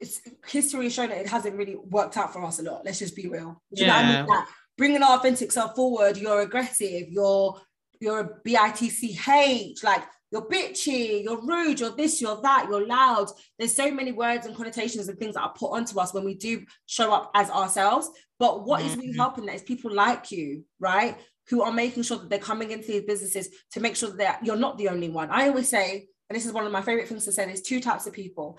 it's, 0.00 0.22
history 0.46 0.84
has 0.84 0.94
shown 0.94 1.08
that 1.10 1.18
it 1.18 1.28
hasn't 1.28 1.56
really 1.56 1.76
worked 1.76 2.16
out 2.16 2.32
for 2.32 2.42
us 2.44 2.58
a 2.58 2.62
lot 2.62 2.84
let's 2.84 2.98
just 2.98 3.16
be 3.16 3.26
real 3.26 3.62
Do 3.74 3.84
yeah. 3.84 4.00
You 4.00 4.26
know 4.26 4.32
I 4.32 4.38
mean? 4.38 4.46
Bringing 4.78 5.02
our 5.02 5.18
authentic 5.18 5.52
self 5.52 5.74
forward 5.74 6.16
you're 6.16 6.40
aggressive 6.40 7.08
you're 7.08 7.60
you're 8.00 8.20
a 8.20 8.48
bitch 8.48 9.84
like 9.84 10.02
you're 10.32 10.48
bitchy, 10.48 11.22
you're 11.22 11.44
rude, 11.44 11.78
you're 11.78 11.94
this, 11.94 12.20
you're 12.20 12.40
that, 12.40 12.66
you're 12.68 12.86
loud. 12.86 13.28
There's 13.58 13.74
so 13.74 13.90
many 13.90 14.12
words 14.12 14.46
and 14.46 14.56
connotations 14.56 15.06
and 15.06 15.18
things 15.18 15.34
that 15.34 15.42
are 15.42 15.52
put 15.52 15.72
onto 15.72 16.00
us 16.00 16.14
when 16.14 16.24
we 16.24 16.34
do 16.34 16.64
show 16.86 17.12
up 17.12 17.30
as 17.34 17.50
ourselves. 17.50 18.10
But 18.38 18.64
what 18.66 18.80
mm-hmm. 18.80 18.88
is 18.88 18.96
really 18.96 19.08
mm-hmm. 19.10 19.20
helping 19.20 19.46
that 19.46 19.56
is 19.56 19.62
people 19.62 19.92
like 19.92 20.32
you, 20.32 20.64
right? 20.80 21.18
Who 21.50 21.60
are 21.60 21.70
making 21.70 22.04
sure 22.04 22.16
that 22.16 22.30
they're 22.30 22.38
coming 22.38 22.70
into 22.70 22.88
these 22.88 23.02
businesses 23.02 23.50
to 23.72 23.80
make 23.80 23.94
sure 23.94 24.16
that 24.16 24.40
you're 24.42 24.56
not 24.56 24.78
the 24.78 24.88
only 24.88 25.10
one. 25.10 25.28
I 25.30 25.48
always 25.48 25.68
say, 25.68 26.06
and 26.30 26.36
this 26.36 26.46
is 26.46 26.52
one 26.52 26.64
of 26.64 26.72
my 26.72 26.80
favorite 26.80 27.08
things 27.08 27.26
to 27.26 27.32
say, 27.32 27.44
there's 27.44 27.60
two 27.60 27.80
types 27.80 28.06
of 28.06 28.14
people, 28.14 28.58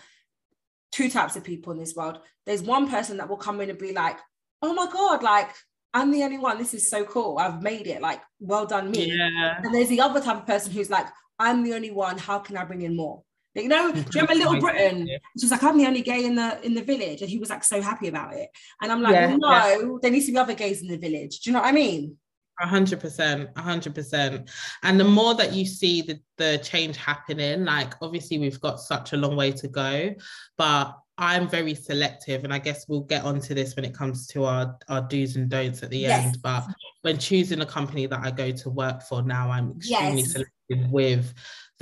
two 0.92 1.10
types 1.10 1.36
of 1.36 1.44
people 1.44 1.74
in 1.74 1.80
this 1.80 1.96
world. 1.96 2.20
There's 2.46 2.62
one 2.62 2.88
person 2.88 3.18
that 3.18 3.28
will 3.28 3.38
come 3.38 3.62
in 3.62 3.72
and 3.72 3.80
be 3.80 3.94
like, 3.94 4.20
oh 4.62 4.76
my 4.76 4.88
God, 4.94 5.24
like 5.24 5.50
I'm 5.94 6.12
the 6.12 6.24
only 6.24 6.40
one. 6.40 6.58
This 6.58 6.74
is 6.74 6.90
so 6.90 7.04
cool. 7.06 7.38
I've 7.38 7.62
made 7.62 7.88
it. 7.88 8.02
Like, 8.02 8.22
well 8.40 8.66
done, 8.66 8.92
me. 8.92 9.14
Yeah. 9.14 9.62
And 9.64 9.74
there's 9.74 9.90
the 9.90 10.02
other 10.02 10.20
type 10.20 10.38
of 10.38 10.48
person 10.48 10.72
who's 10.72 10.90
like, 10.90 11.08
I'm 11.40 11.64
the 11.64 11.74
only 11.74 11.92
one. 11.92 12.18
How 12.18 12.40
can 12.40 12.58
I 12.58 12.66
bring 12.66 12.82
in 12.82 12.96
more? 12.96 13.24
you 13.56 13.68
know, 13.68 13.92
do 13.92 14.00
you 14.00 14.06
remember 14.22 14.34
Little 14.34 14.60
Britain? 14.60 15.08
She 15.08 15.46
was 15.46 15.52
like, 15.52 15.64
I'm 15.64 15.78
the 15.78 15.86
only 15.86 16.02
gay 16.02 16.26
in 16.26 16.36
the 16.36 16.60
in 16.66 16.74
the 16.74 16.82
village, 16.82 17.22
and 17.22 17.30
he 17.30 17.38
was 17.38 17.50
like 17.50 17.64
so 17.64 17.82
happy 17.82 18.08
about 18.08 18.34
it. 18.34 18.50
And 18.82 18.92
I'm 18.92 19.02
like, 19.02 19.14
yeah, 19.14 19.36
no, 19.36 19.50
yeah. 19.52 19.98
there 20.02 20.12
needs 20.12 20.26
to 20.26 20.32
be 20.32 20.38
other 20.38 20.56
gays 20.56 20.82
in 20.82 20.88
the 20.88 20.98
village. 20.98 21.42
Do 21.42 21.50
you 21.50 21.54
know 21.54 21.62
what 21.62 21.70
I 21.70 21.72
mean? 21.72 22.18
A 22.62 22.68
hundred 22.68 23.00
percent, 23.00 23.50
a 23.56 23.62
hundred 23.62 23.96
percent. 23.96 24.50
And 24.84 25.00
the 25.00 25.04
more 25.04 25.36
that 25.36 25.54
you 25.54 25.66
see 25.66 26.02
the 26.02 26.20
the 26.38 26.60
change 26.64 26.98
happening, 26.98 27.66
like 27.66 27.94
obviously 28.02 28.40
we've 28.40 28.62
got 28.62 28.80
such 28.80 29.14
a 29.14 29.18
long 29.18 29.36
way 29.36 29.52
to 29.52 29.68
go, 29.68 30.16
but 30.58 30.98
I'm 31.18 31.48
very 31.48 31.76
selective, 31.76 32.44
and 32.44 32.54
I 32.54 32.58
guess 32.58 32.88
we'll 32.88 33.02
get 33.02 33.24
onto 33.24 33.54
this 33.54 33.76
when 33.76 33.86
it 33.86 33.94
comes 33.94 34.26
to 34.28 34.46
our 34.46 34.78
our 34.90 35.02
do's 35.02 35.36
and 35.36 35.48
don'ts 35.48 35.84
at 35.84 35.92
the 35.92 36.00
yes. 36.00 36.26
end. 36.26 36.38
But 36.42 36.66
when 37.02 37.20
choosing 37.20 37.62
a 37.62 37.66
company 37.66 38.08
that 38.08 38.20
I 38.24 38.32
go 38.32 38.52
to 38.52 38.70
work 38.70 39.04
for 39.04 39.22
now, 39.22 39.52
I'm 39.52 39.74
extremely 39.78 40.22
yes. 40.22 40.32
selective 40.32 40.92
with 40.92 41.34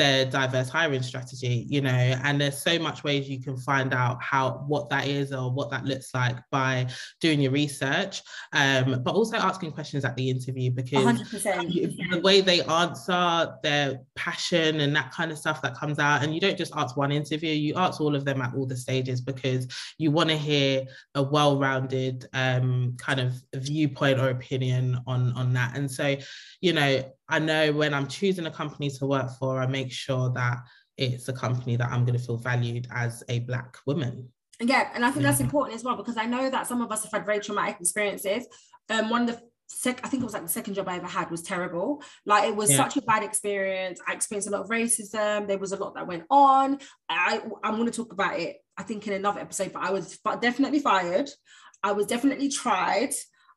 their 0.02 0.26
diverse 0.26 0.68
hiring 0.68 1.04
strategy 1.04 1.68
you 1.70 1.80
know 1.80 1.92
and 2.24 2.42
there's 2.42 2.58
so 2.58 2.80
much 2.80 3.04
ways 3.04 3.30
you 3.30 3.40
can 3.40 3.56
find 3.56 3.94
out 3.94 4.18
how 4.20 4.64
what 4.68 4.90
that 4.90 5.08
is 5.08 5.32
or 5.32 5.52
what 5.52 5.70
that 5.70 5.86
looks 5.86 6.12
like 6.16 6.38
by 6.50 6.88
doing 7.20 7.40
your 7.40 7.52
research 7.52 8.24
um, 8.54 9.04
but 9.04 9.14
also 9.14 9.38
asking 9.38 9.72
questions 9.72 10.04
at 10.04 10.16
the 10.16 10.28
interview 10.28 10.72
because 10.72 11.06
100%. 11.06 12.12
the 12.12 12.20
way 12.22 12.42
they 12.42 12.64
answer 12.64 13.54
their 13.62 14.00
passion 14.16 14.80
and 14.80 14.96
that 14.96 15.12
kind 15.12 15.32
of 15.32 15.38
stuff 15.38 15.62
that 15.62 15.76
comes 15.76 16.00
out 16.00 16.24
and 16.24 16.34
you 16.34 16.42
don't 16.42 16.58
just 16.58 16.76
ask 16.76 16.98
one 16.98 17.12
interview 17.12 17.54
you 17.54 17.76
ask 17.76 18.02
all 18.02 18.16
of 18.16 18.26
them 18.26 18.42
at 18.42 18.56
all 18.56 18.66
the 18.66 18.76
stages 18.76 19.22
because 19.22 19.68
you 20.00 20.10
want 20.10 20.30
to 20.30 20.36
hear 20.36 20.84
a 21.14 21.22
well-rounded 21.22 22.26
um, 22.34 22.96
kind 22.98 23.20
of 23.20 23.34
viewpoint 23.54 24.20
or 24.20 24.30
opinion 24.30 24.98
on 25.06 25.32
on 25.34 25.54
that 25.54 25.78
and 25.78 25.92
so 25.92 26.16
you 26.60 26.74
know 26.74 27.04
I 27.32 27.39
know 27.39 27.72
when 27.72 27.94
I'm 27.94 28.08
choosing 28.08 28.46
a 28.46 28.52
company 28.52 28.89
to 28.91 29.06
work 29.06 29.32
for, 29.39 29.60
I 29.60 29.65
make 29.65 29.91
sure 29.91 30.30
that 30.32 30.58
it's 30.98 31.30
a 31.30 31.34
company 31.34 31.78
that 31.78 31.89
I'm 31.89 32.06
going 32.06 32.17
to 32.17 32.24
feel 32.24 32.38
valued 32.38 32.88
as 32.94 33.24
a 33.30 33.39
Black 33.39 33.78
woman. 33.88 34.30
Yeah, 34.60 34.89
and 34.94 35.04
I 35.04 35.10
think 35.10 35.24
that's 35.24 35.39
important 35.39 35.76
as 35.76 35.84
well 35.84 35.96
because 35.96 36.17
I 36.17 36.26
know 36.26 36.50
that 36.50 36.67
some 36.67 36.82
of 36.82 36.91
us 36.91 37.04
have 37.04 37.12
had 37.12 37.26
very 37.26 37.39
traumatic 37.39 37.78
experiences. 37.80 38.46
Um, 38.89 39.10
one 39.10 39.24
of 39.24 39.28
the 39.30 39.41
sec- 39.67 40.02
I 40.04 40.10
think 40.10 40.22
it 40.22 40.26
was 40.26 40.34
like 40.34 40.44
the 40.44 40.50
second 40.50 40.76
job 40.76 40.88
I 40.88 40.98
ever 40.98 41.08
had 41.08 41.32
was 41.32 41.41
terrible. 41.41 42.04
Like 42.26 42.50
it 42.50 42.56
was 42.56 42.70
yeah. 42.70 42.78
such 42.78 42.98
a 42.98 43.02
bad 43.02 43.24
experience. 43.24 44.00
I 44.08 44.13
experienced 44.13 44.50
a 44.50 44.52
lot 44.52 44.62
of 44.62 44.70
racism. 44.70 45.48
There 45.48 45.58
was 45.58 45.72
a 45.72 45.78
lot 45.78 45.96
that 45.96 46.08
went 46.08 46.26
on. 46.30 46.80
I 47.10 47.41
I'm 47.63 47.76
going 47.76 47.86
to 47.86 47.91
talk 47.91 48.13
about 48.13 48.39
it. 48.39 48.58
I 48.78 48.84
think 48.84 49.08
in 49.08 49.13
another 49.13 49.39
episode, 49.39 49.74
but 49.74 49.84
I 49.84 49.91
was 49.91 50.20
definitely 50.41 50.80
fired. 50.80 51.30
I 51.84 51.94
was 51.94 52.06
definitely 52.06 52.50
tried. 52.50 53.13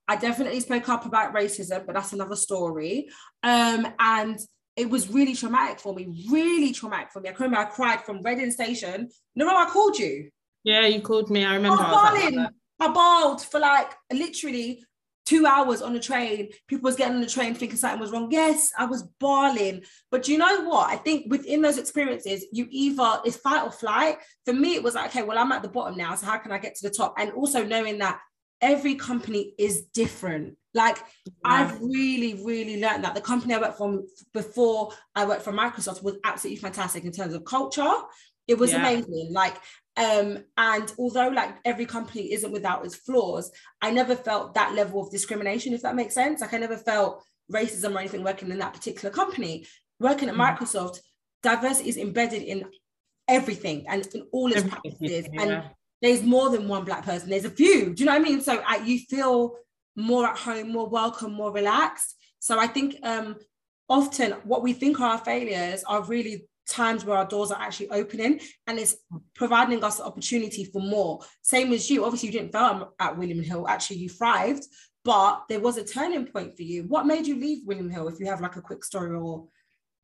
I 0.07 0.17
definitely 0.17 0.61
spoke 0.61 0.89
up 0.89 1.07
about 1.07 1.35
racism, 1.35 1.87
but 1.87 1.95
that's 1.95 2.13
another 2.13 2.37
story. 2.37 3.09
Um, 3.43 3.87
and 3.99 4.39
it 4.77 4.91
was 4.91 5.09
really 5.09 5.35
traumatic 5.35 5.81
for 5.81 5.95
me, 5.95 6.27
really 6.31 6.73
traumatic 6.73 7.11
for 7.13 7.21
me. 7.21 7.29
I 7.29 7.33
remember 7.33 7.59
I 7.59 7.65
cried 7.65 8.03
from 8.03 8.23
Reading 8.23 8.51
Station. 8.51 9.09
No, 9.35 9.47
no, 9.47 9.57
I 9.57 9.67
called 9.67 9.99
you. 9.99 10.31
Yeah, 10.65 10.87
you 10.87 11.01
called 11.01 11.31
me. 11.31 11.45
I 11.45 11.55
remember. 11.55 11.83
I 11.83 11.93
was 11.93 12.21
bawling. 12.21 12.37
Like 12.37 12.51
I 12.81 12.89
bawled 12.89 13.43
for 13.43 13.61
like 13.61 13.93
literally 14.13 14.85
two 15.27 15.47
hours 15.47 15.81
on 15.81 15.93
the 15.95 16.01
train. 16.01 16.51
People 16.69 16.85
was 16.85 16.97
getting 16.97 17.15
on 17.15 17.21
the 17.21 17.27
train 17.27 17.55
thinking 17.55 17.79
something 17.79 18.01
was 18.01 18.11
wrong. 18.11 18.29
Yes, 18.31 18.71
I 18.77 18.87
was 18.87 19.05
bawling. 19.21 19.83
But 20.11 20.29
you 20.29 20.39
know 20.39 20.65
what? 20.65 20.91
I 20.91 20.97
think 20.97 21.31
within 21.31 21.63
those 21.63 21.79
experiences, 21.79 22.45
you 22.53 22.67
either 22.71 23.21
it's 23.25 23.37
fight 23.37 23.65
or 23.65 23.71
flight. 23.71 24.19
For 24.45 24.53
me, 24.53 24.75
it 24.75 24.83
was 24.83 24.95
like, 24.95 25.11
okay, 25.11 25.23
well, 25.23 25.39
I'm 25.39 25.53
at 25.53 25.63
the 25.63 25.69
bottom 25.69 25.97
now. 25.97 26.15
So 26.15 26.27
how 26.27 26.39
can 26.39 26.53
I 26.53 26.59
get 26.59 26.75
to 26.77 26.89
the 26.89 26.95
top? 26.95 27.15
And 27.19 27.33
also 27.33 27.65
knowing 27.65 27.99
that 27.99 28.21
every 28.61 28.95
company 28.95 29.55
is 29.59 29.83
different. 29.95 30.57
Like 30.75 30.99
yeah. 31.25 31.33
I've 31.45 31.81
really, 31.81 32.43
really 32.45 32.81
learned 32.81 33.05
that 33.05 33.15
the 33.15 33.21
company 33.21 33.55
I 33.55 33.59
worked 33.59 33.79
from 33.79 34.07
before 34.33 34.93
I 35.15 35.25
worked 35.25 35.43
for 35.43 35.53
Microsoft 35.53 36.03
was 36.03 36.17
absolutely 36.25 36.61
fantastic 36.61 37.05
in 37.05 37.13
terms 37.13 37.35
of 37.35 37.45
culture. 37.45 37.93
It 38.49 38.59
was 38.59 38.73
yeah. 38.73 38.79
amazing. 38.79 39.31
Like, 39.33 39.57
um, 39.97 40.45
and 40.57 40.93
although 40.99 41.29
like 41.29 41.57
every 41.65 41.87
company 41.87 42.33
isn't 42.33 42.53
without 42.53 42.85
its 42.85 42.97
flaws, 42.97 43.51
I 43.81 43.91
never 43.91 44.17
felt 44.17 44.55
that 44.55 44.75
level 44.75 45.01
of 45.01 45.11
discrimination, 45.11 45.73
if 45.73 45.83
that 45.83 45.95
makes 45.95 46.15
sense. 46.15 46.41
Like 46.41 46.53
I 46.53 46.59
never 46.59 46.77
felt 46.77 47.23
racism 47.53 47.95
or 47.95 48.01
anything 48.01 48.25
working 48.25 48.51
in 48.51 48.59
that 48.59 48.75
particular 48.75 49.15
company. 49.15 49.67
Working 50.01 50.29
at 50.29 50.35
mm. 50.35 50.59
Microsoft, 50.59 50.99
diversity 51.43 51.89
is 51.89 51.97
embedded 51.97 52.43
in 52.43 52.65
everything 53.29 53.87
and 53.89 54.07
in 54.15 54.27
all 54.33 54.53
its 54.53 54.69
practices. 54.69 55.29
Yeah. 55.33 55.43
And 55.43 55.65
there's 56.05 56.23
more 56.23 56.51
than 56.51 56.69
one 56.69 56.85
black 56.85 57.05
person. 57.05 57.31
There's 57.31 57.47
a 57.47 57.51
few 57.51 57.95
do 57.95 58.03
you 58.03 58.07
know 58.07 58.13
what 58.13 58.21
i 58.21 58.25
mean? 58.25 58.41
So 58.41 58.63
uh, 58.67 58.83
you 58.85 58.99
feel 58.99 59.57
more 59.97 60.27
at 60.27 60.37
home 60.37 60.73
more 60.73 60.89
welcome 60.89 61.33
more 61.33 61.53
relaxed. 61.53 62.17
So 62.41 62.59
i 62.59 62.67
think 62.67 62.97
um, 63.03 63.37
often 63.89 64.33
what 64.45 64.63
we 64.63 64.73
think 64.73 65.01
are 65.01 65.13
our 65.13 65.19
failures 65.19 65.83
are 65.85 66.03
really 66.05 66.47
times 66.69 67.05
where 67.05 67.19
our 67.19 67.27
doors 67.27 67.51
are 67.51 67.61
actually 67.61 67.91
opening 67.91 68.41
and 68.67 68.79
it's 68.79 68.97
providing 69.35 69.85
us 69.85 69.99
the 69.99 70.05
opportunity 70.05 70.65
for 70.65 70.81
more. 70.81 71.21
Same 71.43 71.73
as 71.73 71.91
you 71.91 72.05
obviously 72.05 72.29
you 72.29 72.33
didn't 72.33 72.53
fail 72.53 72.95
at 72.99 73.17
william 73.19 73.43
hill 73.43 73.67
actually 73.69 73.97
you 73.97 74.09
thrived 74.09 74.65
but 75.05 75.45
there 75.51 75.61
was 75.61 75.77
a 75.77 75.85
turning 75.85 76.27
point 76.27 76.57
for 76.57 76.63
you. 76.63 76.85
What 76.85 77.07
made 77.07 77.27
you 77.27 77.39
leave 77.39 77.67
william 77.67 77.91
hill 77.91 78.09
if 78.09 78.21
you 78.21 78.27
have 78.27 78.41
like 78.43 78.57
a 78.57 78.63
quick 78.63 78.85
story 78.85 79.17
or 79.17 79.47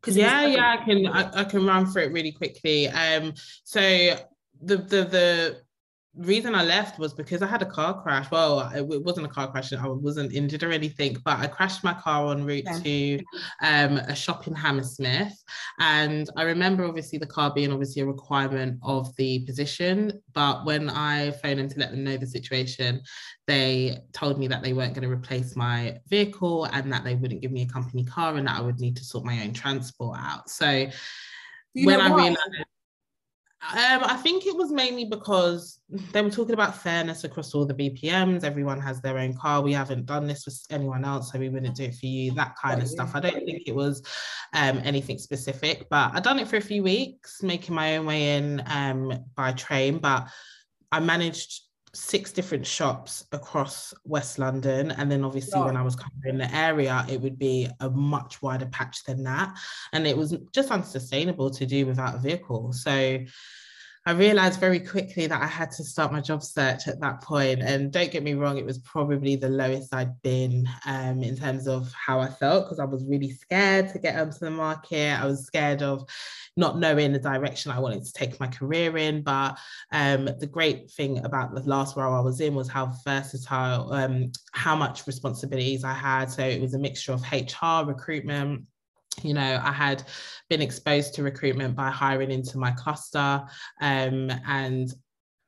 because 0.01 0.17
yeah 0.17 0.47
yeah 0.47 0.77
i 0.81 0.85
can 0.85 1.07
I, 1.07 1.41
I, 1.41 1.45
can 1.45 1.67
run 1.67 1.85
through 1.87 2.05
it 2.05 2.13
really 2.13 2.33
quickly. 2.33 2.89
Um 2.89 3.35
so 3.65 3.81
the 4.63 4.77
the 4.77 5.05
the 5.17 5.61
reason 6.17 6.55
I 6.55 6.65
left 6.65 6.99
was 6.99 7.15
because 7.15 7.41
I 7.41 7.47
had 7.47 7.63
a 7.63 7.67
car 7.67 8.03
crash. 8.03 8.31
Well, 8.31 8.69
it, 8.75 8.85
wasn't 8.85 9.27
a 9.27 9.29
car 9.29 9.51
crash. 9.51 9.73
I 9.73 9.87
wasn't 9.87 10.33
injured 10.33 10.63
or 10.63 10.73
anything, 10.73 11.17
but 11.25 11.39
I 11.39 11.47
crashed 11.47 11.85
my 11.85 11.95
car 11.95 12.33
en 12.33 12.45
route 12.45 12.65
yeah. 12.65 12.79
to 12.79 13.19
um, 13.63 13.97
a 13.99 14.15
shop 14.15 14.47
in 14.47 14.55
Hammersmith. 14.55 15.33
And 15.79 16.29
I 16.37 16.43
remember 16.43 16.85
obviously 16.85 17.19
the 17.19 17.27
car 17.27 17.53
being 17.55 17.73
obviously 17.73 18.03
a 18.03 18.07
requirement 18.07 18.79
of 18.83 19.15
the 19.17 19.45
position. 19.47 20.21
But 20.33 20.65
when 20.65 20.91
I 20.91 21.31
phoned 21.31 21.61
them 21.61 21.69
to 21.69 21.79
let 21.79 21.93
them 21.93 22.05
know 22.05 22.17
the 22.17 22.27
situation, 22.27 23.03
they 23.47 23.99
told 24.13 24.39
me 24.39 24.49
that 24.49 24.63
they 24.63 24.73
weren't 24.73 24.95
going 24.95 25.09
to 25.09 25.15
replace 25.15 25.55
my 25.55 25.99
vehicle 26.09 26.65
and 26.67 26.93
that 26.93 27.05
they 27.05 27.15
wouldn't 27.15 27.41
give 27.41 27.53
me 27.53 27.63
a 27.63 27.73
company 27.73 28.05
car 28.05 28.37
and 28.37 28.47
that 28.47 28.59
I 28.59 28.63
would 28.63 28.81
need 28.81 28.97
to 28.97 29.05
sort 29.05 29.25
my 29.25 29.43
own 29.43 29.53
transport 29.53 30.19
out. 30.21 30.51
So 30.51 30.87
when 31.75 32.01
I 32.01 32.15
realized 32.15 32.39
um, 33.63 34.03
I 34.05 34.17
think 34.17 34.47
it 34.47 34.57
was 34.57 34.73
mainly 34.73 35.05
because 35.05 35.81
they 36.13 36.23
were 36.23 36.31
talking 36.31 36.55
about 36.55 36.79
fairness 36.79 37.25
across 37.25 37.55
all 37.55 37.67
the 37.67 37.75
BPMs. 37.75 38.43
Everyone 38.43 38.81
has 38.81 39.03
their 39.03 39.19
own 39.19 39.37
car. 39.37 39.61
We 39.61 39.75
haven't 39.75 40.07
done 40.07 40.27
this 40.27 40.47
with 40.47 40.59
anyone 40.71 41.05
else, 41.05 41.31
so 41.31 41.39
we 41.39 41.51
wouldn't 41.51 41.77
do 41.77 41.85
it 41.85 41.95
for 41.95 42.07
you. 42.07 42.33
That 42.33 42.57
kind 42.57 42.81
of 42.81 42.89
stuff. 42.89 43.11
I 43.15 43.21
don't 43.21 43.45
think 43.45 43.65
it 43.67 43.75
was 43.75 44.03
um, 44.55 44.81
anything 44.83 45.19
specific, 45.19 45.89
but 45.91 46.11
I 46.15 46.21
done 46.21 46.39
it 46.39 46.49
for 46.49 46.57
a 46.57 46.63
few 46.63 46.83
weeks, 46.83 47.43
making 47.43 47.75
my 47.75 47.99
own 47.99 48.07
way 48.07 48.37
in 48.37 48.63
um, 48.67 49.27
by 49.37 49.53
train. 49.53 49.99
But 49.99 50.29
I 50.91 51.01
managed 51.01 51.61
six 51.93 52.33
different 52.33 52.67
shops 52.67 53.27
across 53.33 53.93
West 54.05 54.39
London. 54.39 54.93
And 54.93 55.11
then 55.11 55.25
obviously 55.25 55.61
when 55.61 55.77
I 55.77 55.83
was 55.83 55.97
covering 55.97 56.39
the 56.39 56.55
area, 56.55 57.05
it 57.09 57.21
would 57.21 57.39
be 57.39 57.69
a 57.81 57.91
much 57.91 58.41
wider 58.43 58.67
patch 58.67 59.05
than 59.05 59.25
that. 59.25 59.57
And 59.93 60.07
it 60.07 60.17
was 60.17 60.37
just 60.53 60.71
unsustainable 60.71 61.51
to 61.51 61.67
do 61.67 61.87
without 61.87 62.15
a 62.15 62.19
vehicle. 62.19 62.73
So 62.73 63.19
I 64.07 64.13
realized 64.13 64.61
very 64.61 64.81
quickly 64.81 65.27
that 65.27 65.43
I 65.43 65.47
had 65.47 65.71
to 65.73 65.85
start 65.85 66.11
my 66.11 66.23
job 66.23 66.43
search 66.43 66.89
at 66.89 67.01
that 67.01 67.23
point. 67.23 67.61
And 67.61 67.93
don't 67.93 68.11
get 68.11 68.23
me 68.23 68.33
wrong, 68.33 68.57
it 68.57 68.65
was 68.65 68.79
probably 68.79 69.37
the 69.37 69.51
lowest 69.51 69.95
I'd 69.95 70.21
been 70.23 70.67
um, 70.87 71.23
in 71.23 71.37
terms 71.37 71.69
of 71.69 71.93
how 71.93 72.19
I 72.19 72.29
felt 72.29 72.65
because 72.65 72.79
I 72.79 72.87
was 72.87 73.05
really 73.05 73.31
scared 73.31 73.91
to 73.91 73.99
get 73.99 74.19
onto 74.19 74.39
the 74.39 74.51
market. 74.51 75.21
I 75.21 75.27
was 75.27 75.45
scared 75.45 75.83
of 75.83 76.09
not 76.57 76.79
knowing 76.79 77.13
the 77.13 77.19
direction 77.19 77.73
I 77.73 77.79
wanted 77.79 78.07
to 78.07 78.13
take 78.15 78.41
my 78.41 78.47
career 78.47 78.97
in. 78.97 79.23
But 79.23 79.59
um, 79.93 80.31
the 80.39 80.49
great 80.51 80.91
thing 80.91 81.23
about 81.25 81.55
the 81.55 81.61
last 81.69 81.95
role 81.95 82.15
I 82.15 82.21
was 82.21 82.41
in 82.41 82.55
was 82.55 82.69
how 82.69 82.95
versatile, 83.05 83.93
um, 83.93 84.33
how 84.53 84.77
much 84.77 85.07
responsibilities 85.07 85.85
I 85.85 85.93
had. 85.93 86.31
So 86.31 86.43
it 86.43 86.61
was 86.61 86.73
a 86.73 86.79
mixture 86.79 87.13
of 87.13 87.23
HR, 87.31 87.87
recruitment, 87.87 88.65
you 89.23 89.35
know, 89.35 89.61
I 89.63 89.73
had 89.73 90.05
been 90.49 90.63
exposed 90.63 91.15
to 91.15 91.23
recruitment 91.23 91.77
by 91.77 91.91
hiring 91.91 92.31
into 92.31 92.59
my 92.59 92.73
cluster 92.73 93.43
um, 93.81 94.31
and 94.47 94.93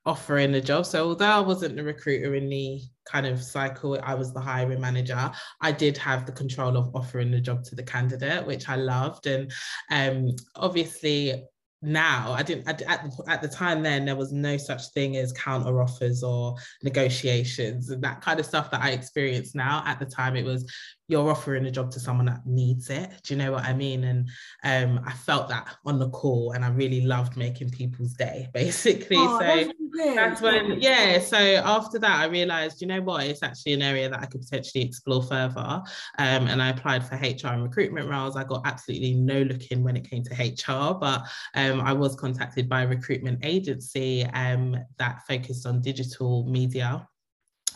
offering 0.05 0.55
a 0.55 0.61
job. 0.61 0.85
So 0.85 1.09
although 1.09 1.27
I 1.27 1.41
wasn't 1.41 1.77
the 1.77 1.85
recruiter 1.85 2.35
in 2.35 2.49
the 2.49 2.81
kind 3.05 3.27
of 3.27 3.43
cycle, 3.43 3.99
I 4.03 4.15
was 4.15 4.33
the 4.33 4.41
hiring 4.41 4.81
manager. 4.81 5.31
I 5.61 5.73
did 5.73 5.97
have 5.99 6.27
the 6.27 6.33
control 6.33 6.77
of 6.77 6.95
offering 6.95 7.31
the 7.31 7.41
job 7.41 7.63
to 7.65 7.75
the 7.75 7.83
candidate, 7.83 8.47
which 8.47 8.69
I 8.69 8.77
loved. 8.77 9.27
And 9.27 9.53
um, 9.91 10.35
obviously 10.57 11.45
now 11.83 12.33
i 12.33 12.43
didn't 12.43 12.67
at 12.69 12.79
the, 12.79 13.25
at 13.29 13.43
the 13.43 13.49
time 13.49 13.83
then 13.83 14.05
there 14.05 14.17
was 14.17 14.33
no 14.33 14.57
such 14.57 14.89
thing 14.89 15.17
as 15.17 15.33
counter 15.33 15.83
offers 15.83 16.23
or 16.23 16.55
negotiations 16.83 17.91
and 17.91 18.03
that 18.03 18.21
kind 18.21 18.39
of 18.39 18.47
stuff 18.47 18.71
that 18.71 18.81
i 18.81 18.91
experience 18.91 19.55
now. 19.55 19.83
At 19.87 19.99
the 19.99 20.07
time 20.07 20.37
it 20.37 20.45
was 20.45 20.71
you're 21.09 21.31
offering 21.31 21.67
a 21.67 21.71
job 21.71 21.91
to 21.91 22.01
someone 22.01 22.25
that 22.25 22.47
needs 22.47 22.89
it. 22.89 23.11
Do 23.23 23.35
you 23.35 23.39
know 23.39 23.53
what 23.53 23.65
i 23.65 23.73
mean? 23.75 24.05
And 24.05 24.29
um, 24.65 25.05
i 25.07 25.13
felt 25.13 25.49
that 25.49 25.77
on 25.85 25.99
the 25.99 26.09
call 26.11 26.53
and 26.53 26.65
i 26.65 26.69
really 26.69 27.03
loved 27.03 27.37
making 27.37 27.71
people's 27.71 28.15
day 28.15 28.49
basically. 28.55 29.17
Oh, 29.19 29.39
so 29.39 29.47
that's, 29.47 30.15
that's 30.15 30.41
when 30.41 30.81
yeah 30.81 31.19
so 31.19 31.37
after 31.37 31.99
that 31.99 32.21
i 32.21 32.27
realized 32.27 32.81
you 32.81 32.87
know 32.87 33.03
what? 33.03 33.25
It's 33.25 33.43
actually 33.43 33.75
an 33.75 33.83
area 33.83 34.09
that 34.09 34.21
i 34.21 34.27
could 34.27 34.41
potentially 34.41 34.85
explore 34.85 35.23
further. 35.23 35.83
Um, 36.19 36.47
and 36.47 36.63
i 36.63 36.71
applied 36.71 37.07
for 37.07 37.17
hr 37.17 37.49
and 37.49 37.63
recruitment 37.63 38.09
roles. 38.09 38.37
I 38.37 38.45
got 38.45 38.63
absolutely 38.65 39.15
no 39.15 39.43
looking 39.43 39.83
when 39.83 39.97
it 39.97 40.09
came 40.09 40.23
to 40.25 40.35
hr 40.35 40.95
but 40.95 41.23
um, 41.55 41.72
i 41.81 41.93
was 41.93 42.15
contacted 42.17 42.69
by 42.69 42.83
a 42.83 42.89
recruitment 42.89 43.39
agency 43.43 44.25
um, 44.35 44.77
that 44.99 45.23
focused 45.27 45.67
on 45.67 45.81
digital 45.81 46.45
media 46.47 47.07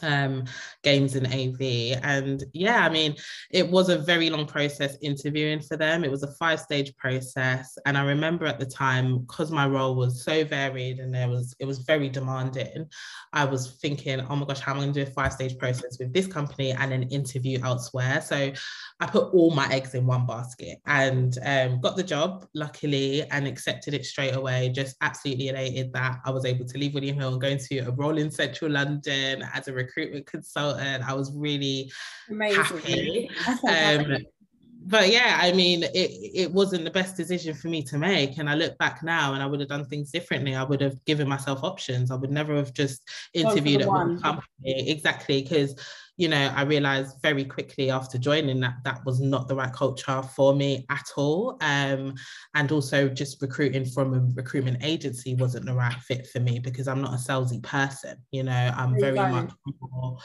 um, 0.03 0.45
games 0.83 1.17
in 1.17 1.27
AV. 1.27 2.01
And 2.03 2.45
yeah, 2.53 2.85
I 2.85 2.89
mean, 2.89 3.17
it 3.51 3.69
was 3.69 3.89
a 3.89 3.99
very 3.99 4.31
long 4.31 4.47
process 4.47 4.97
interviewing 5.03 5.61
for 5.61 5.77
them. 5.77 6.05
It 6.05 6.11
was 6.11 6.23
a 6.23 6.33
five 6.33 6.61
stage 6.61 6.97
process. 6.97 7.77
And 7.87 7.97
I 7.97 8.05
remember 8.05 8.47
at 8.47 8.59
the 8.59 8.67
time, 8.67 9.21
because 9.21 9.51
my 9.51 9.67
role 9.67 9.95
was 9.95 10.25
so 10.25 10.45
varied 10.45 10.99
and 10.99 11.15
there 11.15 11.29
was, 11.29 11.55
it 11.59 11.65
was 11.65 11.81
very 11.81 12.09
demanding, 12.09 12.89
I 13.33 13.45
was 13.45 13.73
thinking, 13.83 14.21
oh 14.21 14.37
my 14.37 14.47
gosh, 14.47 14.61
how 14.61 14.73
am 14.73 14.79
I 14.79 14.81
going 14.83 14.95
to 14.95 15.05
do 15.05 15.11
a 15.11 15.13
five 15.13 15.33
stage 15.33 15.59
process 15.59 15.99
with 15.99 16.13
this 16.13 16.27
company 16.27 16.73
and 16.73 16.93
then 16.93 17.05
interview 17.05 17.61
elsewhere? 17.63 18.21
So 18.21 18.53
I 19.01 19.07
put 19.07 19.35
all 19.35 19.51
my 19.51 19.69
eggs 19.69 19.95
in 19.95 20.07
one 20.07 20.27
basket 20.27 20.79
and 20.87 21.37
um, 21.45 21.81
got 21.81 21.97
the 21.97 22.03
job, 22.03 22.47
luckily, 22.55 23.23
and 23.31 23.47
accepted 23.47 23.95
it 23.95 24.07
straight 24.07 24.35
away. 24.35 24.71
Just 24.75 24.97
absolutely 25.01 25.49
elated 25.49 25.93
that 25.93 26.19
I 26.25 26.31
was 26.31 26.45
able 26.45 26.65
to 26.65 26.79
leave 26.79 26.95
William 26.95 27.17
Hill 27.17 27.33
and 27.33 27.41
go 27.41 27.49
into 27.49 27.87
a 27.87 27.91
role 27.91 28.17
in 28.19 28.31
central 28.31 28.71
London 28.71 29.45
as 29.53 29.69
a 29.69 29.73
recruitment 29.87 30.27
consultant. 30.27 31.09
I 31.09 31.15
was 31.15 31.33
really 31.33 31.91
Amazing. 32.31 32.63
happy. 32.63 33.31
Um, 33.69 34.17
but 34.89 35.11
yeah, 35.11 35.39
I 35.43 35.53
mean, 35.53 35.83
it 35.83 36.11
it 36.43 36.53
wasn't 36.53 36.85
the 36.85 36.91
best 36.91 37.17
decision 37.17 37.55
for 37.55 37.69
me 37.69 37.83
to 37.85 37.99
make. 37.99 38.39
And 38.39 38.49
I 38.49 38.55
look 38.55 38.79
back 38.79 39.03
now 39.03 39.35
and 39.35 39.43
I 39.43 39.47
would 39.47 39.59
have 39.59 39.69
done 39.69 39.85
things 39.87 40.13
differently. 40.13 40.55
I 40.55 40.63
would 40.63 40.81
have 40.81 41.05
given 41.05 41.29
myself 41.29 41.65
options. 41.65 42.11
I 42.11 42.15
would 42.15 42.31
never 42.31 42.55
have 42.55 42.73
just 42.73 43.03
interviewed 43.35 43.83
at 43.83 43.89
one 43.89 44.21
company. 44.23 44.89
Exactly. 44.89 45.43
Because, 45.43 45.75
you 46.17 46.29
know, 46.29 46.53
I 46.55 46.63
realized 46.63 47.17
very 47.23 47.45
quickly 47.45 47.91
after 47.91 48.17
joining 48.19 48.61
that 48.61 48.77
that 48.85 49.05
was 49.05 49.21
not 49.21 49.49
the 49.49 49.55
right 49.55 49.73
culture 49.73 50.23
for 50.23 50.55
me 50.55 50.87
at 50.91 51.07
all. 51.17 51.59
Um, 51.61 52.15
and 52.55 52.73
also 52.73 53.09
just 53.09 53.41
recruiting 53.43 53.85
from 53.85 54.15
a 54.15 54.21
recruitment 54.35 54.83
agency 54.83 55.35
wasn't 55.35 55.67
the 55.67 55.75
right 55.75 55.97
fit 56.09 56.27
for 56.29 56.41
me 56.41 56.59
because 56.59 56.89
I'm 56.89 57.03
not 57.03 57.13
a 57.13 57.17
salesy 57.17 57.63
person. 57.63 58.17
You 58.31 58.45
know, 58.45 58.73
I'm 58.77 58.99
very 58.99 59.19
much 59.19 59.51
more 59.91 60.19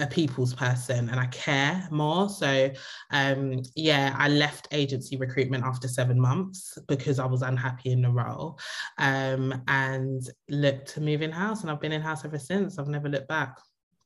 a 0.00 0.06
people's 0.06 0.54
person 0.54 1.08
and 1.08 1.18
I 1.18 1.26
care 1.26 1.88
more. 1.90 2.28
So 2.28 2.70
um 3.10 3.62
yeah, 3.74 4.14
I 4.16 4.28
left 4.28 4.68
agency 4.70 5.16
recruitment 5.16 5.64
after 5.64 5.88
seven 5.88 6.20
months 6.20 6.78
because 6.86 7.18
I 7.18 7.26
was 7.26 7.42
unhappy 7.42 7.90
in 7.90 8.02
the 8.02 8.10
role. 8.10 8.58
Um 8.98 9.62
and 9.66 10.22
looked 10.48 10.94
to 10.94 11.00
move 11.00 11.22
in 11.22 11.32
house 11.32 11.62
and 11.62 11.70
I've 11.70 11.80
been 11.80 11.92
in 11.92 12.00
house 12.02 12.24
ever 12.24 12.38
since. 12.38 12.78
I've 12.78 12.88
never 12.88 13.08
looked 13.08 13.28
back. 13.28 13.56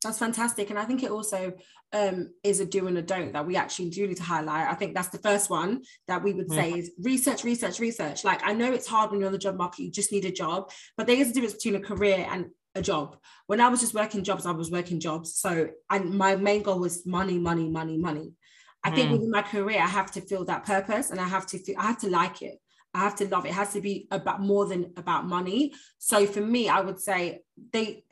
That's 0.03 0.19
fantastic. 0.19 0.71
And 0.71 0.79
I 0.79 0.85
think 0.85 1.03
it 1.03 1.11
also 1.11 1.53
um, 1.93 2.31
is 2.43 2.61
a 2.61 2.67
do 2.67 2.87
and 2.87 2.99
a 2.99 3.03
don't 3.03 3.33
that 3.33 3.47
we 3.47 3.57
actually 3.57 3.91
do 3.91 4.07
need 4.07 4.17
to 4.17 4.23
highlight. 4.23 4.69
I 4.69 4.75
think 4.75 4.95
that's 4.95 5.09
the 5.09 5.19
first 5.19 5.51
one 5.51 5.83
that 6.09 6.23
we 6.23 6.33
would 6.33 6.49
mm. 6.49 6.55
say 6.55 6.73
is 6.73 6.93
research, 7.01 7.45
research, 7.45 7.79
research. 7.79 8.25
Like 8.25 8.41
I 8.45 8.53
know 8.53 8.73
it's 8.73 8.87
hard 8.87 9.11
when 9.11 9.21
you're 9.21 9.29
on 9.29 9.33
the 9.33 9.39
job 9.39 9.57
market, 9.57 9.83
you 9.83 9.91
just 9.91 10.13
need 10.13 10.25
a 10.25 10.33
job, 10.33 10.71
but 10.97 11.07
there 11.07 11.17
is 11.17 11.31
a 11.31 11.35
difference 11.35 11.55
between 11.55 11.77
a 11.77 11.81
career 11.81 12.27
and 12.31 12.47
a 12.75 12.83
job. 12.83 13.17
When 13.47 13.61
I 13.61 13.69
was 13.69 13.81
just 13.81 13.95
working 13.95 14.25
jobs, 14.25 14.47
I 14.47 14.53
was 14.53 14.71
working 14.71 15.01
jobs. 15.01 15.35
So 15.35 15.69
and 15.91 16.11
my 16.11 16.37
main 16.37 16.63
goal 16.63 16.81
was 16.81 17.07
money, 17.07 17.39
money, 17.39 17.69
money, 17.69 17.99
money. 17.99 18.33
I 18.85 18.91
mm. 18.91 18.95
think 18.95 19.13
within 19.13 19.31
my 19.31 19.43
career, 19.43 19.81
I 19.81 19.87
have 19.87 20.11
to 20.13 20.21
feel 20.21 20.45
that 20.47 20.65
purpose 20.65 21.11
and 21.11 21.21
I 21.21 21.29
have 21.29 21.47
to 21.49 21.59
feel 21.59 21.77
I 21.79 21.87
have 21.87 22.01
to 22.01 22.11
like 22.11 22.43
it. 22.43 22.59
I 22.95 23.01
have 23.01 23.17
to 23.17 23.29
love 23.29 23.47
it. 23.47 23.51
It 23.51 23.55
has 23.55 23.73
to 23.73 23.81
be 23.81 24.07
about 24.11 24.43
more 24.43 24.67
than 24.67 24.93
about 24.97 25.27
money. 25.27 25.73
So 25.99 26.27
for 26.27 26.41
me, 26.41 26.69
I 26.69 26.81
would 26.81 27.01
say 27.01 27.41
they 27.73 28.05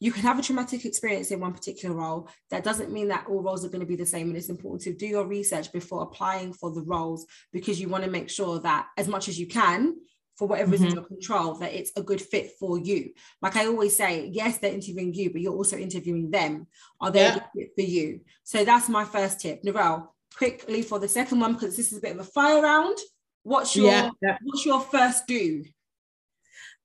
you 0.00 0.10
can 0.10 0.22
have 0.22 0.38
a 0.38 0.42
traumatic 0.42 0.84
experience 0.86 1.30
in 1.30 1.40
one 1.40 1.52
particular 1.52 1.94
role. 1.94 2.28
That 2.50 2.64
doesn't 2.64 2.90
mean 2.90 3.08
that 3.08 3.26
all 3.28 3.42
roles 3.42 3.64
are 3.64 3.68
going 3.68 3.80
to 3.80 3.86
be 3.86 3.96
the 3.96 4.06
same. 4.06 4.28
And 4.28 4.36
it's 4.36 4.48
important 4.48 4.82
to 4.82 4.94
do 4.94 5.06
your 5.06 5.26
research 5.26 5.70
before 5.72 6.02
applying 6.02 6.54
for 6.54 6.72
the 6.72 6.80
roles 6.80 7.26
because 7.52 7.78
you 7.78 7.88
want 7.88 8.04
to 8.04 8.10
make 8.10 8.30
sure 8.30 8.58
that 8.60 8.86
as 8.96 9.06
much 9.06 9.28
as 9.28 9.38
you 9.38 9.46
can, 9.46 9.96
for 10.40 10.48
whatever 10.48 10.72
is 10.72 10.80
mm-hmm. 10.80 10.88
in 10.88 10.94
your 10.94 11.04
control 11.04 11.54
that 11.56 11.74
it's 11.74 11.92
a 11.96 12.02
good 12.02 12.20
fit 12.20 12.52
for 12.58 12.78
you 12.78 13.10
like 13.42 13.56
i 13.56 13.66
always 13.66 13.94
say 13.94 14.30
yes 14.32 14.56
they're 14.56 14.72
interviewing 14.72 15.12
you 15.12 15.30
but 15.30 15.42
you're 15.42 15.52
also 15.52 15.76
interviewing 15.76 16.30
them 16.30 16.66
are 16.98 17.10
they 17.10 17.20
yeah. 17.20 17.32
a 17.32 17.34
good 17.34 17.48
fit 17.54 17.70
for 17.76 17.82
you 17.82 18.20
so 18.42 18.64
that's 18.64 18.88
my 18.88 19.04
first 19.04 19.38
tip 19.38 19.62
Norelle, 19.62 20.08
quickly 20.34 20.80
for 20.80 20.98
the 20.98 21.06
second 21.06 21.40
one 21.40 21.52
because 21.52 21.76
this 21.76 21.92
is 21.92 21.98
a 21.98 22.00
bit 22.00 22.14
of 22.14 22.20
a 22.20 22.24
fire 22.24 22.62
round 22.62 22.96
what's 23.42 23.76
your 23.76 23.92
yeah. 24.22 24.38
what's 24.42 24.64
your 24.64 24.80
first 24.80 25.26
do 25.26 25.62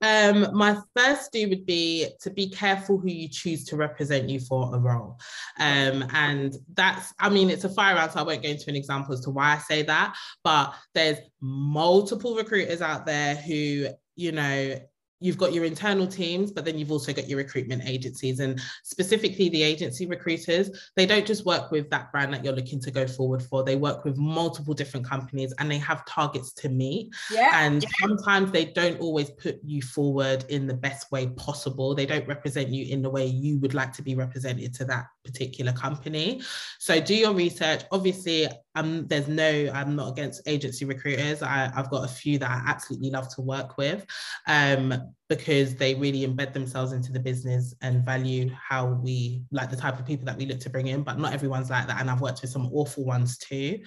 um, 0.02 0.50
my 0.54 0.78
first 0.96 1.32
do 1.32 1.48
would 1.50 1.66
be 1.66 2.08
to 2.22 2.30
be 2.30 2.50
careful 2.50 2.98
who 2.98 3.10
you 3.10 3.28
choose 3.28 3.64
to 3.66 3.76
represent 3.76 4.30
you 4.30 4.40
for 4.40 4.76
a 4.76 4.80
role. 4.80 5.18
Um, 5.60 6.06
and 6.14 6.56
that's, 6.74 7.14
I 7.20 7.30
mean, 7.30 7.50
it's 7.50 7.64
a 7.64 7.70
fire 7.70 7.96
round, 7.96 8.12
so 8.12 8.20
I 8.20 8.24
won't 8.24 8.44
go 8.44 8.50
into 8.50 8.70
an 8.70 8.76
example 8.76 9.14
as 9.14 9.22
to 9.22 9.30
why 9.30 9.54
I 9.56 9.58
say 9.60 9.84
that, 9.84 10.16
but 10.44 10.74
there's 10.94 11.18
multiple 11.42 12.36
recruiters 12.36 12.82
out 12.82 13.06
there 13.06 13.36
who, 13.36 13.88
you 14.16 14.32
know, 14.32 14.80
you've 15.20 15.38
got 15.38 15.54
your 15.54 15.66
internal 15.66 16.08
teams, 16.08 16.52
but 16.52 16.66
then 16.66 16.78
you've 16.78 16.92
also 16.92 17.14
got 17.14 17.28
your 17.28 17.38
recruitment 17.38 17.84
agencies 17.86 18.40
and 18.40 18.60
specifically 18.84 19.50
the 19.50 19.64
agency 19.64 20.06
recruiters. 20.06 20.70
They 20.96 21.06
don't 21.06 21.26
just 21.26 21.46
work 21.46 21.72
with 21.72 21.90
that 21.90 22.12
brand 22.12 22.34
that 22.34 22.44
you're 22.44 22.54
looking 22.54 22.80
to 22.82 22.92
go 22.92 23.08
forward 23.08 23.42
for. 23.42 23.64
They 23.64 23.76
work 23.76 24.04
with 24.04 24.18
multiple 24.18 24.74
different 24.74 25.06
companies 25.06 25.54
and 25.60 25.72
they 25.72 25.78
have 25.78 26.06
targets 26.06 26.52
to 26.54 26.70
meet. 26.70 27.14
Yeah. 27.32 27.52
And 27.54 27.84
yeah. 27.84 27.90
sometimes 28.02 28.52
they 28.52 28.66
don't 28.66 29.00
always 29.00 29.30
put 29.32 29.60
you 29.64 29.82
forward 29.82 30.46
in 30.50 30.68
the 30.68 30.74
best 30.74 31.12
way 31.12 31.28
possible. 31.28 31.96
They 31.96 32.06
don't 32.06 32.28
represent 32.28 32.70
you 32.70 32.86
in 32.92 33.02
the 33.02 33.10
way 33.10 33.26
you 33.26 33.58
would 33.60 33.74
like 33.74 33.94
to 33.94 34.02
be 34.02 34.16
represented 34.16 34.74
to 34.76 34.86
that 34.86 35.06
particular 35.26 35.74
company. 35.74 36.42
So 36.80 37.00
do 37.00 37.16
your 37.16 37.34
research. 37.34 37.84
Obviously, 37.92 38.48
um, 38.76 39.08
there's 39.08 39.28
no, 39.28 39.72
I'm 39.74 39.96
not 39.96 40.12
against 40.12 40.48
agency 40.48 40.86
recruiters. 40.86 41.42
I, 41.42 41.72
I've 41.76 41.90
got 41.90 42.06
a 42.06 42.08
few 42.08 42.38
that 42.40 42.50
I 42.50 42.62
absolutely 42.70 43.10
love 43.10 43.34
to 43.36 43.42
work 43.42 43.78
with. 43.78 44.06
Um, 44.48 44.94
because 45.28 45.76
they 45.76 45.96
really 45.96 46.26
embed 46.26 46.54
themselves 46.54 46.92
into 46.92 47.12
the 47.12 47.20
business 47.20 47.74
and 47.82 48.06
value 48.06 48.50
how 48.54 48.86
we 48.86 49.42
like 49.52 49.72
the 49.72 49.76
type 49.76 50.00
of 50.00 50.06
people 50.06 50.26
that 50.26 50.38
we 50.38 50.46
look 50.46 50.60
to 50.60 50.70
bring 50.70 50.88
in 50.88 51.02
but 51.02 51.18
not 51.18 51.34
everyone's 51.34 51.70
like 51.70 51.88
that 51.88 52.00
and 52.00 52.12
i've 52.12 52.22
worked 52.22 52.42
with 52.42 52.52
some 52.52 52.70
awful 52.72 53.04
ones 53.04 53.38
too. 53.38 53.80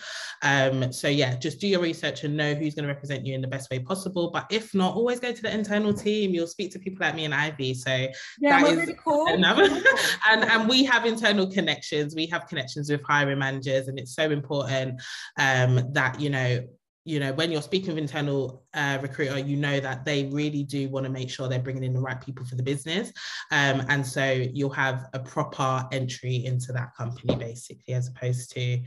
Um 0.42 0.92
so 0.92 1.08
yeah 1.08 1.36
just 1.36 1.60
do 1.60 1.68
your 1.68 1.80
research 1.80 2.24
and 2.24 2.36
know 2.36 2.54
who's 2.54 2.74
going 2.74 2.86
to 2.86 2.92
represent 2.92 3.24
you 3.24 3.34
in 3.34 3.40
the 3.40 3.48
best 3.48 3.70
way 3.70 3.78
possible 3.78 4.30
but 4.32 4.46
if 4.50 4.74
not 4.74 4.94
always 4.94 5.20
go 5.20 5.32
to 5.32 5.42
the 5.42 5.52
internal 5.52 5.94
team. 5.94 6.34
You'll 6.34 6.46
speak 6.46 6.72
to 6.72 6.78
people 6.78 7.06
like 7.06 7.14
me 7.14 7.24
and 7.24 7.34
ivy 7.34 7.74
so 7.74 8.08
yeah 8.38 8.60
that 8.60 8.70
is 8.70 8.76
really 8.76 8.96
cool. 9.02 9.28
Another, 9.28 9.64
and 10.28 10.44
and 10.44 10.68
we 10.68 10.84
have 10.84 11.06
internal 11.06 11.46
connections. 11.46 12.14
We 12.14 12.26
have 12.26 12.46
connections 12.46 12.90
with 12.90 13.02
hiring 13.02 13.38
managers 13.38 13.88
and 13.88 13.98
it's 13.98 14.14
so 14.14 14.30
important 14.30 15.00
um 15.38 15.92
that 15.92 16.20
you 16.20 16.30
know 16.30 16.64
you 17.08 17.18
know 17.18 17.32
when 17.32 17.50
you're 17.50 17.62
speaking 17.62 17.88
with 17.88 17.98
internal 17.98 18.62
uh, 18.74 18.98
recruiter 19.00 19.38
you 19.38 19.56
know 19.56 19.80
that 19.80 20.04
they 20.04 20.26
really 20.26 20.62
do 20.62 20.88
want 20.90 21.04
to 21.04 21.10
make 21.10 21.30
sure 21.30 21.48
they're 21.48 21.58
bringing 21.58 21.84
in 21.84 21.94
the 21.94 22.00
right 22.00 22.20
people 22.20 22.44
for 22.44 22.54
the 22.54 22.62
business 22.62 23.12
um, 23.50 23.82
and 23.88 24.06
so 24.06 24.30
you'll 24.32 24.68
have 24.68 25.06
a 25.14 25.18
proper 25.18 25.86
entry 25.90 26.44
into 26.44 26.72
that 26.72 26.94
company 26.94 27.34
basically 27.36 27.94
as 27.94 28.08
opposed 28.08 28.52
to 28.52 28.78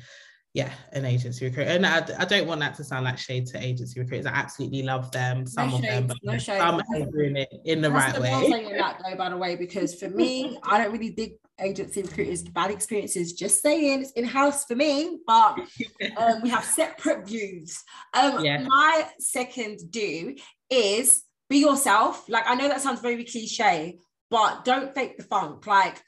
yeah, 0.54 0.70
an 0.92 1.06
agency 1.06 1.46
recruiter. 1.46 1.70
And 1.70 1.86
I, 1.86 2.06
I 2.20 2.26
don't 2.26 2.46
want 2.46 2.60
that 2.60 2.76
to 2.76 2.84
sound 2.84 3.06
like 3.06 3.18
shade 3.18 3.46
to 3.48 3.64
agency 3.64 4.02
recruiters. 4.02 4.26
I 4.26 4.32
absolutely 4.32 4.84
love 4.84 5.10
them, 5.12 5.48
some 5.48 5.70
No 5.70 5.76
of 5.78 5.82
them, 5.82 6.08
but 6.08 6.18
no 6.24 6.38
some 6.38 6.82
are 6.82 7.06
doing 7.12 7.38
it 7.38 7.54
in 7.64 7.82
the 7.82 7.90
That's 7.90 8.06
right 8.06 8.16
the 8.16 8.22
way. 8.62 8.78
that 8.78 9.02
though, 9.02 9.16
by 9.16 9.30
the 9.30 9.38
way, 9.38 9.56
because 9.56 9.96
for 9.96 10.10
me, 10.10 10.58
I 10.64 10.78
don't 10.78 10.92
really 10.92 11.12
dig 11.12 11.36
agency 11.62 12.02
recruiters, 12.02 12.44
bad 12.44 12.72
experiences. 12.72 13.34
Just 13.34 13.62
saying, 13.62 14.02
it's 14.02 14.12
in 14.12 14.26
house 14.26 14.66
for 14.66 14.76
me, 14.76 15.20
but 15.26 15.60
um, 16.18 16.42
we 16.42 16.50
have 16.50 16.64
separate 16.66 17.28
views. 17.28 17.82
Um, 18.14 18.44
Yeah. 18.44 18.66
My 18.68 19.08
second 19.20 19.80
do 19.92 20.36
is 20.70 21.24
be 21.50 21.58
yourself. 21.60 22.28
Like 22.30 22.46
I 22.48 22.56
know 22.56 22.68
that 22.68 22.82
sounds 22.82 23.02
very 23.02 23.24
cliche, 23.24 24.00
but 24.30 24.66
don't 24.66 24.94
fake 24.94 25.18
the 25.18 25.24
funk. 25.24 25.68
Like 25.68 26.02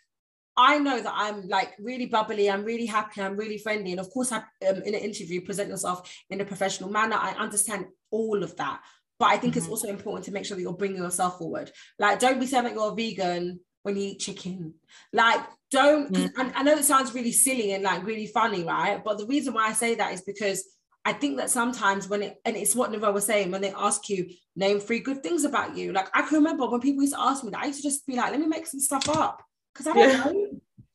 I 0.55 0.77
know 0.79 1.01
that 1.01 1.13
I'm 1.15 1.47
like 1.47 1.73
really 1.79 2.05
bubbly, 2.05 2.49
I'm 2.49 2.63
really 2.63 2.85
happy, 2.85 3.21
I'm 3.21 3.35
really 3.35 3.57
friendly, 3.57 3.91
and 3.91 3.99
of 3.99 4.09
course, 4.11 4.31
I 4.31 4.37
um, 4.37 4.77
in 4.85 4.93
an 4.93 5.01
interview 5.01 5.41
present 5.41 5.69
yourself 5.69 6.11
in 6.29 6.41
a 6.41 6.45
professional 6.45 6.89
manner. 6.91 7.15
I 7.19 7.31
understand 7.31 7.87
all 8.11 8.43
of 8.43 8.55
that, 8.57 8.81
but 9.19 9.25
I 9.29 9.37
think 9.37 9.57
it's 9.57 9.65
Mhm. 9.65 9.71
also 9.71 9.87
important 9.87 10.25
to 10.25 10.31
make 10.31 10.45
sure 10.45 10.55
that 10.55 10.61
you're 10.61 10.73
bringing 10.73 11.01
yourself 11.01 11.39
forward. 11.39 11.71
Like, 11.97 12.19
don't 12.19 12.39
be 12.39 12.45
saying 12.45 12.65
that 12.65 12.73
you're 12.73 12.91
a 12.91 12.95
vegan 12.95 13.59
when 13.83 13.95
you 13.95 14.03
eat 14.09 14.19
chicken. 14.19 14.73
Like, 15.11 15.41
don't. 15.71 16.15
I, 16.37 16.51
I 16.55 16.63
know 16.63 16.73
it 16.73 16.85
sounds 16.85 17.13
really 17.13 17.31
silly 17.31 17.73
and 17.73 17.83
like 17.83 18.05
really 18.05 18.27
funny, 18.27 18.63
right? 18.63 19.03
But 19.03 19.17
the 19.17 19.27
reason 19.27 19.53
why 19.53 19.67
I 19.67 19.73
say 19.73 19.95
that 19.95 20.13
is 20.13 20.21
because 20.21 20.63
I 21.05 21.13
think 21.13 21.37
that 21.37 21.49
sometimes 21.49 22.07
when 22.07 22.23
it 22.23 22.37
and 22.45 22.55
it's 22.55 22.75
what 22.75 22.91
Nora 22.91 23.11
was 23.11 23.25
saying 23.25 23.51
when 23.51 23.61
they 23.61 23.73
ask 23.73 24.09
you 24.09 24.29
name 24.55 24.79
three 24.79 24.99
good 24.99 25.21
things 25.21 25.43
about 25.43 25.75
you. 25.75 25.91
Like 25.91 26.07
I 26.13 26.21
can 26.21 26.37
remember 26.37 26.67
when 26.67 26.79
people 26.79 27.01
used 27.01 27.13
to 27.13 27.19
ask 27.21 27.43
me 27.43 27.51
that, 27.51 27.61
I 27.63 27.67
used 27.67 27.81
to 27.81 27.89
just 27.89 28.07
be 28.07 28.15
like, 28.15 28.31
let 28.31 28.39
me 28.39 28.47
make 28.47 28.67
some 28.67 28.79
stuff 28.79 29.09
up 29.09 29.41
because 29.73 29.87
I 29.87 29.93
don't 29.93 30.09
Yeah. 30.09 30.17
know. 30.17 30.31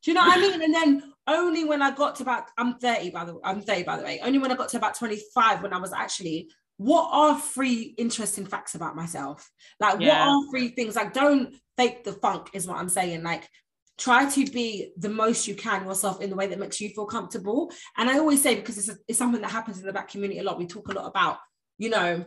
Do 0.02 0.10
you 0.10 0.14
know 0.14 0.20
what 0.22 0.38
I 0.38 0.40
mean? 0.40 0.62
And 0.62 0.74
then 0.74 1.12
only 1.26 1.64
when 1.64 1.82
I 1.82 1.90
got 1.90 2.16
to 2.16 2.22
about 2.22 2.44
I'm 2.56 2.78
30 2.78 3.10
by 3.10 3.24
the 3.24 3.34
way, 3.34 3.40
I'm 3.44 3.60
30 3.60 3.82
by 3.82 3.96
the 3.98 4.04
way. 4.04 4.20
Only 4.22 4.38
when 4.38 4.50
I 4.50 4.54
got 4.54 4.68
to 4.70 4.76
about 4.78 4.94
25 4.94 5.62
when 5.62 5.74
I 5.74 5.78
was 5.78 5.92
actually 5.92 6.48
what 6.78 7.10
are 7.12 7.38
three 7.38 7.94
interesting 7.98 8.46
facts 8.46 8.76
about 8.76 8.94
myself? 8.94 9.50
Like 9.80 9.98
Yeah. 9.98 10.24
what 10.24 10.28
are 10.28 10.50
three 10.50 10.68
things? 10.68 10.94
Like 10.96 11.12
don't 11.12 11.54
fake 11.78 12.04
the 12.04 12.12
funk 12.12 12.50
is 12.52 12.66
what 12.66 12.76
I'm 12.76 12.90
saying. 12.90 13.22
Like 13.22 13.48
try 13.96 14.28
to 14.30 14.44
be 14.50 14.92
the 14.96 15.08
most 15.08 15.48
you 15.48 15.54
can 15.54 15.84
yourself 15.84 16.20
in 16.20 16.30
the 16.30 16.36
way 16.36 16.46
that 16.48 16.58
makes 16.58 16.80
you 16.80 16.88
feel 16.90 17.06
comfortable. 17.06 17.72
And 17.96 18.10
I 18.10 18.18
always 18.18 18.42
say 18.42 18.54
because 18.54 18.78
it's, 18.78 18.88
a, 18.90 18.96
it's 19.08 19.18
something 19.18 19.40
that 19.40 19.50
happens 19.50 19.80
in 19.80 19.86
the 19.86 19.92
black 19.92 20.08
community 20.08 20.38
a 20.40 20.44
lot. 20.44 20.58
We 20.58 20.66
talk 20.66 20.88
a 20.88 20.92
lot 20.92 21.06
about, 21.06 21.38
you 21.78 21.90
know, 21.90 22.24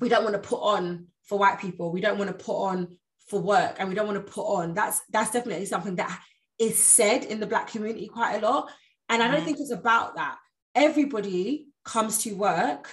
we 0.00 0.08
don't 0.08 0.24
want 0.24 0.34
to 0.34 0.48
put 0.48 0.60
on 0.60 1.06
for 1.24 1.38
white 1.38 1.58
people. 1.58 1.90
We 1.90 2.00
don't 2.00 2.18
want 2.18 2.36
to 2.36 2.44
put 2.44 2.56
on 2.56 2.98
for 3.28 3.40
work, 3.40 3.76
and 3.78 3.88
we 3.88 3.94
don't 3.94 4.06
want 4.06 4.24
to 4.24 4.32
put 4.32 4.44
on. 4.44 4.74
That's 4.74 5.00
that's 5.10 5.30
definitely 5.30 5.66
something 5.66 5.96
that 5.96 6.20
is 6.58 6.82
said 6.82 7.24
in 7.24 7.40
the 7.40 7.46
black 7.46 7.68
community 7.68 8.06
quite 8.06 8.36
a 8.36 8.46
lot. 8.46 8.70
And 9.08 9.22
I 9.22 9.28
don't 9.30 9.40
Mhm. 9.40 9.44
think 9.44 9.58
it's 9.60 9.72
about 9.72 10.16
that. 10.16 10.36
Everybody 10.74 11.68
comes 11.84 12.22
to 12.24 12.34
work 12.34 12.90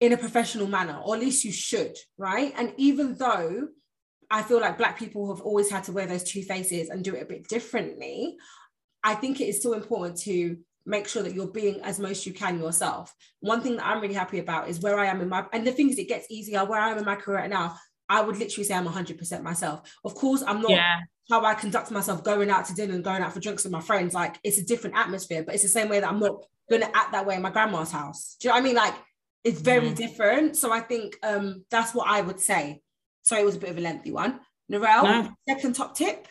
in 0.00 0.12
a 0.12 0.16
professional 0.16 0.66
manner, 0.66 1.00
or 1.04 1.14
at 1.14 1.20
least 1.20 1.44
you 1.44 1.52
should, 1.52 1.96
right? 2.18 2.52
And 2.56 2.72
even 2.76 3.16
though 3.16 3.68
I 4.30 4.42
feel 4.42 4.60
like 4.60 4.78
Black 4.78 4.98
people 4.98 5.34
have 5.34 5.44
always 5.44 5.70
had 5.70 5.84
to 5.84 5.92
wear 5.92 6.06
those 6.06 6.24
two 6.24 6.42
faces 6.42 6.90
and 6.90 7.02
do 7.04 7.14
it 7.14 7.22
a 7.22 7.26
bit 7.26 7.48
differently, 7.48 8.36
I 9.02 9.14
think 9.14 9.40
it 9.40 9.46
is 9.46 9.58
still 9.58 9.74
important 9.74 10.18
to 10.22 10.58
make 10.84 11.08
sure 11.08 11.22
that 11.22 11.34
you're 11.34 11.48
being 11.48 11.80
as 11.80 11.98
most 11.98 12.26
you 12.26 12.32
can 12.32 12.58
yourself. 12.58 13.14
One 13.40 13.60
thing 13.60 13.76
that 13.76 13.86
I'm 13.86 14.00
really 14.00 14.14
happy 14.14 14.38
about 14.38 14.68
is 14.68 14.80
where 14.80 14.98
I 14.98 15.06
am 15.06 15.20
in 15.20 15.28
my, 15.28 15.44
and 15.52 15.66
the 15.66 15.72
thing 15.72 15.90
is, 15.90 15.98
it 15.98 16.08
gets 16.08 16.26
easier 16.30 16.64
where 16.64 16.80
I 16.80 16.90
am 16.90 16.98
in 16.98 17.04
my 17.04 17.16
career 17.16 17.38
right 17.38 17.50
now. 17.50 17.76
I 18.08 18.20
would 18.20 18.36
literally 18.36 18.64
say 18.64 18.74
I'm 18.74 18.86
100% 18.86 19.42
myself. 19.42 19.90
Of 20.04 20.14
course, 20.14 20.44
I'm 20.46 20.62
not 20.62 20.70
Yeah, 20.70 21.00
how 21.28 21.44
I 21.44 21.54
conduct 21.54 21.90
myself 21.90 22.22
going 22.22 22.50
out 22.50 22.66
to 22.66 22.74
dinner 22.74 22.94
and 22.94 23.02
going 23.02 23.22
out 23.22 23.32
for 23.32 23.40
drinks 23.40 23.64
with 23.64 23.72
my 23.72 23.80
friends. 23.80 24.14
Like 24.14 24.38
it's 24.44 24.58
a 24.58 24.64
different 24.64 24.96
atmosphere, 24.96 25.42
but 25.44 25.54
it's 25.54 25.64
the 25.64 25.68
same 25.68 25.88
way 25.88 26.00
that 26.00 26.08
I'm 26.08 26.20
not 26.20 26.36
going 26.70 26.82
to 26.82 26.96
act 26.96 27.12
that 27.12 27.26
way 27.26 27.34
in 27.34 27.42
my 27.42 27.50
grandma's 27.50 27.90
house. 27.90 28.36
Do 28.40 28.46
you 28.46 28.50
know 28.50 28.56
what 28.56 28.60
I 28.60 28.64
mean? 28.64 28.76
Like 28.76 28.94
it's 29.46 29.60
very 29.60 29.90
Mhm. 29.90 29.94
different. 29.96 30.56
So 30.56 30.72
I 30.72 30.80
think 30.80 31.16
um, 31.22 31.64
that's 31.70 31.94
what 31.94 32.08
I 32.08 32.20
would 32.20 32.40
say. 32.40 32.80
Sorry, 33.22 33.42
it 33.42 33.44
was 33.44 33.54
a 33.54 33.60
bit 33.60 33.70
of 33.70 33.78
a 33.78 33.80
lengthy 33.80 34.10
one. 34.10 34.40
Norelle, 34.70 35.04
No. 35.04 35.30
second 35.48 35.74
top 35.76 35.96
tip. 35.96 36.26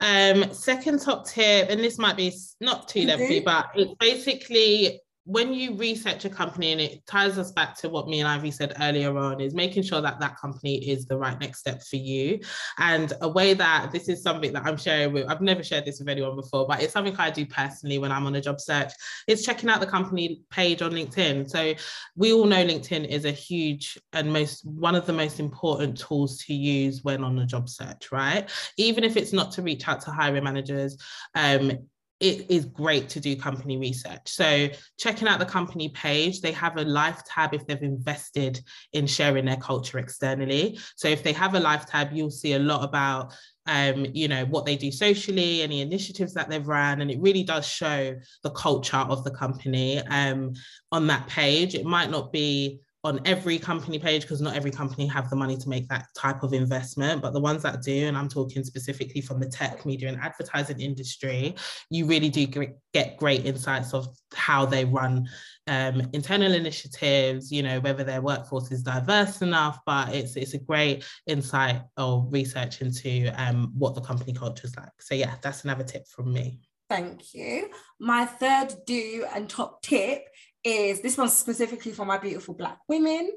Um, 0.00 0.52
second 0.54 1.00
top 1.02 1.26
tip, 1.28 1.68
and 1.70 1.78
this 1.80 1.98
might 1.98 2.16
be 2.16 2.32
not 2.60 2.88
too 2.88 3.04
lengthy, 3.04 3.40
but 3.40 3.66
it's 3.74 3.94
basically 4.00 5.00
when 5.24 5.52
you 5.54 5.76
research 5.76 6.24
a 6.24 6.30
company, 6.30 6.72
and 6.72 6.80
it 6.80 7.06
ties 7.06 7.38
us 7.38 7.52
back 7.52 7.76
to 7.78 7.88
what 7.88 8.08
me 8.08 8.20
and 8.20 8.28
Ivy 8.28 8.50
said 8.50 8.74
earlier 8.80 9.16
on, 9.16 9.40
is 9.40 9.54
making 9.54 9.84
sure 9.84 10.00
that 10.00 10.18
that 10.20 10.36
company 10.36 10.76
is 10.88 11.06
the 11.06 11.16
right 11.16 11.38
next 11.38 11.60
step 11.60 11.82
for 11.82 11.96
you. 11.96 12.40
And 12.78 13.12
a 13.20 13.28
way 13.28 13.54
that 13.54 13.92
this 13.92 14.08
is 14.08 14.22
something 14.22 14.52
that 14.52 14.66
I'm 14.66 14.76
sharing 14.76 15.12
with, 15.12 15.28
I've 15.28 15.40
never 15.40 15.62
shared 15.62 15.84
this 15.84 16.00
with 16.00 16.08
anyone 16.08 16.34
before, 16.34 16.66
but 16.66 16.82
it's 16.82 16.92
something 16.92 17.14
I 17.16 17.30
do 17.30 17.46
personally 17.46 17.98
when 17.98 18.10
I'm 18.10 18.26
on 18.26 18.34
a 18.34 18.40
job 18.40 18.60
search, 18.60 18.92
is 19.28 19.44
checking 19.44 19.68
out 19.68 19.80
the 19.80 19.86
company 19.86 20.42
page 20.50 20.82
on 20.82 20.92
LinkedIn. 20.92 21.48
So 21.48 21.74
we 22.16 22.32
all 22.32 22.46
know 22.46 22.64
LinkedIn 22.64 23.06
is 23.06 23.24
a 23.24 23.30
huge 23.30 23.98
and 24.12 24.32
most 24.32 24.66
one 24.66 24.94
of 24.94 25.06
the 25.06 25.12
most 25.12 25.38
important 25.38 25.98
tools 25.98 26.38
to 26.44 26.54
use 26.54 27.04
when 27.04 27.22
on 27.22 27.38
a 27.38 27.46
job 27.46 27.68
search, 27.68 28.10
right? 28.10 28.50
Even 28.76 29.04
if 29.04 29.16
it's 29.16 29.32
not 29.32 29.52
to 29.52 29.62
reach 29.62 29.86
out 29.86 30.00
to 30.02 30.10
hiring 30.10 30.44
managers, 30.44 30.96
um, 31.34 31.78
it 32.22 32.48
is 32.48 32.64
great 32.66 33.08
to 33.08 33.18
do 33.18 33.34
company 33.34 33.76
research. 33.76 34.20
So 34.26 34.68
checking 34.96 35.26
out 35.26 35.40
the 35.40 35.44
company 35.44 35.88
page, 35.88 36.40
they 36.40 36.52
have 36.52 36.76
a 36.76 36.84
life 36.84 37.20
tab 37.26 37.52
if 37.52 37.66
they've 37.66 37.82
invested 37.82 38.60
in 38.92 39.08
sharing 39.08 39.44
their 39.44 39.56
culture 39.56 39.98
externally. 39.98 40.78
So 40.94 41.08
if 41.08 41.24
they 41.24 41.32
have 41.32 41.56
a 41.56 41.60
life 41.60 41.84
tab, 41.84 42.12
you'll 42.12 42.30
see 42.30 42.52
a 42.52 42.60
lot 42.60 42.84
about 42.84 43.34
um, 43.66 44.06
you 44.12 44.28
know, 44.28 44.44
what 44.46 44.66
they 44.66 44.76
do 44.76 44.90
socially, 44.90 45.62
any 45.62 45.82
initiatives 45.82 46.34
that 46.34 46.48
they've 46.48 46.66
ran, 46.66 47.00
and 47.00 47.10
it 47.10 47.20
really 47.20 47.44
does 47.44 47.66
show 47.66 48.16
the 48.42 48.50
culture 48.50 48.96
of 48.96 49.22
the 49.22 49.30
company 49.30 49.98
um, 49.98 50.52
on 50.90 51.06
that 51.08 51.28
page. 51.28 51.74
It 51.74 51.84
might 51.84 52.10
not 52.10 52.32
be 52.32 52.80
on 53.04 53.20
every 53.24 53.58
company 53.58 53.98
page 53.98 54.22
because 54.22 54.40
not 54.40 54.54
every 54.54 54.70
company 54.70 55.06
have 55.06 55.28
the 55.28 55.36
money 55.36 55.56
to 55.56 55.68
make 55.68 55.88
that 55.88 56.06
type 56.16 56.42
of 56.42 56.52
investment. 56.52 57.20
But 57.20 57.32
the 57.32 57.40
ones 57.40 57.62
that 57.62 57.82
do 57.82 58.06
and 58.06 58.16
i'm 58.16 58.28
talking 58.28 58.64
specifically 58.64 59.20
from 59.20 59.40
the 59.40 59.48
tech 59.48 59.84
media 59.84 60.08
and 60.08 60.20
advertising 60.20 60.80
industry 60.80 61.54
you 61.90 62.06
really 62.06 62.28
do 62.28 62.46
get 62.94 63.16
great 63.16 63.44
insights 63.44 63.92
of 63.92 64.06
how 64.34 64.64
they 64.64 64.84
run 64.84 65.28
um, 65.66 66.02
internal 66.12 66.52
initiatives 66.52 67.52
you 67.52 67.62
know 67.62 67.80
whether 67.80 68.04
their 68.04 68.20
workforce 68.20 68.72
is 68.72 68.82
diverse 68.82 69.42
enough. 69.42 69.78
But 69.86 70.14
it's 70.14 70.36
it's 70.36 70.54
a 70.54 70.58
great 70.58 71.04
insight 71.26 71.82
or 71.96 72.26
research 72.30 72.80
into 72.82 73.32
um, 73.36 73.72
what 73.76 73.94
the 73.94 74.00
company 74.00 74.32
culture 74.32 74.66
is 74.66 74.76
like. 74.76 75.00
So 75.00 75.14
yeah 75.14 75.34
that's 75.42 75.64
another 75.64 75.84
tip 75.84 76.06
from 76.08 76.32
me. 76.32 76.60
Thank 76.88 77.34
you. 77.34 77.70
My 77.98 78.26
third 78.26 78.74
do 78.86 79.24
and 79.34 79.48
top 79.48 79.82
tip 79.82 80.26
is 80.64 81.00
this 81.00 81.18
one's 81.18 81.32
specifically 81.32 81.92
for 81.92 82.04
my 82.04 82.18
beautiful 82.18 82.54
black 82.54 82.78
women. 82.88 83.30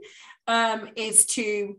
Um, 0.47 0.89
is 0.95 1.25
to 1.27 1.75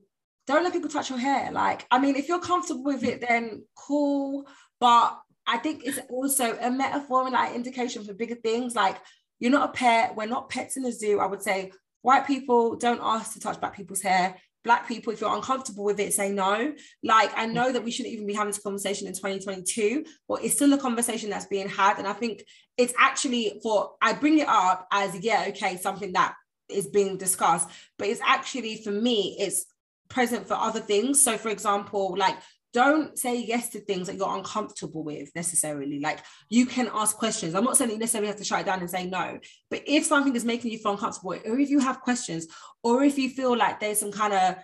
don't 0.46 0.62
let 0.62 0.72
people 0.72 0.88
touch 0.88 1.10
your 1.10 1.18
hair. 1.18 1.50
Like, 1.52 1.86
I 1.90 1.98
mean, 1.98 2.16
if 2.16 2.28
you're 2.28 2.40
comfortable 2.40 2.84
with 2.84 3.04
it, 3.04 3.20
then 3.20 3.64
cool. 3.74 4.46
But 4.80 5.18
I 5.46 5.58
think 5.58 5.82
it's 5.84 5.98
also 6.08 6.56
a 6.60 6.70
metaphor 6.70 7.24
and 7.24 7.32
like 7.32 7.54
indication 7.54 8.04
for 8.04 8.14
bigger 8.14 8.36
things. 8.36 8.74
Like, 8.74 8.96
you're 9.38 9.50
not 9.50 9.70
a 9.70 9.72
pet. 9.72 10.16
We're 10.16 10.26
not 10.26 10.48
pets 10.48 10.76
in 10.76 10.82
the 10.82 10.92
zoo. 10.92 11.20
I 11.20 11.26
would 11.26 11.42
say 11.42 11.72
white 12.02 12.26
people 12.26 12.76
don't 12.76 13.00
ask 13.02 13.32
to 13.34 13.40
touch 13.40 13.60
black 13.60 13.76
people's 13.76 14.02
hair. 14.02 14.36
Black 14.64 14.88
people, 14.88 15.12
if 15.12 15.20
you're 15.20 15.34
uncomfortable 15.34 15.84
with 15.84 16.00
it, 16.00 16.12
say 16.12 16.32
no. 16.32 16.74
Like, 17.02 17.30
I 17.36 17.46
know 17.46 17.70
that 17.70 17.84
we 17.84 17.92
shouldn't 17.92 18.14
even 18.14 18.26
be 18.26 18.34
having 18.34 18.50
this 18.50 18.62
conversation 18.62 19.06
in 19.06 19.12
2022, 19.12 20.04
but 20.28 20.42
it's 20.42 20.54
still 20.54 20.72
a 20.72 20.78
conversation 20.78 21.30
that's 21.30 21.46
being 21.46 21.68
had. 21.68 21.98
And 21.98 22.06
I 22.06 22.12
think 22.12 22.42
it's 22.76 22.94
actually 22.98 23.60
for, 23.62 23.92
I 24.00 24.12
bring 24.12 24.38
it 24.38 24.48
up 24.48 24.86
as, 24.92 25.18
yeah, 25.20 25.46
okay, 25.48 25.76
something 25.76 26.12
that 26.12 26.34
is 26.68 26.86
being 26.86 27.16
discussed, 27.16 27.68
but 27.98 28.08
it's 28.08 28.20
actually 28.24 28.76
for 28.82 28.90
me, 28.90 29.36
it's 29.38 29.66
present 30.08 30.46
for 30.46 30.54
other 30.54 30.80
things. 30.80 31.22
So, 31.22 31.38
for 31.38 31.48
example, 31.48 32.14
like, 32.18 32.36
don't 32.76 33.18
say 33.18 33.40
yes 33.40 33.70
to 33.70 33.80
things 33.80 34.06
that 34.06 34.16
you're 34.16 34.36
uncomfortable 34.36 35.02
with 35.02 35.30
necessarily. 35.34 35.98
Like 35.98 36.18
you 36.50 36.66
can 36.66 36.90
ask 36.92 37.16
questions. 37.16 37.54
I'm 37.54 37.64
not 37.64 37.78
saying 37.78 37.90
you 37.90 37.96
necessarily 37.96 38.28
have 38.28 38.36
to 38.36 38.44
shut 38.44 38.60
it 38.60 38.66
down 38.66 38.80
and 38.80 38.90
say 38.90 39.06
no, 39.06 39.38
but 39.70 39.82
if 39.86 40.04
something 40.04 40.36
is 40.36 40.44
making 40.44 40.72
you 40.72 40.78
feel 40.78 40.92
uncomfortable, 40.92 41.38
or 41.46 41.58
if 41.58 41.70
you 41.70 41.78
have 41.78 42.02
questions, 42.02 42.46
or 42.82 43.02
if 43.02 43.16
you 43.16 43.30
feel 43.30 43.56
like 43.56 43.80
there's 43.80 44.00
some 44.00 44.12
kind 44.12 44.34
of 44.34 44.56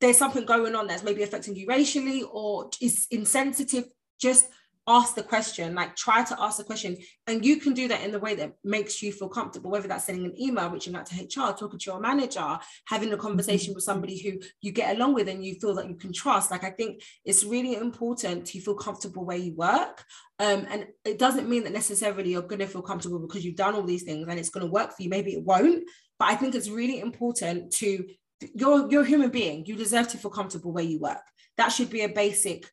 there's 0.00 0.16
something 0.16 0.46
going 0.46 0.74
on 0.74 0.86
that's 0.86 1.02
maybe 1.02 1.22
affecting 1.22 1.54
you 1.54 1.66
racially 1.66 2.22
or 2.22 2.70
is 2.80 3.06
insensitive, 3.10 3.84
just 4.18 4.48
ask 4.86 5.14
the 5.14 5.22
question. 5.22 5.74
Like 5.74 5.94
try 5.96 6.24
to 6.24 6.40
ask 6.40 6.58
the 6.58 6.64
question, 6.64 6.96
and 7.26 7.44
you 7.44 7.56
can 7.56 7.72
do 7.72 7.88
that 7.88 8.02
in 8.02 8.12
the 8.12 8.18
way 8.18 8.34
that 8.34 8.54
makes 8.64 9.02
you 9.02 9.12
feel 9.12 9.28
comfortable. 9.28 9.70
Whether 9.70 9.88
that's 9.88 10.04
sending 10.04 10.26
an 10.26 10.40
email, 10.40 10.70
reaching 10.70 10.94
out 10.94 11.06
to 11.06 11.22
HR, 11.22 11.52
talking 11.52 11.78
to 11.78 11.90
your 11.90 12.00
manager, 12.00 12.58
having 12.86 13.12
a 13.12 13.16
conversation 13.16 13.74
with 13.74 13.84
somebody 13.84 14.20
who 14.20 14.40
you 14.60 14.72
get 14.72 14.96
along 14.96 15.14
with 15.14 15.28
and 15.28 15.44
you 15.44 15.54
feel 15.54 15.74
that 15.74 15.88
you 15.88 15.96
can 15.96 16.12
trust. 16.12 16.50
Like 16.50 16.64
I 16.64 16.70
think 16.70 17.02
it's 17.24 17.44
really 17.44 17.76
important 17.76 18.46
to 18.46 18.60
feel 18.60 18.74
comfortable 18.74 19.24
where 19.24 19.36
you 19.36 19.54
work. 19.54 20.04
Um, 20.38 20.66
and 20.70 20.86
it 21.04 21.18
doesn't 21.18 21.48
mean 21.48 21.64
that 21.64 21.72
necessarily 21.72 22.32
you're 22.32 22.42
going 22.42 22.58
to 22.58 22.66
feel 22.66 22.82
comfortable 22.82 23.20
because 23.20 23.44
you've 23.44 23.56
done 23.56 23.74
all 23.74 23.82
these 23.84 24.02
things 24.02 24.26
and 24.28 24.38
it's 24.38 24.50
going 24.50 24.66
to 24.66 24.72
work 24.72 24.96
for 24.96 25.02
you. 25.02 25.08
Maybe 25.08 25.32
it 25.34 25.44
won't, 25.44 25.84
but 26.18 26.28
I 26.28 26.34
think 26.34 26.54
it's 26.54 26.68
really 26.68 27.00
important 27.00 27.72
to 27.74 28.06
you're 28.54 28.90
you're 28.90 29.02
a 29.02 29.06
human 29.06 29.30
being. 29.30 29.64
You 29.66 29.76
deserve 29.76 30.08
to 30.08 30.18
feel 30.18 30.30
comfortable 30.30 30.72
where 30.72 30.84
you 30.84 30.98
work. 30.98 31.22
That 31.58 31.68
should 31.68 31.90
be 31.90 32.02
a 32.02 32.08
basic 32.08 32.68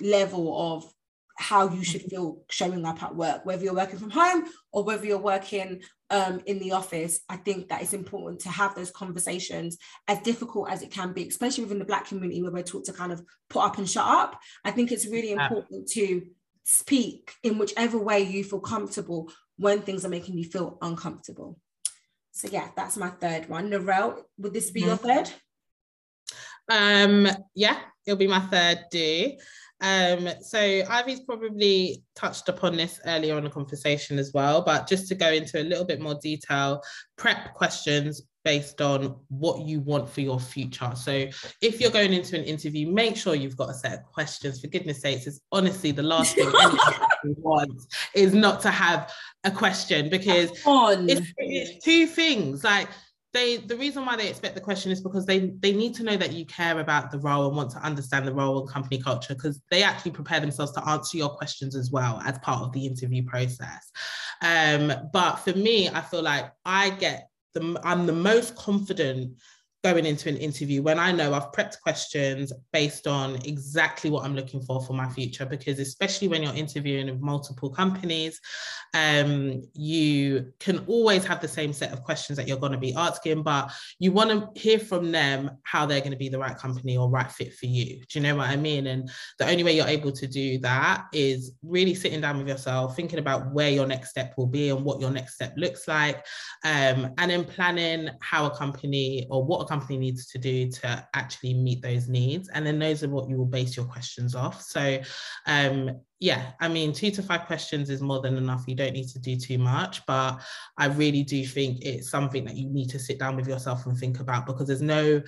level 0.00 0.74
of 0.74 0.92
how 1.36 1.68
you 1.68 1.84
should 1.84 2.02
feel 2.02 2.42
showing 2.50 2.84
up 2.84 3.02
at 3.02 3.14
work, 3.14 3.44
whether 3.44 3.62
you're 3.62 3.74
working 3.74 3.98
from 3.98 4.10
home 4.10 4.44
or 4.72 4.84
whether 4.84 5.04
you're 5.04 5.18
working 5.18 5.82
um, 6.10 6.40
in 6.46 6.58
the 6.58 6.72
office. 6.72 7.20
I 7.28 7.36
think 7.36 7.68
that 7.68 7.82
it's 7.82 7.92
important 7.92 8.40
to 8.40 8.48
have 8.48 8.74
those 8.74 8.90
conversations, 8.90 9.78
as 10.08 10.20
difficult 10.20 10.70
as 10.70 10.82
it 10.82 10.90
can 10.90 11.12
be, 11.12 11.28
especially 11.28 11.64
within 11.64 11.78
the 11.78 11.84
Black 11.84 12.06
community 12.06 12.42
where 12.42 12.52
we're 12.52 12.62
taught 12.62 12.86
to 12.86 12.92
kind 12.92 13.12
of 13.12 13.22
put 13.50 13.64
up 13.64 13.78
and 13.78 13.88
shut 13.88 14.06
up. 14.06 14.40
I 14.64 14.70
think 14.70 14.92
it's 14.92 15.06
really 15.06 15.32
important 15.32 15.88
to 15.90 16.22
speak 16.64 17.32
in 17.42 17.58
whichever 17.58 17.98
way 17.98 18.22
you 18.22 18.42
feel 18.42 18.60
comfortable 18.60 19.30
when 19.56 19.82
things 19.82 20.04
are 20.04 20.10
making 20.10 20.36
you 20.36 20.44
feel 20.44 20.78
uncomfortable. 20.82 21.58
So 22.32 22.48
yeah, 22.50 22.68
that's 22.76 22.96
my 22.96 23.08
third 23.08 23.48
one. 23.48 23.70
Norelle, 23.70 24.22
would 24.38 24.52
this 24.52 24.70
be 24.70 24.80
mm-hmm. 24.80 24.88
your 24.88 24.96
third? 24.96 25.30
Um, 26.68 27.28
yeah, 27.54 27.78
it'll 28.04 28.18
be 28.18 28.26
my 28.26 28.40
third 28.40 28.84
do. 28.90 29.32
Um, 29.80 30.28
so 30.40 30.58
Ivy's 30.58 31.20
probably 31.20 32.02
touched 32.14 32.48
upon 32.48 32.76
this 32.76 33.00
earlier 33.06 33.36
in 33.36 33.44
the 33.44 33.50
conversation 33.50 34.18
as 34.18 34.32
well, 34.32 34.62
but 34.62 34.88
just 34.88 35.08
to 35.08 35.14
go 35.14 35.30
into 35.30 35.60
a 35.60 35.64
little 35.64 35.84
bit 35.84 36.00
more 36.00 36.18
detail, 36.20 36.82
prep 37.16 37.52
questions 37.54 38.22
based 38.46 38.80
on 38.80 39.16
what 39.28 39.66
you 39.66 39.80
want 39.80 40.08
for 40.08 40.20
your 40.20 40.38
future. 40.38 40.92
So 40.94 41.26
if 41.60 41.80
you're 41.80 41.90
going 41.90 42.12
into 42.12 42.38
an 42.38 42.44
interview, 42.44 42.90
make 42.90 43.16
sure 43.16 43.34
you've 43.34 43.56
got 43.56 43.70
a 43.70 43.74
set 43.74 43.92
of 43.92 44.04
questions. 44.04 44.60
For 44.60 44.68
goodness 44.68 45.00
sakes, 45.00 45.26
it's 45.26 45.40
honestly 45.50 45.90
the 45.90 46.04
last 46.04 46.36
thing 46.36 46.46
anyone 47.24 47.42
wants 47.42 47.88
is 48.14 48.34
not 48.34 48.60
to 48.62 48.70
have 48.70 49.12
a 49.42 49.50
question 49.50 50.08
because 50.08 50.52
it's, 50.54 51.32
it's 51.38 51.84
two 51.84 52.06
things 52.06 52.62
like 52.62 52.88
they 53.36 53.58
the 53.58 53.76
reason 53.76 54.04
why 54.06 54.16
they 54.16 54.28
expect 54.28 54.54
the 54.54 54.60
question 54.60 54.90
is 54.90 55.00
because 55.00 55.26
they 55.26 55.50
they 55.60 55.72
need 55.72 55.94
to 55.94 56.02
know 56.02 56.16
that 56.16 56.32
you 56.32 56.44
care 56.46 56.80
about 56.80 57.10
the 57.10 57.18
role 57.18 57.46
and 57.46 57.56
want 57.56 57.70
to 57.70 57.78
understand 57.78 58.26
the 58.26 58.32
role 58.32 58.60
and 58.60 58.68
company 58.68 59.00
culture 59.00 59.34
because 59.34 59.60
they 59.70 59.82
actually 59.82 60.10
prepare 60.10 60.40
themselves 60.40 60.72
to 60.72 60.88
answer 60.88 61.18
your 61.18 61.28
questions 61.28 61.76
as 61.76 61.90
well 61.90 62.20
as 62.24 62.38
part 62.38 62.62
of 62.62 62.72
the 62.72 62.86
interview 62.86 63.22
process. 63.24 63.92
Um, 64.42 64.92
but 65.12 65.36
for 65.36 65.52
me 65.52 65.88
i 65.88 66.00
feel 66.00 66.22
like 66.22 66.52
i 66.64 66.90
get 66.90 67.28
the 67.54 67.80
i'm 67.84 68.06
the 68.06 68.12
most 68.12 68.54
confident 68.56 69.32
going 69.84 70.06
into 70.06 70.28
an 70.28 70.36
interview 70.36 70.82
when 70.82 70.98
I 70.98 71.12
know 71.12 71.32
I've 71.32 71.52
prepped 71.52 71.80
questions 71.80 72.52
based 72.72 73.06
on 73.06 73.36
exactly 73.44 74.10
what 74.10 74.24
I'm 74.24 74.34
looking 74.34 74.60
for 74.60 74.82
for 74.82 74.94
my 74.94 75.08
future. 75.08 75.46
Because 75.46 75.78
especially 75.78 76.28
when 76.28 76.42
you're 76.42 76.54
interviewing 76.54 77.06
with 77.06 77.20
multiple 77.20 77.70
companies, 77.70 78.40
um, 78.94 79.62
you 79.74 80.52
can 80.58 80.84
always 80.86 81.24
have 81.24 81.40
the 81.40 81.48
same 81.48 81.72
set 81.72 81.92
of 81.92 82.02
questions 82.02 82.36
that 82.36 82.48
you're 82.48 82.58
going 82.58 82.72
to 82.72 82.78
be 82.78 82.94
asking, 82.94 83.42
but 83.42 83.70
you 83.98 84.10
want 84.10 84.30
to 84.30 84.60
hear 84.60 84.78
from 84.78 85.12
them 85.12 85.50
how 85.64 85.86
they're 85.86 86.00
going 86.00 86.12
to 86.12 86.16
be 86.16 86.28
the 86.28 86.38
right 86.38 86.56
company 86.56 86.96
or 86.96 87.08
right 87.08 87.30
fit 87.30 87.54
for 87.54 87.66
you. 87.66 88.00
Do 88.08 88.18
you 88.18 88.22
know 88.22 88.36
what 88.36 88.48
I 88.48 88.56
mean? 88.56 88.86
And 88.88 89.10
the 89.38 89.48
only 89.48 89.62
way 89.62 89.76
you're 89.76 89.86
able 89.86 90.12
to 90.12 90.26
do 90.26 90.58
that 90.58 91.06
is 91.12 91.52
really 91.62 91.94
sitting 91.94 92.20
down 92.20 92.38
with 92.38 92.48
yourself, 92.48 92.96
thinking 92.96 93.18
about 93.18 93.52
where 93.52 93.70
your 93.70 93.86
next 93.86 94.10
step 94.10 94.34
will 94.36 94.46
be 94.46 94.70
and 94.70 94.84
what 94.84 95.00
your 95.00 95.10
next 95.10 95.34
step 95.34 95.52
looks 95.56 95.86
like, 95.86 96.24
um, 96.64 97.12
and 97.18 97.30
then 97.30 97.44
planning 97.44 98.10
how 98.20 98.46
a 98.46 98.56
company 98.56 99.26
or 99.30 99.44
what 99.44 99.65
a 99.66 99.68
company 99.68 99.98
needs 99.98 100.26
to 100.26 100.38
do 100.38 100.70
to 100.70 101.08
actually 101.14 101.54
meet 101.54 101.82
those 101.82 102.08
needs. 102.08 102.48
And 102.48 102.66
then 102.66 102.78
those 102.78 103.02
are 103.02 103.08
what 103.08 103.28
you 103.28 103.36
will 103.36 103.46
base 103.46 103.76
your 103.76 103.86
questions 103.86 104.34
off. 104.34 104.62
So, 104.62 105.00
um, 105.46 105.90
yeah, 106.20 106.52
I 106.60 106.68
mean, 106.68 106.92
two 106.92 107.10
to 107.10 107.22
five 107.22 107.46
questions 107.46 107.90
is 107.90 108.00
more 108.00 108.20
than 108.20 108.36
enough. 108.36 108.64
You 108.66 108.74
don't 108.74 108.94
need 108.94 109.08
to 109.08 109.18
do 109.18 109.36
too 109.36 109.58
much, 109.58 110.04
but 110.06 110.40
I 110.78 110.86
really 110.86 111.22
do 111.22 111.44
think 111.44 111.82
it's 111.82 112.08
something 112.08 112.44
that 112.46 112.56
you 112.56 112.68
need 112.70 112.88
to 112.90 112.98
sit 112.98 113.18
down 113.18 113.36
with 113.36 113.48
yourself 113.48 113.84
and 113.86 113.98
think 113.98 114.20
about 114.20 114.46
because 114.46 114.68
there's 114.68 114.80
no 114.80 115.22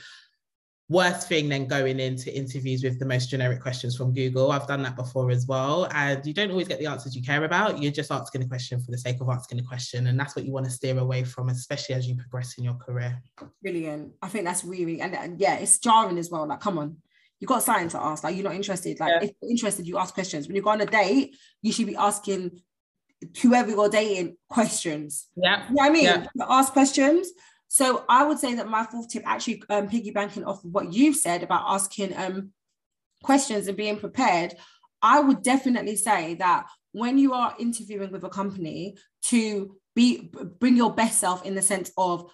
worse 0.90 1.26
thing 1.26 1.50
than 1.50 1.66
going 1.66 2.00
into 2.00 2.34
interviews 2.34 2.82
with 2.82 2.98
the 2.98 3.04
most 3.04 3.28
generic 3.28 3.60
questions 3.60 3.94
from 3.94 4.14
Google. 4.14 4.50
I've 4.50 4.66
done 4.66 4.82
that 4.84 4.96
before 4.96 5.30
as 5.30 5.46
well. 5.46 5.86
And 5.92 6.24
you 6.24 6.32
don't 6.32 6.50
always 6.50 6.66
get 6.66 6.78
the 6.78 6.86
answers 6.86 7.14
you 7.14 7.22
care 7.22 7.44
about. 7.44 7.82
You're 7.82 7.92
just 7.92 8.10
asking 8.10 8.42
a 8.42 8.46
question 8.46 8.80
for 8.80 8.90
the 8.90 8.96
sake 8.96 9.20
of 9.20 9.28
asking 9.28 9.60
a 9.60 9.62
question. 9.62 10.06
And 10.06 10.18
that's 10.18 10.34
what 10.34 10.46
you 10.46 10.52
want 10.52 10.64
to 10.64 10.72
steer 10.72 10.98
away 10.98 11.24
from, 11.24 11.50
especially 11.50 11.94
as 11.94 12.08
you 12.08 12.16
progress 12.16 12.56
in 12.56 12.64
your 12.64 12.74
career. 12.74 13.20
Brilliant. 13.62 14.12
I 14.22 14.28
think 14.28 14.46
that's 14.46 14.64
really, 14.64 15.02
and, 15.02 15.14
and 15.14 15.38
yeah, 15.38 15.56
it's 15.56 15.78
jarring 15.78 16.16
as 16.16 16.30
well. 16.30 16.46
Like, 16.46 16.60
come 16.60 16.78
on, 16.78 16.96
you 17.38 17.46
got 17.46 17.62
something 17.62 17.90
to 17.90 18.02
ask. 18.02 18.24
Like, 18.24 18.34
you're 18.34 18.44
not 18.44 18.54
interested. 18.54 18.98
Like, 18.98 19.10
yeah. 19.10 19.28
if 19.28 19.32
you're 19.42 19.50
interested, 19.50 19.86
you 19.86 19.98
ask 19.98 20.14
questions. 20.14 20.46
When 20.46 20.56
you 20.56 20.62
go 20.62 20.70
on 20.70 20.80
a 20.80 20.86
date, 20.86 21.36
you 21.60 21.70
should 21.70 21.86
be 21.86 21.96
asking 21.96 22.62
whoever 23.42 23.70
you're 23.70 23.90
dating 23.90 24.38
questions. 24.48 25.26
Yeah. 25.36 25.68
You 25.68 25.74
know 25.74 25.82
what 25.82 25.86
I 25.86 25.90
mean? 25.90 26.04
Yeah. 26.04 26.26
Ask 26.48 26.72
questions. 26.72 27.30
So 27.68 28.04
I 28.08 28.24
would 28.24 28.38
say 28.38 28.54
that 28.54 28.68
my 28.68 28.84
fourth 28.84 29.08
tip, 29.08 29.22
actually 29.26 29.62
um, 29.68 29.88
piggybacking 29.88 30.46
off 30.46 30.64
of 30.64 30.72
what 30.72 30.92
you've 30.92 31.16
said 31.16 31.42
about 31.42 31.64
asking 31.66 32.16
um, 32.16 32.50
questions 33.22 33.68
and 33.68 33.76
being 33.76 33.98
prepared, 33.98 34.54
I 35.02 35.20
would 35.20 35.42
definitely 35.42 35.96
say 35.96 36.34
that 36.34 36.66
when 36.92 37.18
you 37.18 37.34
are 37.34 37.54
interviewing 37.58 38.10
with 38.10 38.24
a 38.24 38.30
company, 38.30 38.96
to 39.26 39.76
be 39.94 40.30
bring 40.58 40.76
your 40.76 40.94
best 40.94 41.18
self 41.18 41.44
in 41.44 41.54
the 41.54 41.62
sense 41.62 41.90
of 41.96 42.30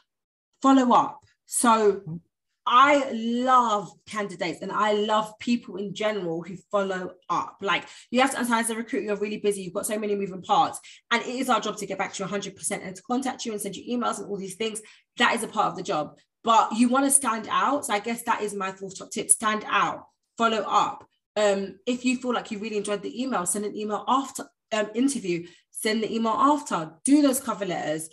follow 0.63 0.93
up. 0.93 1.21
So 1.47 2.21
I 2.67 3.11
love 3.13 3.91
candidates 4.07 4.63
and 4.63 4.73
I 4.73 4.93
love 4.93 5.39
people 5.39 5.77
in 5.77 5.95
general 5.95 6.43
who 6.43 6.57
follow 6.71 7.13
up. 7.29 7.59
Like 7.61 7.85
you 8.11 8.21
have 8.21 8.31
to 8.31 8.39
understand 8.39 8.65
as 8.65 8.71
a 8.71 8.77
recruiter, 8.77 9.07
you're 9.07 9.17
really 9.17 9.39
busy, 9.39 9.63
you've 9.63 9.75
got 9.75 9.87
so 9.87 9.99
many 9.99 10.15
moving 10.15 10.43
parts, 10.43 10.81
and 11.11 11.23
it 11.23 11.29
is 11.29 11.51
our 11.51 11.61
job 11.61 11.77
to 11.79 11.87
get 11.87 11.99
back 11.99 12.15
to 12.15 12.25
you 12.25 12.29
100% 12.29 12.71
and 12.83 12.97
to 12.97 13.03
contact 13.03 13.45
you 13.45 13.53
and 13.53 13.61
send 13.61 13.77
you 13.77 13.99
emails 13.99 14.19
and 14.19 14.29
all 14.29 14.39
these 14.39 14.55
things. 14.55 14.81
That 15.19 15.35
is 15.35 15.43
a 15.43 15.49
part 15.49 15.69
of 15.69 15.77
the 15.77 15.83
job. 15.83 16.17
But 16.43 16.73
you 16.77 16.89
want 16.89 17.07
to 17.07 17.11
stand 17.11 17.49
out. 17.51 17.87
So 17.87 17.95
I 17.95 17.99
guess 17.99 18.23
that 18.23 18.43
is 18.43 18.55
my 18.55 18.73
fourth 18.73 18.99
top 18.99 19.11
tip 19.11 19.31
stand 19.31 19.65
out, 19.67 20.05
follow 20.37 20.65
up. 20.67 21.07
Um, 21.37 21.79
if 21.87 22.05
you 22.05 22.17
feel 22.19 22.33
like 22.33 22.51
you 22.51 22.59
really 22.59 22.77
enjoyed 22.77 23.03
the 23.03 23.23
email, 23.23 23.47
send 23.47 23.65
an 23.65 23.77
email 23.77 24.05
after 24.07 24.45
um, 24.73 24.89
interview, 24.95 25.47
send 25.71 26.03
the 26.03 26.15
email 26.15 26.33
after, 26.33 26.93
do 27.05 27.23
those 27.23 27.41
cover 27.41 27.65
letters, 27.65 28.09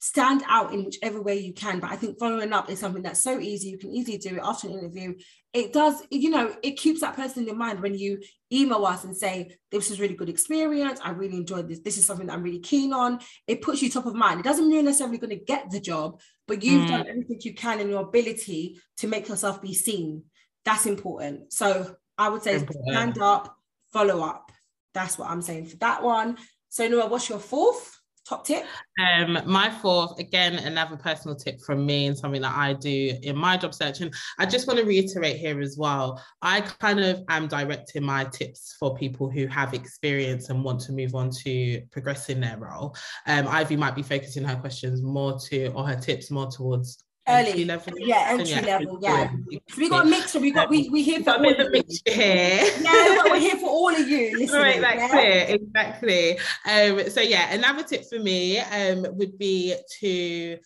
stand 0.00 0.42
out 0.48 0.72
in 0.72 0.84
whichever 0.84 1.20
way 1.20 1.38
you 1.38 1.52
can. 1.52 1.80
But 1.80 1.90
I 1.90 1.96
think 1.96 2.18
following 2.18 2.52
up 2.52 2.70
is 2.70 2.78
something 2.78 3.02
that's 3.02 3.22
so 3.22 3.40
easy. 3.40 3.68
You 3.68 3.78
can 3.78 3.90
easily 3.90 4.18
do 4.18 4.36
it 4.36 4.42
after 4.42 4.68
an 4.68 4.74
interview. 4.74 5.14
It 5.52 5.72
does, 5.72 6.02
you 6.10 6.30
know, 6.30 6.54
it 6.62 6.72
keeps 6.72 7.00
that 7.00 7.16
person 7.16 7.42
in 7.42 7.48
your 7.48 7.56
mind 7.56 7.80
when 7.80 7.98
you 7.98 8.20
email 8.52 8.84
us 8.86 9.04
and 9.04 9.16
say, 9.16 9.56
this 9.72 9.90
was 9.90 10.00
really 10.00 10.14
good 10.14 10.28
experience. 10.28 11.00
I 11.02 11.10
really 11.10 11.36
enjoyed 11.36 11.68
this. 11.68 11.80
This 11.80 11.98
is 11.98 12.04
something 12.04 12.26
that 12.26 12.34
I'm 12.34 12.42
really 12.42 12.60
keen 12.60 12.92
on. 12.92 13.20
It 13.46 13.62
puts 13.62 13.82
you 13.82 13.90
top 13.90 14.06
of 14.06 14.14
mind. 14.14 14.40
It 14.40 14.44
doesn't 14.44 14.66
mean 14.66 14.74
you're 14.74 14.82
necessarily 14.84 15.18
going 15.18 15.36
to 15.36 15.44
get 15.44 15.70
the 15.70 15.80
job, 15.80 16.20
but 16.46 16.62
you've 16.62 16.84
mm. 16.84 16.88
done 16.88 17.06
everything 17.08 17.40
you 17.42 17.54
can 17.54 17.80
in 17.80 17.88
your 17.88 18.02
ability 18.02 18.80
to 18.98 19.08
make 19.08 19.28
yourself 19.28 19.60
be 19.60 19.74
seen. 19.74 20.24
That's 20.64 20.86
important. 20.86 21.52
So 21.52 21.96
I 22.16 22.28
would 22.28 22.42
say 22.42 22.56
important. 22.56 22.84
stand 22.88 23.18
up, 23.18 23.56
follow 23.92 24.22
up. 24.22 24.52
That's 24.94 25.18
what 25.18 25.30
I'm 25.30 25.42
saying 25.42 25.66
for 25.66 25.76
that 25.78 26.02
one. 26.02 26.36
So 26.68 26.86
Noah, 26.86 27.08
what's 27.08 27.28
your 27.28 27.38
fourth? 27.38 27.97
Top 28.28 28.44
tip? 28.44 28.64
Um, 29.00 29.38
my 29.46 29.70
fourth, 29.70 30.18
again, 30.18 30.56
another 30.56 30.96
personal 30.96 31.36
tip 31.36 31.60
from 31.60 31.86
me 31.86 32.06
and 32.06 32.18
something 32.18 32.42
that 32.42 32.56
I 32.56 32.74
do 32.74 33.16
in 33.22 33.36
my 33.36 33.56
job 33.56 33.74
search. 33.74 34.00
And 34.00 34.12
I 34.38 34.46
just 34.46 34.66
want 34.66 34.78
to 34.78 34.84
reiterate 34.84 35.36
here 35.36 35.60
as 35.60 35.76
well. 35.78 36.22
I 36.42 36.60
kind 36.60 37.00
of 37.00 37.22
am 37.28 37.48
directing 37.48 38.04
my 38.04 38.24
tips 38.24 38.76
for 38.78 38.94
people 38.96 39.30
who 39.30 39.46
have 39.46 39.74
experience 39.74 40.50
and 40.50 40.62
want 40.62 40.80
to 40.82 40.92
move 40.92 41.14
on 41.14 41.30
to 41.44 41.80
progressing 41.90 42.40
their 42.40 42.58
role. 42.58 42.94
Um, 43.26 43.48
Ivy 43.48 43.76
might 43.76 43.94
be 43.94 44.02
focusing 44.02 44.44
her 44.44 44.56
questions 44.56 45.02
more 45.02 45.38
to 45.48 45.68
or 45.68 45.86
her 45.86 45.96
tips 45.96 46.30
more 46.30 46.50
towards 46.50 47.04
early 47.28 47.50
entry 47.50 47.64
level. 47.64 47.92
Yeah, 47.98 48.26
entry 48.28 48.48
yeah, 48.48 48.60
level. 48.60 48.98
Yeah. 49.00 49.30
So 49.68 49.78
we 49.78 49.88
got 49.88 50.06
a 50.06 50.08
mixture. 50.08 50.40
We 50.40 50.50
got 50.50 50.70
we 50.70 50.88
we 50.90 51.02
here 51.02 51.22
for 51.22 51.30
all 51.32 51.60
of 51.60 51.70
mixture 51.70 52.12
here. 52.12 52.70
Yeah, 52.80 53.22
we're 53.24 53.38
here 53.38 53.56
for 53.56 53.68
all 53.68 53.94
of 53.94 54.08
you. 54.08 54.38
Listening, 54.38 54.62
right, 54.62 54.80
that's 54.80 55.12
yeah? 55.12 55.20
it. 55.20 55.60
Exactly. 55.60 56.38
Um. 56.66 57.10
So 57.10 57.20
yeah, 57.20 57.52
another 57.52 57.82
tip 57.82 58.04
for 58.04 58.18
me 58.18 58.58
um 58.60 59.06
would 59.16 59.38
be 59.38 59.74
to 60.00 60.58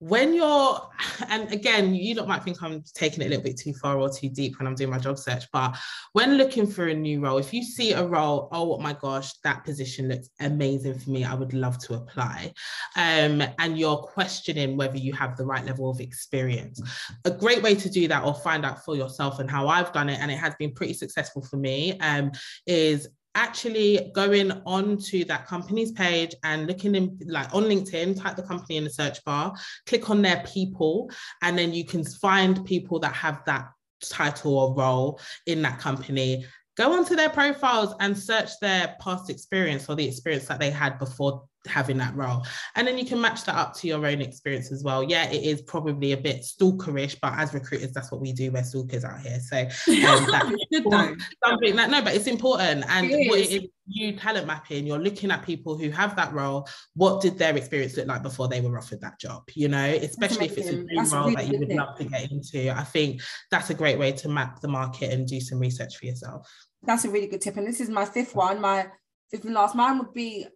when 0.00 0.34
you're 0.34 0.80
and 1.28 1.52
again 1.52 1.94
you 1.94 2.14
don't 2.14 2.28
might 2.28 2.42
think 2.42 2.62
i'm 2.62 2.82
taking 2.94 3.22
it 3.22 3.26
a 3.26 3.28
little 3.28 3.44
bit 3.44 3.58
too 3.58 3.72
far 3.74 3.98
or 3.98 4.08
too 4.08 4.28
deep 4.28 4.58
when 4.58 4.66
i'm 4.66 4.74
doing 4.74 4.90
my 4.90 4.98
job 4.98 5.18
search 5.18 5.44
but 5.52 5.76
when 6.12 6.36
looking 6.36 6.66
for 6.66 6.88
a 6.88 6.94
new 6.94 7.20
role 7.20 7.38
if 7.38 7.52
you 7.52 7.62
see 7.62 7.92
a 7.92 8.04
role 8.04 8.48
oh 8.52 8.78
my 8.78 8.94
gosh 8.94 9.34
that 9.44 9.62
position 9.64 10.08
looks 10.08 10.30
amazing 10.40 10.98
for 10.98 11.10
me 11.10 11.22
i 11.24 11.34
would 11.34 11.52
love 11.52 11.78
to 11.78 11.94
apply. 11.94 12.52
Um, 12.96 13.42
and 13.58 13.78
you're 13.78 13.96
questioning 13.96 14.76
whether 14.76 14.96
you 14.96 15.12
have 15.12 15.36
the 15.36 15.44
right 15.44 15.64
level 15.64 15.90
of 15.90 16.00
experience. 16.00 16.80
A 17.24 17.30
great 17.30 17.62
way 17.62 17.74
to 17.74 17.90
do 17.90 18.08
that 18.08 18.24
or 18.24 18.34
find 18.34 18.64
out 18.64 18.84
for 18.84 18.96
yourself 18.96 19.38
and 19.38 19.50
how 19.50 19.68
i've 19.68 19.92
done 19.92 20.08
it 20.08 20.18
and 20.20 20.30
it 20.30 20.38
has 20.38 20.54
been 20.58 20.72
pretty 20.72 20.94
successful 20.94 21.42
for 21.42 21.56
me 21.56 21.98
um, 22.00 22.32
is 22.66 23.08
actually 23.34 24.10
going 24.14 24.52
on 24.66 24.96
to 24.96 25.24
that 25.24 25.46
company's 25.46 25.92
page 25.92 26.34
and 26.44 26.66
looking 26.66 26.94
in 26.94 27.18
like 27.26 27.54
on 27.54 27.64
LinkedIn, 27.64 28.20
type 28.20 28.36
the 28.36 28.42
company 28.42 28.76
in 28.76 28.84
the 28.84 28.90
search 28.90 29.24
bar, 29.24 29.54
click 29.86 30.10
on 30.10 30.22
their 30.22 30.44
people, 30.46 31.10
and 31.42 31.56
then 31.56 31.72
you 31.72 31.84
can 31.84 32.04
find 32.04 32.64
people 32.64 32.98
that 33.00 33.14
have 33.14 33.42
that 33.46 33.70
title 34.02 34.58
or 34.58 34.74
role 34.74 35.20
in 35.46 35.62
that 35.62 35.78
company. 35.78 36.44
Go 36.76 36.92
onto 36.92 37.14
their 37.14 37.30
profiles 37.30 37.94
and 38.00 38.16
search 38.16 38.50
their 38.60 38.96
past 39.00 39.28
experience 39.28 39.88
or 39.88 39.96
the 39.96 40.06
experience 40.06 40.46
that 40.46 40.60
they 40.60 40.70
had 40.70 40.98
before 40.98 41.44
having 41.66 41.98
that 41.98 42.14
role. 42.16 42.44
And 42.76 42.86
then 42.86 42.98
you 42.98 43.04
can 43.04 43.20
match 43.20 43.44
that 43.44 43.56
up 43.56 43.74
to 43.76 43.86
your 43.86 44.04
own 44.06 44.20
experience 44.20 44.72
as 44.72 44.82
well. 44.82 45.02
Yeah, 45.02 45.30
it 45.30 45.42
is 45.42 45.62
probably 45.62 46.12
a 46.12 46.16
bit 46.16 46.42
stalkerish, 46.42 47.16
but 47.20 47.34
as 47.34 47.54
recruiters, 47.54 47.92
that's 47.92 48.10
what 48.10 48.20
we 48.20 48.32
do. 48.32 48.50
We're 48.50 48.64
stalkers 48.64 49.04
out 49.04 49.20
here. 49.20 49.40
So 49.40 49.58
um, 49.58 49.68
that's 50.30 51.24
something 51.44 51.76
that 51.76 51.90
no, 51.90 52.02
but 52.02 52.14
it's 52.14 52.26
important. 52.26 52.84
And 52.88 53.10
it 53.10 53.28
what 53.28 53.40
it 53.40 53.52
is 53.52 53.68
you 53.90 54.16
talent 54.16 54.46
mapping, 54.46 54.86
you're 54.86 54.98
looking 54.98 55.30
at 55.30 55.44
people 55.44 55.76
who 55.76 55.90
have 55.90 56.14
that 56.16 56.32
role. 56.32 56.68
What 56.94 57.20
did 57.20 57.38
their 57.38 57.56
experience 57.56 57.96
look 57.96 58.06
like 58.06 58.22
before 58.22 58.48
they 58.48 58.60
were 58.60 58.78
offered 58.78 59.00
that 59.00 59.18
job? 59.18 59.42
You 59.54 59.68
know, 59.68 59.84
especially 59.84 60.46
if 60.46 60.56
it's 60.56 60.68
a 60.68 60.84
dream 60.84 61.10
role 61.10 61.24
really 61.24 61.34
that 61.34 61.52
you 61.52 61.58
would 61.58 61.72
love 61.72 61.98
to 61.98 62.04
get 62.04 62.30
into. 62.30 62.70
I 62.70 62.84
think 62.84 63.20
that's 63.50 63.70
a 63.70 63.74
great 63.74 63.98
way 63.98 64.12
to 64.12 64.28
map 64.28 64.60
the 64.60 64.68
market 64.68 65.12
and 65.12 65.26
do 65.26 65.40
some 65.40 65.58
research 65.58 65.96
for 65.96 66.06
yourself. 66.06 66.48
That's 66.82 67.04
a 67.04 67.10
really 67.10 67.26
good 67.26 67.40
tip. 67.40 67.56
And 67.56 67.66
this 67.66 67.80
is 67.80 67.90
my 67.90 68.04
fifth 68.04 68.34
one. 68.34 68.60
My 68.60 68.86
fifth 69.30 69.44
and 69.44 69.54
last 69.54 69.74
mine 69.74 69.98
would 69.98 70.14
be 70.14 70.46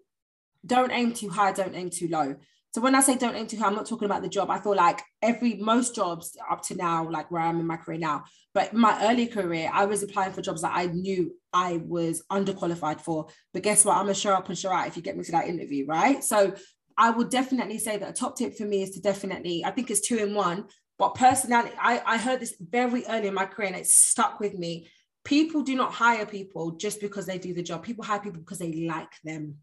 don't 0.64 0.92
aim 0.92 1.12
too 1.12 1.28
high, 1.28 1.52
don't 1.52 1.74
aim 1.74 1.90
too 1.90 2.08
low. 2.08 2.36
So 2.74 2.80
when 2.80 2.96
I 2.96 3.00
say 3.00 3.16
don't 3.16 3.36
aim 3.36 3.46
too 3.46 3.56
high, 3.56 3.68
I'm 3.68 3.76
not 3.76 3.86
talking 3.86 4.06
about 4.06 4.22
the 4.22 4.28
job. 4.28 4.50
I 4.50 4.58
feel 4.58 4.74
like 4.74 5.00
every 5.22 5.54
most 5.54 5.94
jobs 5.94 6.36
up 6.50 6.60
to 6.62 6.74
now, 6.74 7.08
like 7.08 7.30
where 7.30 7.42
I'm 7.42 7.60
in 7.60 7.66
my 7.68 7.76
career 7.76 7.98
now, 7.98 8.24
but 8.52 8.72
my 8.72 8.98
early 9.08 9.28
career, 9.28 9.70
I 9.72 9.84
was 9.84 10.02
applying 10.02 10.32
for 10.32 10.42
jobs 10.42 10.62
that 10.62 10.72
I 10.74 10.86
knew 10.86 11.36
I 11.52 11.80
was 11.84 12.24
underqualified 12.32 13.00
for. 13.00 13.26
But 13.52 13.62
guess 13.62 13.84
what? 13.84 13.96
I'm 13.96 14.08
a 14.08 14.14
show 14.14 14.34
up 14.34 14.48
and 14.48 14.58
show 14.58 14.72
out 14.72 14.88
if 14.88 14.96
you 14.96 15.02
get 15.02 15.16
me 15.16 15.22
to 15.22 15.32
that 15.32 15.46
interview, 15.46 15.86
right? 15.86 16.24
So 16.24 16.54
I 16.98 17.10
would 17.10 17.30
definitely 17.30 17.78
say 17.78 17.96
that 17.96 18.10
a 18.10 18.12
top 18.12 18.36
tip 18.36 18.56
for 18.56 18.64
me 18.64 18.82
is 18.82 18.90
to 18.90 19.00
definitely, 19.00 19.64
I 19.64 19.70
think 19.70 19.90
it's 19.90 20.00
two 20.00 20.16
in 20.18 20.34
one. 20.34 20.64
But 20.98 21.14
personally, 21.14 21.70
I, 21.80 22.02
I 22.04 22.18
heard 22.18 22.40
this 22.40 22.54
very 22.60 23.04
early 23.06 23.28
in 23.28 23.34
my 23.34 23.46
career 23.46 23.68
and 23.68 23.76
it 23.76 23.86
stuck 23.86 24.40
with 24.40 24.54
me. 24.54 24.88
People 25.24 25.62
do 25.62 25.74
not 25.74 25.92
hire 25.92 26.26
people 26.26 26.72
just 26.72 27.00
because 27.00 27.26
they 27.26 27.38
do 27.38 27.54
the 27.54 27.62
job. 27.62 27.82
People 27.82 28.04
hire 28.04 28.20
people 28.20 28.40
because 28.40 28.58
they 28.58 28.86
like 28.86 29.12
them. 29.24 29.56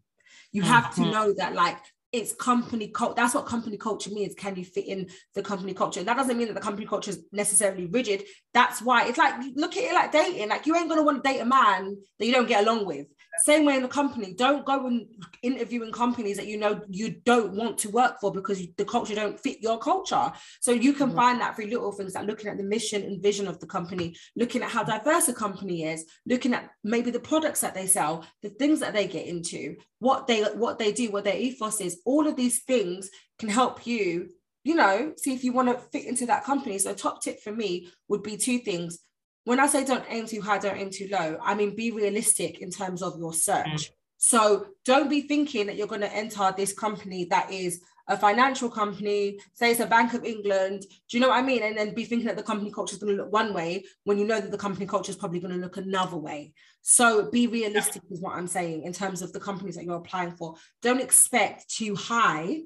You 0.52 0.62
have 0.62 0.84
mm-hmm. 0.84 1.04
to 1.04 1.10
know 1.10 1.34
that 1.34 1.54
like 1.54 1.78
it's 2.12 2.34
company 2.34 2.88
culture. 2.88 3.14
That's 3.16 3.34
what 3.34 3.46
company 3.46 3.78
culture 3.78 4.10
means. 4.10 4.34
Can 4.34 4.54
you 4.54 4.64
fit 4.64 4.86
in 4.86 5.08
the 5.34 5.42
company 5.42 5.72
culture? 5.72 6.00
And 6.00 6.08
That 6.08 6.18
doesn't 6.18 6.36
mean 6.36 6.48
that 6.48 6.54
the 6.54 6.60
company 6.60 6.86
culture 6.86 7.10
is 7.10 7.24
necessarily 7.32 7.86
rigid. 7.86 8.24
That's 8.52 8.82
why 8.82 9.06
it's 9.06 9.16
like 9.16 9.34
look 9.54 9.76
at 9.76 9.84
it 9.84 9.94
like 9.94 10.12
dating. 10.12 10.50
Like 10.50 10.66
you 10.66 10.76
ain't 10.76 10.90
gonna 10.90 11.02
want 11.02 11.24
to 11.24 11.28
date 11.28 11.40
a 11.40 11.46
man 11.46 11.96
that 12.18 12.26
you 12.26 12.32
don't 12.32 12.48
get 12.48 12.64
along 12.66 12.84
with. 12.84 13.06
Same 13.38 13.64
way 13.64 13.76
in 13.76 13.82
the 13.82 13.88
company. 13.88 14.34
Don't 14.34 14.64
go 14.64 14.86
and 14.86 15.06
interview 15.42 15.82
in 15.82 15.90
companies 15.90 16.36
that 16.36 16.46
you 16.46 16.58
know 16.58 16.82
you 16.88 17.16
don't 17.24 17.52
want 17.52 17.78
to 17.78 17.90
work 17.90 18.20
for 18.20 18.30
because 18.30 18.62
the 18.76 18.84
culture 18.84 19.14
don't 19.14 19.40
fit 19.40 19.62
your 19.62 19.78
culture. 19.78 20.30
So 20.60 20.72
you 20.72 20.92
can 20.92 21.08
mm-hmm. 21.08 21.16
find 21.16 21.40
that 21.40 21.56
through 21.56 21.66
little 21.66 21.92
things 21.92 22.14
like 22.14 22.26
looking 22.26 22.50
at 22.50 22.58
the 22.58 22.62
mission 22.62 23.02
and 23.02 23.22
vision 23.22 23.48
of 23.48 23.58
the 23.58 23.66
company, 23.66 24.14
looking 24.36 24.62
at 24.62 24.70
how 24.70 24.84
diverse 24.84 25.28
a 25.28 25.34
company 25.34 25.84
is, 25.84 26.04
looking 26.26 26.52
at 26.52 26.70
maybe 26.84 27.10
the 27.10 27.20
products 27.20 27.62
that 27.62 27.74
they 27.74 27.86
sell, 27.86 28.26
the 28.42 28.50
things 28.50 28.80
that 28.80 28.92
they 28.92 29.06
get 29.06 29.26
into, 29.26 29.76
what 29.98 30.26
they 30.26 30.42
what 30.42 30.78
they 30.78 30.92
do, 30.92 31.10
what 31.10 31.24
their 31.24 31.36
ethos 31.36 31.80
is. 31.80 32.02
All 32.04 32.26
of 32.26 32.36
these 32.36 32.62
things 32.64 33.10
can 33.38 33.48
help 33.48 33.86
you 33.86 34.28
you 34.64 34.76
know, 34.76 35.12
see 35.16 35.34
if 35.34 35.42
you 35.42 35.52
want 35.52 35.68
to 35.68 35.84
fit 35.90 36.06
into 36.06 36.26
that 36.26 36.44
company. 36.44 36.78
So, 36.78 36.94
top 36.94 37.20
tip 37.20 37.40
for 37.42 37.50
me 37.52 37.88
would 38.08 38.22
be 38.22 38.36
two 38.36 38.58
things 38.58 39.00
when 39.44 39.60
I 39.60 39.66
say 39.66 39.84
don't 39.84 40.04
aim 40.08 40.26
too 40.26 40.40
high, 40.40 40.58
don't 40.58 40.78
aim 40.78 40.90
too 40.90 41.08
low, 41.10 41.38
I 41.42 41.54
mean 41.54 41.74
be 41.74 41.90
realistic 41.90 42.60
in 42.60 42.70
terms 42.70 43.02
of 43.02 43.18
your 43.18 43.32
search. 43.32 43.66
Mm. 43.66 43.90
So 44.18 44.66
don't 44.84 45.10
be 45.10 45.22
thinking 45.22 45.66
that 45.66 45.76
you're 45.76 45.88
going 45.88 46.00
to 46.02 46.14
enter 46.14 46.54
this 46.56 46.72
company 46.72 47.24
that 47.30 47.50
is 47.50 47.82
a 48.08 48.16
financial 48.16 48.68
company, 48.68 49.38
say 49.52 49.70
it's 49.70 49.80
a 49.80 49.86
Bank 49.86 50.14
of 50.14 50.24
England. 50.24 50.82
Do 51.08 51.16
you 51.16 51.20
know 51.20 51.28
what 51.28 51.38
I 51.38 51.42
mean? 51.42 51.62
And 51.62 51.76
then 51.76 51.94
be 51.94 52.04
thinking 52.04 52.26
that 52.26 52.36
the 52.36 52.42
company 52.42 52.70
culture 52.70 52.94
is 52.94 53.02
going 53.02 53.16
to 53.16 53.22
look 53.22 53.32
one 53.32 53.54
way 53.54 53.84
when 54.04 54.18
you 54.18 54.26
know 54.26 54.40
that 54.40 54.50
the 54.50 54.58
company 54.58 54.86
culture 54.86 55.10
is 55.10 55.16
probably 55.16 55.40
going 55.40 55.54
to 55.54 55.60
look 55.60 55.76
another 55.76 56.16
way. 56.16 56.52
So 56.82 57.30
be 57.30 57.46
realistic 57.46 58.02
is 58.10 58.20
what 58.20 58.36
I'm 58.36 58.48
saying 58.48 58.82
in 58.82 58.92
terms 58.92 59.22
of 59.22 59.32
the 59.32 59.40
companies 59.40 59.76
that 59.76 59.84
you're 59.84 59.96
applying 59.96 60.32
for. 60.32 60.54
Don't 60.82 61.00
expect 61.00 61.68
too 61.68 61.94
high 61.94 62.62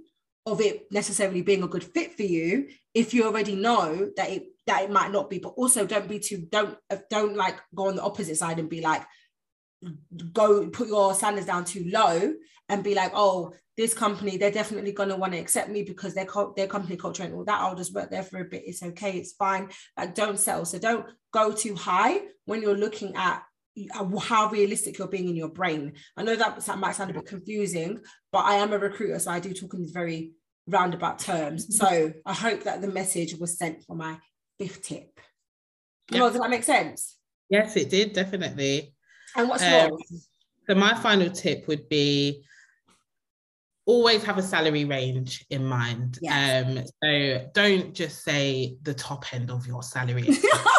of 0.46 0.60
it 0.60 0.90
necessarily 0.92 1.42
being 1.42 1.64
a 1.64 1.68
good 1.68 1.84
fit 1.84 2.16
for 2.16 2.22
you 2.22 2.68
if 2.94 3.12
you 3.12 3.24
already 3.24 3.56
know 3.56 4.10
that 4.16 4.30
it 4.30 4.44
that 4.66 4.84
it 4.84 4.90
might 4.90 5.12
not 5.12 5.28
be. 5.28 5.38
But 5.38 5.54
also 5.56 5.86
don't 5.86 6.08
be 6.08 6.20
too 6.20 6.46
don't 6.50 6.78
uh, 6.88 6.96
don't 7.10 7.36
like 7.36 7.56
go 7.74 7.88
on 7.88 7.96
the 7.96 8.02
opposite 8.02 8.36
side 8.36 8.58
and 8.58 8.70
be 8.70 8.80
like 8.80 9.02
go 10.32 10.68
put 10.68 10.88
your 10.88 11.14
standards 11.14 11.46
down 11.46 11.64
too 11.64 11.84
low 11.92 12.32
and 12.68 12.82
be 12.82 12.94
like 12.94 13.12
oh 13.14 13.52
this 13.76 13.92
company 13.92 14.38
they're 14.38 14.50
definitely 14.50 14.92
going 14.92 15.10
to 15.10 15.16
want 15.16 15.34
to 15.34 15.38
accept 15.38 15.68
me 15.68 15.82
because 15.82 16.14
their 16.14 16.26
their 16.56 16.66
company 16.66 16.96
culture 16.96 17.24
and 17.24 17.34
all 17.34 17.44
that. 17.44 17.60
I'll 17.60 17.74
just 17.74 17.94
work 17.94 18.10
there 18.10 18.22
for 18.22 18.40
a 18.40 18.44
bit. 18.44 18.62
It's 18.66 18.82
okay. 18.82 19.18
It's 19.18 19.32
fine. 19.32 19.68
Like 19.96 20.14
don't 20.14 20.38
settle. 20.38 20.64
So 20.64 20.78
don't 20.78 21.06
go 21.32 21.52
too 21.52 21.74
high 21.74 22.20
when 22.44 22.62
you're 22.62 22.76
looking 22.76 23.14
at 23.16 23.42
uh, 23.94 24.18
how 24.18 24.48
realistic 24.48 24.96
you're 24.96 25.08
being 25.08 25.28
in 25.28 25.36
your 25.36 25.50
brain. 25.50 25.92
I 26.16 26.22
know 26.22 26.34
that 26.34 26.78
might 26.78 26.94
sound 26.94 27.10
a 27.10 27.14
bit 27.14 27.26
confusing, 27.26 28.00
but 28.36 28.44
I 28.44 28.56
am 28.56 28.74
a 28.74 28.78
recruiter, 28.78 29.18
so 29.18 29.30
I 29.30 29.40
do 29.40 29.54
talk 29.54 29.72
in 29.72 29.80
these 29.80 29.92
very 29.92 30.32
roundabout 30.66 31.18
terms. 31.18 31.74
So 31.78 32.12
I 32.26 32.34
hope 32.34 32.64
that 32.64 32.82
the 32.82 32.88
message 32.88 33.34
was 33.36 33.56
sent 33.56 33.82
for 33.84 33.96
my 33.96 34.18
fifth 34.58 34.82
tip. 34.82 35.18
Yep. 36.10 36.20
Well, 36.20 36.30
does 36.30 36.40
that 36.42 36.50
make 36.50 36.62
sense? 36.62 37.16
Yes, 37.48 37.78
it 37.78 37.88
did, 37.88 38.12
definitely. 38.12 38.92
And 39.36 39.48
what's 39.48 39.62
um, 39.62 39.70
yours? 39.72 40.28
So 40.68 40.74
my 40.74 40.92
final 40.92 41.30
tip 41.30 41.66
would 41.66 41.88
be 41.88 42.44
always 43.86 44.22
have 44.24 44.36
a 44.36 44.42
salary 44.42 44.84
range 44.84 45.46
in 45.48 45.64
mind. 45.64 46.18
Yes. 46.20 46.66
Um, 46.66 46.84
so 47.02 47.48
don't 47.54 47.94
just 47.94 48.22
say 48.22 48.76
the 48.82 48.92
top 48.92 49.32
end 49.32 49.50
of 49.50 49.66
your 49.66 49.82
salary. 49.82 50.28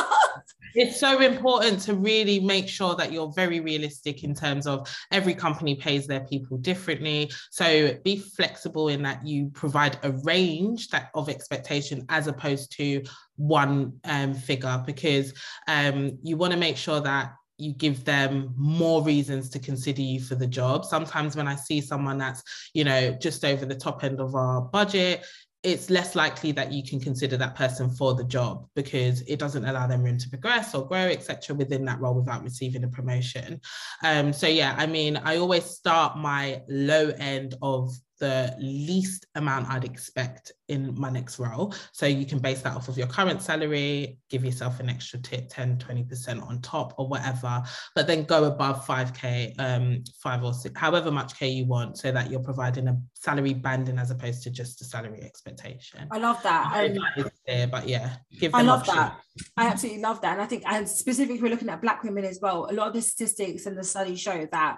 it's 0.78 1.00
so 1.00 1.22
important 1.22 1.82
to 1.82 1.96
really 1.96 2.40
make 2.40 2.70
sure 2.70 2.96
that 2.96 3.12
you're 3.12 3.32
very 3.34 3.60
realistic 3.60 4.24
in 4.24 4.36
terms 4.36 4.68
of 4.68 4.88
every 5.12 5.34
company 5.34 5.74
pays 5.74 6.06
their 6.06 6.24
people 6.26 6.58
differently. 6.60 7.32
So 7.50 7.98
be 8.04 8.18
flexible 8.18 8.90
in 8.90 9.02
that 9.02 9.26
you 9.26 9.50
provide 9.56 9.98
a 10.04 10.12
range 10.24 10.90
that 10.90 11.10
of 11.16 11.30
expectation 11.30 12.06
as 12.10 12.28
opposed 12.28 12.72
to 12.74 13.02
one 13.38 13.94
um, 14.04 14.36
figure 14.36 14.84
because 14.86 15.34
um, 15.68 16.20
you 16.22 16.38
want 16.38 16.54
to 16.54 16.60
make 16.60 16.78
sure 16.78 17.00
that 17.00 17.34
you 17.58 17.74
give 17.74 18.06
them 18.06 18.54
more 18.56 19.04
reasons 19.04 19.50
to 19.50 19.58
consider 19.58 20.02
you 20.02 20.22
for 20.22 20.36
the 20.36 20.46
job. 20.46 20.86
Sometimes 20.86 21.36
when 21.36 21.48
I 21.48 21.56
see 21.56 21.82
someone 21.82 22.20
that's, 22.20 22.44
you 22.76 22.84
know, 22.84 23.14
just 23.14 23.44
over 23.44 23.66
the 23.66 23.74
top 23.74 24.04
end 24.04 24.20
of 24.20 24.36
our 24.36 24.62
budget, 24.62 25.26
it's 25.68 25.90
less 25.90 26.16
likely 26.16 26.54
that 26.54 26.72
you 26.72 26.82
can 26.82 26.98
consider 26.98 27.36
that 27.36 27.54
person 27.54 27.90
for 27.90 28.14
the 28.14 28.24
job 28.24 28.66
because 28.74 29.20
it 29.24 29.38
doesn't 29.38 29.66
allow 29.66 29.86
them 29.86 30.02
room 30.02 30.18
to 30.18 30.30
progress 30.30 30.74
or 30.74 30.88
grow, 30.88 31.08
etc., 31.08 31.54
within 31.54 31.84
that 31.84 32.00
role 32.00 32.14
without 32.14 32.42
receiving 32.42 32.86
a 32.86 32.88
promotion. 32.88 33.60
Um, 34.02 34.32
so 34.32 34.48
yeah, 34.48 34.76
I 34.78 34.88
mean, 34.88 35.18
I 35.18 35.36
always 35.36 35.66
start 35.66 36.18
my 36.18 36.62
low 36.70 37.10
end 37.20 37.56
of 37.62 37.94
the 38.20 38.56
least 38.60 39.26
amount 39.36 39.70
I'd 39.70 39.84
expect 39.84 40.52
in 40.68 40.98
my 41.00 41.10
next 41.10 41.40
role. 41.40 41.74
So 41.92 42.06
you 42.06 42.26
can 42.26 42.40
base 42.40 42.62
that 42.62 42.76
off 42.76 42.88
of 42.88 42.98
your 42.98 43.08
current 43.08 43.42
salary, 43.42 44.20
give 44.30 44.44
yourself 44.44 44.80
an 44.80 44.90
extra 44.90 45.20
tip, 45.20 45.48
10, 45.50 45.78
20% 45.78 46.48
on 46.48 46.62
top 46.62 46.94
or 46.98 47.08
whatever, 47.08 47.64
but 47.96 48.08
then 48.08 48.24
go 48.24 48.46
above 48.46 48.86
5K, 48.86 49.54
um, 49.60 50.04
five 50.22 50.44
or 50.44 50.54
six, 50.54 50.80
however 50.80 51.12
much 51.12 51.38
K 51.38 51.48
you 51.48 51.66
want, 51.66 51.98
so 51.98 52.12
that 52.12 52.30
you're 52.30 52.40
providing 52.40 52.88
a 52.88 52.98
salary 53.14 53.54
banding 53.54 53.98
as 54.00 54.12
opposed 54.12 54.44
to 54.44 54.50
just 54.50 54.82
a 54.82 54.84
salary 54.84 55.24
expectation. 55.24 56.08
I 56.12 56.18
love 56.18 56.42
that. 56.44 56.92
Um, 56.98 57.32
clear, 57.46 57.68
but 57.68 57.88
yeah, 57.88 58.18
I 58.54 58.62
love 58.62 58.82
options. 58.82 58.98
that. 58.98 59.20
I 59.56 59.68
absolutely 59.68 60.02
love 60.02 60.22
that. 60.22 60.34
And 60.34 60.42
I 60.42 60.46
think, 60.46 60.64
and 60.66 60.88
specifically, 60.88 61.42
we're 61.42 61.52
looking 61.52 61.70
at 61.70 61.82
Black 61.82 62.04
women 62.04 62.26
as 62.26 62.40
well. 62.42 62.68
A 62.70 62.74
lot 62.74 62.88
of 62.88 62.94
the 62.94 63.02
statistics 63.02 63.66
and 63.66 63.78
the 63.78 63.84
studies 63.84 64.20
show 64.20 64.48
that 64.52 64.78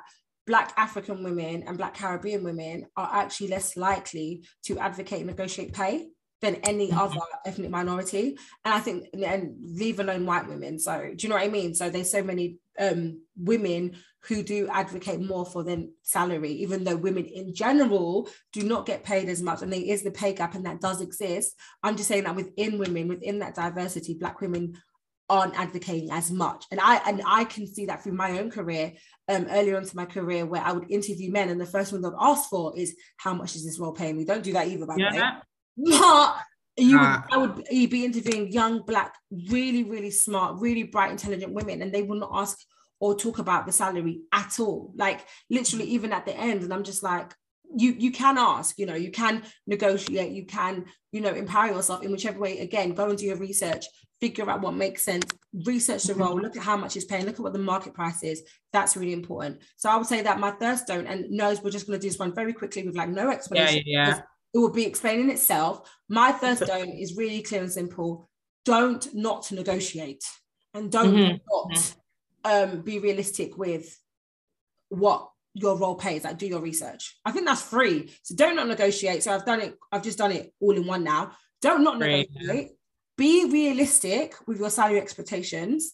Black 0.50 0.74
African 0.78 1.24
women 1.24 1.64
and 1.68 1.78
Black 1.78 1.94
Caribbean 1.94 2.44
women 2.44 2.88
are 2.98 3.08
actually 3.14 3.50
less 3.50 3.78
likely 3.78 4.44
to 4.64 4.80
advocate 4.80 5.20
and 5.20 5.28
negotiate 5.28 5.74
pay 5.74 6.08
than 6.42 6.56
any 6.56 6.88
mm-hmm. 6.88 6.98
other 6.98 7.20
ethnic 7.46 7.70
minority. 7.70 8.36
And 8.66 8.74
I 8.74 8.80
think, 8.80 9.06
and 9.14 9.56
leave 9.62 10.00
alone 10.00 10.26
white 10.26 10.48
women. 10.48 10.80
So, 10.80 11.12
do 11.16 11.24
you 11.24 11.30
know 11.30 11.36
what 11.36 11.46
I 11.46 11.50
mean? 11.50 11.76
So, 11.76 11.92
there's 11.92 12.12
so 12.12 12.24
many 12.24 12.58
um, 12.80 13.22
women 13.38 13.98
who 14.24 14.42
do 14.42 14.68
advocate 14.70 15.22
more 15.22 15.46
for 15.46 15.64
their 15.64 15.84
salary, 16.02 16.52
even 16.54 16.84
though 16.84 16.96
women 16.96 17.26
in 17.26 17.54
general 17.54 18.28
do 18.52 18.64
not 18.64 18.88
get 18.88 19.04
paid 19.04 19.30
as 19.30 19.44
much. 19.44 19.62
And 19.62 19.72
there 19.72 19.80
is 19.80 20.02
the 20.02 20.10
pay 20.10 20.34
gap, 20.34 20.56
and 20.56 20.66
that 20.66 20.82
does 20.82 21.00
exist. 21.00 21.54
I'm 21.84 21.96
just 21.96 22.10
saying 22.10 22.24
that 22.24 22.36
within 22.36 22.80
women, 22.80 23.08
within 23.08 23.38
that 23.40 23.54
diversity, 23.54 24.16
Black 24.16 24.42
women 24.42 24.74
aren't 25.30 25.60
advocating 25.60 26.12
as 26.12 26.32
much. 26.32 26.66
And 26.72 26.80
i 26.82 26.96
and 27.08 27.22
i 27.26 27.44
can 27.44 27.68
see 27.68 27.86
that 27.86 28.04
through 28.04 28.14
my 28.14 28.40
own 28.40 28.50
career 28.50 28.94
um 29.28 29.48
earlier 29.50 29.78
into 29.78 29.96
my 29.96 30.06
career 30.06 30.46
where 30.46 30.62
i 30.62 30.72
would 30.72 30.90
interview 30.92 31.32
men 31.32 31.50
and 31.50 31.62
the 31.62 31.66
first 31.66 31.92
one 31.92 32.02
they'd 32.02 32.12
ask 32.20 32.50
for 32.50 32.78
is 32.78 32.96
how 33.18 33.34
much 33.34 33.56
is 33.56 33.66
this 33.66 33.80
role 33.80 33.92
paying 33.92 34.18
me? 34.18 34.26
Don't 34.26 34.44
do 34.44 34.54
that 34.54 34.68
either 34.68 34.86
by 34.86 34.96
the 34.96 35.04
way. 35.12 35.20
But 35.78 36.36
you 36.78 36.98
would, 37.00 37.24
I 37.32 37.38
would 37.38 37.68
you'd 37.70 37.90
be 37.90 38.06
interviewing 38.06 38.52
young 38.52 38.82
black 38.82 39.16
really 39.50 39.84
really 39.84 40.12
smart 40.12 40.60
really 40.60 40.84
bright 40.84 41.12
intelligent 41.12 41.54
women 41.54 41.82
and 41.82 41.94
they 41.94 42.04
will 42.04 42.20
not 42.20 42.32
ask 42.34 42.58
or 43.02 43.16
talk 43.16 43.40
about 43.40 43.66
the 43.66 43.72
salary 43.72 44.22
at 44.32 44.60
all. 44.60 44.94
Like 44.96 45.26
literally 45.50 45.86
even 45.86 46.12
at 46.12 46.26
the 46.26 46.36
end 46.36 46.64
and 46.64 46.74
i'm 46.74 46.84
just 46.84 47.04
like 47.04 47.34
you 47.76 47.92
you 47.92 48.12
can 48.12 48.38
ask 48.38 48.80
you 48.80 48.86
know 48.86 48.96
you 48.96 49.12
can 49.12 49.44
negotiate 49.68 50.32
you 50.32 50.46
can 50.46 50.86
you 51.12 51.22
know 51.22 51.34
empower 51.34 51.68
yourself 51.68 52.04
in 52.04 52.12
whichever 52.12 52.40
way. 52.40 52.60
Again 52.60 52.94
go 52.94 53.10
and 53.10 53.18
do 53.18 53.26
your 53.26 53.38
research 53.38 53.86
figure 54.20 54.50
out 54.50 54.62
what 54.62 54.74
makes 54.74 55.04
sense, 55.04 55.26
research 55.66 56.04
the 56.04 56.16
role, 56.16 56.40
look 56.40 56.58
at 56.58 56.64
how 56.64 56.76
much 56.78 56.96
it's 56.96 57.06
paying, 57.06 57.26
look 57.26 57.36
at 57.36 57.42
what 57.42 57.54
the 57.54 57.60
market 57.60 57.94
price 57.94 58.24
is. 58.24 58.44
That's 58.74 58.98
really 58.98 59.14
important. 59.14 59.62
So 59.78 59.90
I 59.90 59.98
would 59.98 60.08
say 60.08 60.22
that 60.22 60.40
my 60.40 60.52
third 60.52 60.78
stone, 60.78 61.08
and 61.08 61.30
knows 61.30 61.62
we're 61.62 61.72
just 61.72 61.88
going 61.88 62.00
to 62.00 62.02
do 62.02 62.10
this 62.10 62.20
one 62.20 62.36
very 62.36 62.54
quickly 62.54 62.84
with 62.84 62.96
like 62.96 63.10
no 63.10 63.30
explanation. 63.30 63.84
Yeah, 63.86 64.08
yeah. 64.08 64.22
It 64.54 64.58
will 64.58 64.72
be 64.72 64.86
explaining 64.86 65.30
itself. 65.30 65.90
My 66.10 66.32
third 66.32 66.58
stone 66.58 66.90
is 67.00 67.16
really 67.16 67.42
clear 67.42 67.62
and 67.62 67.72
simple. 67.72 68.30
Don't 68.66 69.08
not 69.14 69.52
negotiate 69.52 70.24
and 70.74 70.92
don't 70.92 71.16
Mhm, 71.16 71.40
not 71.52 71.94
um, 72.44 72.82
be 72.82 73.00
realistic 73.00 73.58
with 73.58 73.98
what 74.90 75.30
your 75.54 75.78
role 75.78 75.96
pays 75.96 76.24
like 76.24 76.38
do 76.38 76.48
your 76.48 76.62
research 76.62 77.18
i 77.26 77.32
think 77.32 77.46
that's 77.46 77.62
free 77.62 78.14
so 78.24 78.36
don't 78.36 78.56
not 78.56 78.68
negotiate 78.68 79.24
so 79.24 79.34
i've 79.34 79.46
done 79.46 79.60
it 79.62 79.76
i've 79.92 80.04
just 80.04 80.18
done 80.18 80.32
it 80.32 80.54
all 80.60 80.76
in 80.76 80.86
one 80.86 81.04
now 81.04 81.32
don't 81.62 81.84
not 81.84 81.98
Great. 81.98 82.30
negotiate 82.32 82.72
be 83.20 83.46
realistic 83.52 84.34
with 84.48 84.60
your 84.60 84.70
salary 84.70 85.00
expectations 85.00 85.94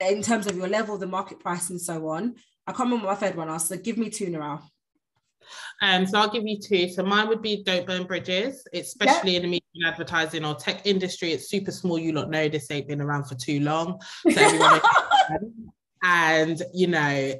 in 0.00 0.20
terms 0.20 0.46
of 0.46 0.56
your 0.56 0.68
level 0.68 0.98
the 0.98 1.06
market 1.06 1.38
price 1.38 1.70
and 1.70 1.80
so 1.80 2.08
on 2.08 2.34
i 2.66 2.72
can't 2.72 2.90
remember 2.90 3.06
my 3.06 3.14
third 3.14 3.36
one 3.36 3.48
was 3.48 3.68
so 3.68 3.76
give 3.76 3.96
me 3.96 4.10
two 4.10 4.28
now 4.28 4.60
Um, 5.80 6.06
so 6.06 6.18
I'll 6.18 6.30
give 6.30 6.46
you 6.46 6.58
two. 6.60 6.90
So 6.90 7.02
mine 7.02 7.28
would 7.28 7.40
be 7.40 7.62
don't 7.62 7.86
burn 7.86 8.04
bridges, 8.04 8.66
especially 8.74 9.36
in 9.36 9.42
the 9.42 9.48
media 9.48 9.70
and 9.76 9.86
advertising 9.86 10.44
or 10.44 10.54
tech 10.54 10.82
industry. 10.84 11.32
It's 11.32 11.48
super 11.48 11.70
small. 11.70 11.98
You 11.98 12.12
lot 12.12 12.28
know 12.28 12.48
this 12.48 12.70
ain't 12.70 12.88
been 12.88 13.00
around 13.00 13.24
for 13.24 13.36
too 13.36 13.60
long. 13.60 13.98
So 14.28 14.40
everyone 14.46 14.80
and 16.02 16.62
you 16.72 16.86
know 16.86 17.34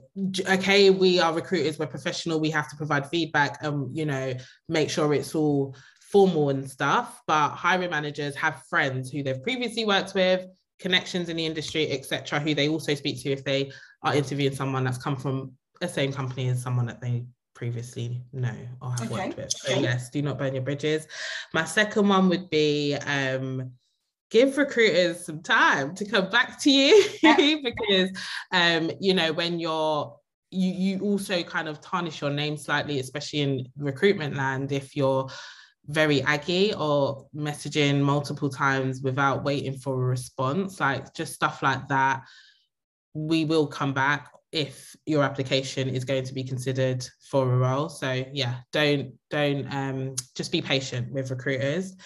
okay 0.48 0.90
we 0.90 1.20
are 1.20 1.32
recruiters 1.32 1.78
we're 1.78 1.86
professional 1.86 2.40
we 2.40 2.50
have 2.50 2.68
to 2.68 2.76
provide 2.76 3.08
feedback 3.08 3.62
and 3.62 3.96
you 3.96 4.04
know 4.04 4.34
make 4.68 4.90
sure 4.90 5.14
it's 5.14 5.34
all 5.34 5.76
formal 6.11 6.50
and 6.50 6.68
stuff 6.68 7.20
but 7.26 7.50
hiring 7.50 7.90
managers 7.90 8.34
have 8.34 8.62
friends 8.68 9.11
who 9.11 9.22
they've 9.22 9.42
previously 9.42 9.84
worked 9.84 10.14
with 10.14 10.46
connections 10.78 11.28
in 11.28 11.36
the 11.36 11.44
industry 11.44 11.90
etc 11.90 12.38
who 12.40 12.54
they 12.54 12.68
also 12.68 12.94
speak 12.94 13.20
to 13.22 13.30
if 13.30 13.44
they 13.44 13.70
are 14.02 14.14
interviewing 14.14 14.54
someone 14.54 14.84
that's 14.84 14.98
come 14.98 15.16
from 15.16 15.52
the 15.80 15.88
same 15.88 16.12
company 16.12 16.48
as 16.48 16.62
someone 16.62 16.86
that 16.86 17.00
they 17.00 17.24
previously 17.59 18.22
know 18.32 18.54
or 18.80 18.90
have 18.92 19.11
Okay, 19.11 19.26
worked 19.26 19.36
with. 19.36 19.52
So 19.52 19.72
okay. 19.72 19.82
yes 19.82 20.11
do 20.11 20.22
not 20.22 20.38
burn 20.38 20.54
your 20.54 20.62
bridges. 20.62 21.09
My 21.52 21.64
second 21.64 22.09
one 22.09 22.28
would 22.28 22.48
be 22.50 22.94
um 22.94 23.72
give 24.30 24.56
recruiters 24.56 25.26
some 25.26 25.42
time 25.42 25.94
to 25.96 26.04
come 26.04 26.30
back 26.30 26.61
to 26.61 26.70
you 26.70 27.04
because 27.64 28.11
um 28.52 28.92
you 29.00 29.12
know 29.12 29.32
when 29.32 29.59
you're 29.59 30.16
you 30.50 30.70
you 30.70 31.00
also 31.00 31.42
kind 31.42 31.68
of 31.68 31.80
tarnish 31.80 32.20
your 32.20 32.30
name 32.30 32.56
slightly 32.56 33.00
especially 33.00 33.40
in 33.40 33.66
recruitment 33.76 34.36
land 34.36 34.70
if 34.70 34.94
you're 34.94 35.28
very 35.89 36.22
aggy 36.22 36.74
or 36.74 37.26
messaging 37.34 38.01
multiple 38.01 38.51
times 38.51 39.01
without 39.03 39.43
waiting 39.43 39.76
for 39.76 39.95
a 39.95 40.07
response 40.07 40.80
like 40.80 41.14
just 41.14 41.34
stuff 41.34 41.62
like 41.62 41.89
that. 41.89 42.22
We 43.14 43.45
will 43.45 43.66
come 43.66 43.95
back 43.95 44.30
if 44.53 44.95
your 45.07 45.22
application 45.24 45.89
is 45.89 46.05
going 46.05 46.24
to 46.24 46.34
be 46.34 46.45
considered 46.45 47.07
for 47.30 47.53
a 47.53 47.57
role. 47.57 47.89
So 47.89 48.24
yeah 48.32 48.57
don't 48.72 49.14
don't 49.30 49.66
um 49.74 50.14
just 50.36 50.53
be 50.53 50.61
patient 50.61 51.11
with 51.12 51.30
recruiters 51.30 51.97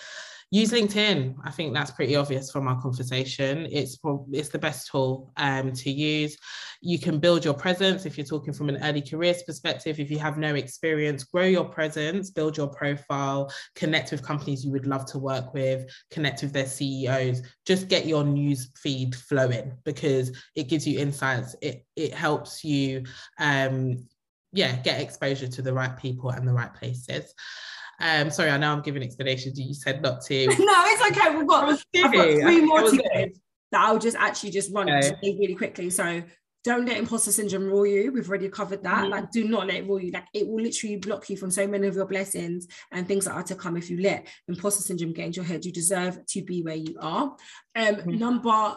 use 0.53 0.70
linkedin. 0.70 1.34
I 1.44 1.50
think 1.50 1.72
that's 1.72 1.90
pretty 1.90 2.14
obvious 2.14 2.50
from 2.50 2.68
our 2.68 2.80
conversation. 2.80 3.66
It's 3.72 3.98
it's 4.30 4.50
the 4.50 4.59
best 4.59 4.90
tool 4.90 5.32
um, 5.38 5.72
to 5.72 5.90
use. 5.90 6.36
You 6.82 6.98
can 6.98 7.18
build 7.18 7.42
your 7.44 7.55
presence. 7.55 8.05
If 8.05 8.18
you're 8.18 8.26
talking 8.26 8.53
from 8.53 8.68
an 8.68 8.82
early 8.84 9.00
careers 9.00 9.42
perspective 9.42 9.98
if 9.98 10.11
you 10.11 10.18
have 10.18 10.36
no 10.36 10.55
experience 10.55 11.24
grow 11.24 11.44
your 11.44 11.64
presence 11.64 12.30
build 12.30 12.57
your 12.57 12.68
profile 12.68 13.50
connect 13.74 14.11
with 14.12 14.22
companies 14.22 14.64
you 14.64 14.70
would 14.70 14.86
love 14.86 15.07
to 15.07 15.18
work 15.18 15.55
with 15.55 15.86
connect 16.11 16.42
with 16.42 16.53
their 16.53 16.66
ceos 16.66 17.40
just 17.64 17.88
get 17.88 18.07
your 18.07 18.24
news 18.24 18.70
feed 18.76 19.14
flowing 19.14 19.72
because 19.84 20.36
it 20.55 20.68
gives 20.68 20.86
you 20.86 20.98
insights. 20.98 21.57
It 21.62 21.86
it 21.96 22.12
helps 22.12 22.62
you 22.62 23.05
um 23.38 24.07
yeah 24.53 24.76
get 24.82 25.00
exposure 25.00 25.48
to 25.48 25.62
the 25.62 25.72
right 25.72 25.96
people 25.96 26.30
and 26.30 26.46
the 26.46 26.53
right 26.53 26.74
places 26.74 27.34
um 28.03 28.30
sorry 28.30 28.50
i 28.50 28.57
know 28.59 28.72
i'm 28.72 28.82
giving 28.82 29.03
explanations 29.03 29.59
you 29.59 29.72
said 29.72 30.03
not 30.03 30.20
to 30.20 30.46
no 30.46 30.55
it's 30.59 31.18
okay 31.18 31.34
we've 31.36 31.46
got 31.46 31.64
I've 31.68 32.12
got 32.12 32.26
three 32.42 32.61
more 32.61 32.82
to 32.90 32.96
give 32.96 33.32
that 33.72 33.86
I'll 33.86 33.98
just 33.98 34.18
actually 34.18 34.50
just 34.50 34.70
run 34.74 34.86
Okay. 34.90 35.12
really, 35.22 35.55
quickly. 35.55 35.88
So 35.88 36.22
don't 36.62 36.84
let 36.84 36.98
imposter 36.98 37.32
syndrome 37.32 37.64
rule 37.64 37.86
you. 37.86 38.12
We've 38.12 38.28
already 38.28 38.50
covered 38.50 38.82
that. 38.84 39.07
Mhm. 39.07 39.09
Like, 39.09 39.30
do 39.30 39.48
not 39.48 39.66
let 39.66 39.76
it 39.76 39.86
rule 39.88 39.98
you. 39.98 40.12
Like, 40.12 40.26
it 40.34 40.46
will 40.46 40.61
literally 40.62 40.96
block 40.96 41.30
you 41.30 41.38
from 41.38 41.50
so 41.50 41.66
many 41.66 41.86
of 41.86 41.94
your 41.94 42.05
blessings 42.05 42.68
and 42.92 43.09
things 43.09 43.24
that 43.24 43.32
are 43.32 43.42
to 43.44 43.55
come 43.55 43.78
if 43.78 43.88
you 43.88 43.98
let 44.03 44.28
imposter 44.46 44.82
syndrome 44.82 45.14
get 45.14 45.24
into 45.24 45.36
your 45.36 45.46
head. 45.46 45.64
You 45.64 45.72
deserve 45.72 46.18
to 46.26 46.42
be 46.44 46.62
where 46.62 46.74
you 46.76 46.98
are. 47.00 47.34
Um, 47.74 47.94
Mhm. 47.96 48.18
number 48.18 48.76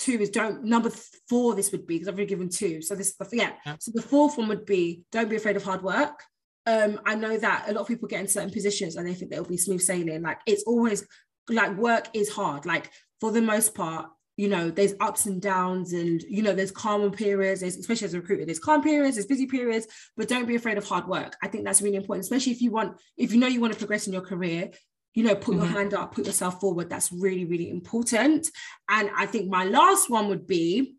two 0.00 0.18
is 0.20 0.30
don't. 0.30 0.64
Number 0.64 0.90
four, 1.28 1.54
this 1.54 1.70
would 1.70 1.86
be 1.86 1.94
because 1.94 2.08
I've 2.08 2.14
already 2.14 2.28
given 2.28 2.48
two. 2.48 2.82
So 2.82 2.96
this 2.96 3.10
is 3.10 3.14
yeah. 3.32 3.52
Yeah. 3.64 3.76
So 3.78 3.92
the 3.94 4.02
fourth 4.02 4.36
one 4.36 4.48
would 4.48 4.66
be 4.66 5.02
don't 5.12 5.30
be 5.30 5.36
afraid 5.36 5.54
of 5.56 5.62
hard 5.62 5.84
work. 5.84 6.24
Um, 6.66 7.00
I 7.04 7.14
know 7.16 7.36
that 7.36 7.64
a 7.68 7.72
lot 7.72 7.80
of 7.82 7.88
people 7.88 8.08
get 8.08 8.20
in 8.20 8.28
certain 8.28 8.50
positions 8.50 8.96
and 8.96 9.06
they 9.06 9.14
think 9.14 9.30
they'll 9.30 9.44
be 9.44 9.56
smooth 9.56 9.80
sailing. 9.80 10.22
Like 10.22 10.38
it's 10.46 10.62
always 10.64 11.06
like 11.48 11.76
work 11.76 12.08
is 12.14 12.28
hard. 12.28 12.66
Like 12.66 12.90
for 13.20 13.32
the 13.32 13.42
most 13.42 13.74
part, 13.74 14.06
you 14.36 14.48
know, 14.48 14.70
there's 14.70 14.94
ups 14.98 15.26
and 15.26 15.42
downs, 15.42 15.92
and 15.92 16.22
you 16.22 16.42
know, 16.42 16.54
there's 16.54 16.70
calm 16.70 17.10
periods, 17.10 17.60
there's, 17.60 17.76
especially 17.76 18.06
as 18.06 18.14
a 18.14 18.20
recruiter, 18.20 18.46
there's 18.46 18.58
calm 18.58 18.82
periods, 18.82 19.16
there's 19.16 19.26
busy 19.26 19.46
periods, 19.46 19.86
but 20.16 20.26
don't 20.26 20.46
be 20.46 20.56
afraid 20.56 20.78
of 20.78 20.86
hard 20.86 21.06
work. 21.06 21.36
I 21.42 21.48
think 21.48 21.64
that's 21.64 21.82
really 21.82 21.96
important, 21.96 22.24
especially 22.24 22.52
if 22.52 22.62
you 22.62 22.70
want, 22.70 22.96
if 23.18 23.32
you 23.32 23.38
know 23.38 23.46
you 23.46 23.60
want 23.60 23.74
to 23.74 23.78
progress 23.78 24.06
in 24.06 24.12
your 24.12 24.22
career, 24.22 24.70
you 25.14 25.22
know, 25.24 25.34
put 25.34 25.56
your 25.56 25.66
Mhm. 25.66 25.70
hand 25.72 25.94
up, 25.94 26.14
put 26.14 26.24
yourself 26.26 26.60
forward. 26.60 26.88
That's 26.88 27.12
really, 27.12 27.44
really 27.44 27.68
important. 27.68 28.48
And 28.88 29.10
I 29.14 29.26
think 29.26 29.50
my 29.50 29.64
last 29.64 30.08
one 30.08 30.28
would 30.28 30.46
be 30.46 30.96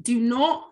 do 0.00 0.18
not 0.18 0.66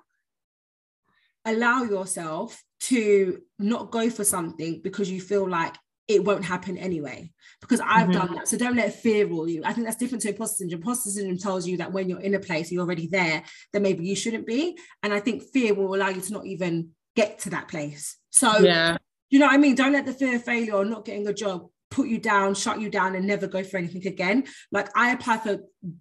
allow 1.44 1.82
yourself 1.82 2.64
to 2.80 3.40
not 3.58 3.90
go 3.90 4.08
for 4.10 4.24
something 4.24 4.80
because 4.82 5.10
you 5.10 5.20
feel 5.20 5.48
like 5.48 5.74
it 6.06 6.24
won't 6.24 6.44
happen 6.44 6.78
anyway. 6.78 7.30
Because 7.60 7.80
I've 7.80 8.08
Mhm. 8.08 8.12
done 8.14 8.34
that. 8.34 8.48
So 8.48 8.56
don't 8.56 8.76
let 8.76 8.94
fear 9.02 9.26
rule 9.26 9.48
you. 9.48 9.62
I 9.64 9.72
think 9.74 9.86
that's 9.86 9.98
different 9.98 10.22
to 10.22 10.30
imposter 10.30 10.56
syndrome. 10.58 10.80
Imposter 10.80 11.10
syndrome 11.10 11.38
tells 11.38 11.66
you 11.66 11.76
that 11.78 11.92
when 11.92 12.08
you're 12.08 12.20
in 12.20 12.34
a 12.34 12.40
place, 12.40 12.72
you're 12.72 12.82
already 12.82 13.08
there, 13.08 13.42
then 13.72 13.82
maybe 13.82 14.06
you 14.06 14.16
shouldn't 14.16 14.46
be. 14.46 14.78
And 15.02 15.12
I 15.12 15.20
think 15.20 15.42
fear 15.42 15.74
will 15.74 15.94
allow 15.94 16.08
you 16.08 16.22
to 16.22 16.32
not 16.32 16.46
even 16.46 16.90
get 17.14 17.40
to 17.40 17.50
that 17.50 17.68
place. 17.68 18.16
So 18.30 18.58
yeah 18.60 18.96
you 19.30 19.38
know 19.38 19.46
what 19.46 19.54
I 19.54 19.58
mean? 19.58 19.74
Don't 19.74 19.92
let 19.92 20.06
the 20.06 20.14
fear 20.14 20.36
of 20.36 20.44
failure 20.44 20.72
or 20.72 20.86
not 20.86 21.04
getting 21.04 21.26
a 21.26 21.34
job 21.34 21.68
put 21.98 22.08
you 22.08 22.18
down, 22.18 22.54
shut 22.54 22.80
you 22.80 22.88
down, 22.98 23.16
and 23.16 23.26
never 23.26 23.46
go 23.56 23.62
for 23.64 23.76
anything 23.76 24.06
again. 24.06 24.38
Like 24.76 24.88
I 24.96 25.06
applied 25.12 25.42
for 25.42 25.54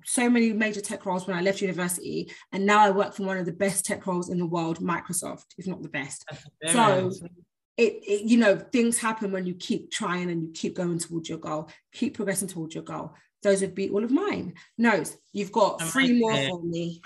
so 0.05 0.29
many 0.29 0.53
major 0.53 0.81
tech 0.89 1.05
roles 1.07 1.25
when 1.25 1.35
I 1.37 1.41
left 1.41 1.61
university, 1.61 2.17
and 2.53 2.65
now 2.65 2.79
I 2.85 2.91
work 2.91 3.11
for 3.15 3.23
one 3.23 3.37
of 3.41 3.45
the 3.45 3.51
best 3.65 3.85
tech 3.85 4.05
roles 4.07 4.29
in 4.29 4.37
the 4.37 4.45
world, 4.55 4.77
Microsoft, 4.79 5.45
if 5.57 5.65
not 5.67 5.81
the 5.81 5.89
best. 5.99 6.19
So- 6.73 6.81
It, 7.85 7.93
it 8.13 8.21
you 8.31 8.37
know, 8.43 8.55
things 8.77 8.97
happen 8.97 9.31
when 9.31 9.45
you 9.45 9.53
keep 9.69 9.83
trying 9.91 10.27
and 10.31 10.41
you 10.43 10.51
keep 10.61 10.73
going 10.75 10.97
towards 10.99 11.29
your 11.29 11.37
goal, 11.49 11.69
keep 11.99 12.11
progressing 12.15 12.47
towards 12.47 12.73
your 12.73 12.83
goal. 12.83 13.07
Those 13.43 13.61
would 13.61 13.75
be 13.75 13.89
all 13.91 14.03
of 14.03 14.09
mine. 14.23 14.55
No, 14.79 15.03
you've 15.37 15.51
got 15.61 15.79
three 15.91 16.07
more 16.19 16.33
for 16.49 16.63
me. 16.63 17.01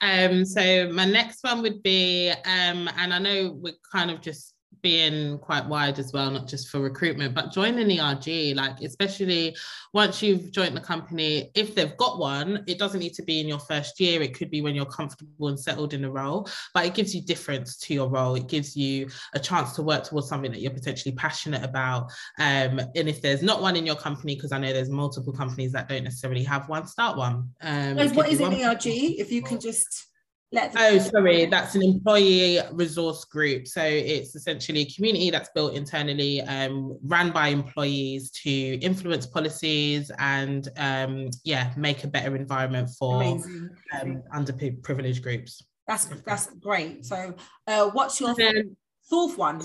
Um, 0.00 0.44
so 0.46 0.90
my 1.00 1.04
next 1.04 1.38
one 1.44 1.60
would 1.62 1.82
be, 1.82 2.30
um, 2.30 2.88
and 3.00 3.12
I 3.12 3.18
know 3.18 3.38
we're 3.62 3.74
kind 3.92 4.10
of 4.10 4.18
just 4.22 4.54
being 4.82 5.38
quite 5.38 5.66
wide 5.66 5.98
as 5.98 6.12
well, 6.12 6.30
not 6.30 6.46
just 6.46 6.68
for 6.68 6.80
recruitment, 6.80 7.34
but 7.34 7.52
joining 7.52 7.90
an 7.90 8.00
ERG, 8.00 8.56
like 8.56 8.80
especially 8.80 9.56
once 9.92 10.22
you've 10.22 10.50
joined 10.52 10.76
the 10.76 10.80
company, 10.80 11.50
if 11.54 11.74
they've 11.74 11.96
got 11.96 12.18
one, 12.18 12.64
it 12.66 12.78
doesn't 12.78 13.00
need 13.00 13.14
to 13.14 13.22
be 13.22 13.40
in 13.40 13.48
your 13.48 13.58
first 13.58 13.98
year. 14.00 14.22
It 14.22 14.34
could 14.34 14.50
be 14.50 14.60
when 14.62 14.74
you're 14.74 14.86
comfortable 14.86 15.48
and 15.48 15.58
settled 15.58 15.94
in 15.94 16.04
a 16.04 16.10
role, 16.10 16.48
but 16.74 16.84
it 16.86 16.94
gives 16.94 17.14
you 17.14 17.22
difference 17.22 17.76
to 17.78 17.94
your 17.94 18.08
role. 18.08 18.34
It 18.34 18.48
gives 18.48 18.76
you 18.76 19.08
a 19.34 19.38
chance 19.38 19.72
to 19.72 19.82
work 19.82 20.04
towards 20.04 20.28
something 20.28 20.52
that 20.52 20.60
you're 20.60 20.70
potentially 20.70 21.14
passionate 21.14 21.64
about. 21.64 22.10
Um, 22.38 22.78
and 22.78 23.08
if 23.08 23.22
there's 23.22 23.42
not 23.42 23.62
one 23.62 23.76
in 23.76 23.86
your 23.86 23.96
company, 23.96 24.34
because 24.34 24.52
I 24.52 24.58
know 24.58 24.72
there's 24.72 24.90
multiple 24.90 25.32
companies 25.32 25.72
that 25.72 25.88
don't 25.88 26.04
necessarily 26.04 26.44
have 26.44 26.68
one, 26.68 26.86
start 26.86 27.16
one. 27.16 27.50
Um, 27.62 27.96
what 27.96 28.28
is 28.28 28.40
an 28.40 28.52
ERG? 28.54 28.86
If 28.86 29.32
you 29.32 29.42
can 29.42 29.60
just 29.60 30.06
let 30.52 30.72
the 30.72 30.78
Oh, 30.80 30.98
sorry, 30.98 31.46
that's 31.46 31.74
an 31.74 31.82
employee 31.82 32.60
resource 32.72 33.24
group. 33.24 33.66
So 33.66 33.82
it's 33.82 34.34
essentially 34.34 34.80
a 34.82 34.90
community 34.90 35.30
that's 35.30 35.50
built 35.54 35.74
internally, 35.74 36.40
um, 36.42 36.98
ran 37.04 37.30
by 37.30 37.48
employees 37.48 38.30
to 38.42 38.50
influence 38.50 39.26
policies 39.26 40.10
and, 40.18 40.68
um, 40.76 41.30
yeah, 41.44 41.72
make 41.76 42.04
a 42.04 42.08
better 42.08 42.36
environment 42.36 42.90
for 42.98 43.16
amazing. 43.22 43.70
um, 44.00 44.22
underprivileged 44.34 45.22
groups. 45.22 45.64
That's 45.86 46.06
that's 46.24 46.46
great. 46.54 47.04
So, 47.04 47.34
uh, 47.66 47.90
what's 47.90 48.20
your 48.20 48.34
Then 48.34 48.76
fourth 49.08 49.38
one? 49.38 49.62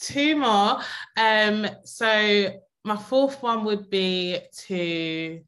two 0.00 0.36
more. 0.36 0.80
Um, 1.16 1.66
so 1.84 2.50
my 2.84 2.96
fourth 2.96 3.42
one 3.42 3.64
would 3.64 3.88
be 3.88 4.38
to, 4.66 5.40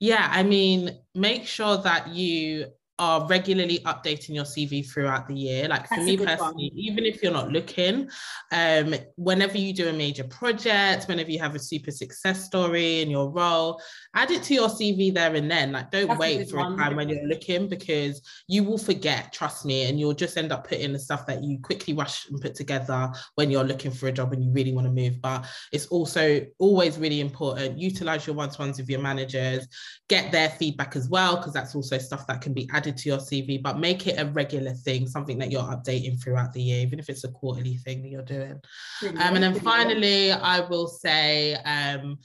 yeah, 0.00 0.28
I 0.30 0.42
mean, 0.42 0.98
make 1.14 1.46
sure 1.46 1.78
that 1.78 2.08
you 2.08 2.66
are 2.98 3.26
regularly 3.26 3.80
updating 3.80 4.34
your 4.34 4.44
CV 4.44 4.88
throughout 4.88 5.28
the 5.28 5.34
year. 5.34 5.68
Like 5.68 5.86
for 5.88 5.96
That's 5.96 6.02
a 6.02 6.04
me 6.04 6.16
personally, 6.16 6.70
one. 6.72 6.78
even 6.78 7.04
if 7.04 7.22
you're 7.22 7.32
not 7.32 7.50
looking, 7.50 8.08
um, 8.52 8.94
whenever 9.16 9.58
you 9.58 9.74
do 9.74 9.88
a 9.88 9.92
major 9.92 10.24
project, 10.24 11.04
whenever 11.04 11.30
you 11.30 11.38
have 11.38 11.54
a 11.54 11.58
super 11.58 11.90
success 11.90 12.44
story 12.44 13.02
in 13.02 13.10
your 13.10 13.30
role, 13.30 13.80
add 14.14 14.30
it 14.30 14.42
to 14.44 14.54
your 14.54 14.68
CV 14.68 15.12
there 15.12 15.34
and 15.34 15.50
then. 15.50 15.72
Like 15.72 15.90
don't 15.90 16.08
That's 16.08 16.18
wait 16.18 16.38
good 16.38 16.50
for 16.50 16.58
a 16.60 16.76
time 16.76 16.96
when 16.96 17.08
you're 17.08 17.26
looking 17.26 17.68
because 17.68 18.22
you 18.48 18.64
will 18.64 18.78
forget, 18.78 19.32
trust 19.32 19.66
me, 19.66 19.88
and 19.88 20.00
you'll 20.00 20.14
just 20.14 20.38
end 20.38 20.52
up 20.52 20.66
putting 20.66 20.92
the 20.92 20.98
stuff 20.98 21.26
that 21.26 21.44
you 21.44 21.58
quickly 21.60 21.92
rush 21.92 22.28
and 22.30 22.40
put 22.40 22.54
together 22.54 23.12
when 23.34 23.50
you're 23.50 23.64
looking 23.64 23.90
for 23.90 24.08
a 24.08 24.12
job 24.12 24.32
and 24.32 24.42
you 24.42 24.50
really 24.52 24.72
want 24.72 24.86
to 24.86 24.92
move. 24.92 25.20
But 25.20 25.44
it's 25.70 25.86
also 25.86 26.46
always 26.58 26.98
really 26.98 27.20
important. 27.20 27.78
Utilize 27.78 28.26
your 28.26 28.36
one-to-ones 28.36 28.78
with 28.78 28.88
your 28.88 29.00
managers, 29.00 29.68
get 30.08 30.32
their 30.32 30.48
feedback 30.48 30.96
as 30.96 31.10
well, 31.10 31.36
because 31.36 31.52
that's 31.52 31.74
also 31.74 31.98
stuff 31.98 32.26
that 32.26 32.40
can 32.40 32.54
be 32.54 32.68
added 32.72 32.85
to 32.92 33.08
your 33.08 33.18
CV, 33.18 33.62
but 33.62 33.78
make 33.78 34.06
it 34.06 34.18
a 34.18 34.26
regular 34.26 34.72
thing, 34.72 35.06
something 35.06 35.38
that 35.38 35.50
you're 35.50 35.62
updating 35.62 36.20
throughout 36.22 36.52
the 36.52 36.62
year, 36.62 36.80
even 36.80 36.98
if 36.98 37.08
it's 37.08 37.24
a 37.24 37.30
quarterly 37.30 37.76
thing 37.76 38.02
that 38.02 38.08
you're 38.08 38.22
doing. 38.22 38.60
Um, 39.02 39.34
and 39.34 39.42
then 39.42 39.60
finally, 39.60 40.32
I 40.32 40.60
will 40.60 40.88
say, 40.88 41.54
um, 41.54 42.18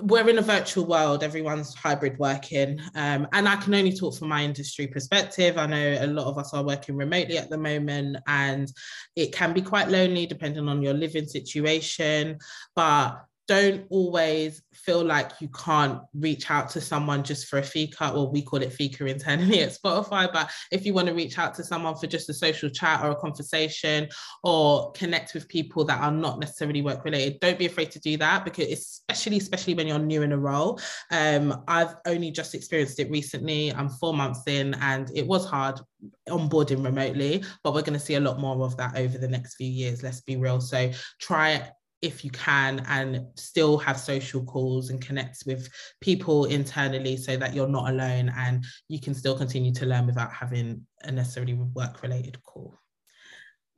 we're 0.00 0.28
in 0.28 0.38
a 0.38 0.42
virtual 0.42 0.84
world 0.84 1.22
everyone's 1.22 1.74
hybrid 1.74 2.18
working. 2.18 2.80
Um, 2.96 3.28
and 3.32 3.48
i 3.48 3.56
can 3.56 3.74
only 3.74 3.96
talk 3.96 4.16
from 4.16 4.28
my 4.28 4.42
industry 4.42 4.88
perspective. 4.88 5.56
I 5.56 5.66
know 5.66 5.98
a 6.00 6.06
lot 6.06 6.26
of 6.26 6.36
us 6.36 6.52
are 6.52 6.64
working 6.64 6.96
remotely 6.96 7.38
at 7.38 7.48
the 7.48 7.58
moment 7.58 8.16
and 8.26 8.72
it 9.14 9.32
can 9.32 9.52
be 9.52 9.62
quite 9.62 9.88
lonely 9.88 10.26
depending 10.26 10.68
on 10.68 10.82
your 10.82 10.94
living 10.94 11.26
situation 11.26 12.38
but 12.74 13.24
don't 13.52 13.84
always 13.90 14.62
feel 14.72 15.04
like 15.04 15.30
you 15.38 15.48
can't 15.48 16.00
reach 16.14 16.50
out 16.50 16.70
to 16.70 16.80
someone 16.80 17.22
just 17.22 17.48
for 17.48 17.58
a 17.58 17.62
fika 17.62 18.10
or 18.10 18.30
we 18.30 18.40
call 18.40 18.62
it 18.62 18.72
fika 18.72 19.04
internally 19.04 19.60
at 19.66 19.76
spotify 19.76 20.32
but 20.32 20.50
if 20.70 20.86
you 20.86 20.94
want 20.94 21.06
to 21.06 21.12
reach 21.12 21.38
out 21.38 21.52
to 21.54 21.62
someone 21.62 21.94
for 21.94 22.06
just 22.06 22.30
a 22.30 22.32
social 22.32 22.70
chat 22.70 23.04
or 23.04 23.10
a 23.10 23.16
conversation 23.16 24.08
or 24.42 24.90
connect 24.92 25.34
with 25.34 25.46
people 25.48 25.84
that 25.84 26.00
are 26.00 26.10
not 26.10 26.40
necessarily 26.40 26.80
work 26.80 27.04
related 27.04 27.38
don't 27.40 27.58
be 27.58 27.66
afraid 27.66 27.90
to 27.90 28.00
do 28.00 28.16
that 28.16 28.42
because 28.42 28.68
especially 28.68 29.36
especially 29.36 29.74
when 29.74 29.86
you're 29.86 29.98
new 29.98 30.22
in 30.22 30.32
a 30.32 30.38
role 30.38 30.80
um 31.10 31.62
i've 31.68 31.94
only 32.06 32.30
just 32.30 32.54
experienced 32.54 32.98
it 33.00 33.10
recently. 33.10 33.72
I'm 33.74 33.90
four 33.90 34.14
months 34.14 34.44
in 34.46 34.72
and 34.80 35.10
it 35.14 35.26
was 35.26 35.44
hard 35.44 35.78
onboarding 36.26 36.82
remotely 36.82 37.44
but 37.62 37.74
we're 37.74 37.82
going 37.82 37.98
to 37.98 38.06
see 38.06 38.14
a 38.14 38.20
lot 38.20 38.40
more 38.40 38.64
of 38.64 38.78
that 38.78 38.96
over 38.96 39.18
the 39.18 39.28
next 39.28 39.56
few 39.56 39.68
years 39.68 40.02
let's 40.02 40.22
be 40.22 40.36
real. 40.36 40.60
So 40.60 40.90
try 41.20 41.50
it 41.50 41.70
if 42.02 42.24
you 42.24 42.30
can 42.30 42.84
and 42.88 43.24
still 43.36 43.78
have 43.78 43.98
social 43.98 44.44
calls 44.44 44.90
and 44.90 45.00
connect 45.00 45.44
with 45.46 45.68
people 46.00 46.46
internally 46.46 47.16
so 47.16 47.36
that 47.36 47.54
you're 47.54 47.68
not 47.68 47.90
alone 47.90 48.32
and 48.36 48.64
you 48.88 49.00
can 49.00 49.14
still 49.14 49.38
continue 49.38 49.72
to 49.72 49.86
learn 49.86 50.06
without 50.06 50.32
having 50.32 50.84
a 51.04 51.12
necessarily 51.12 51.54
work 51.54 52.02
related 52.02 52.42
call 52.42 52.74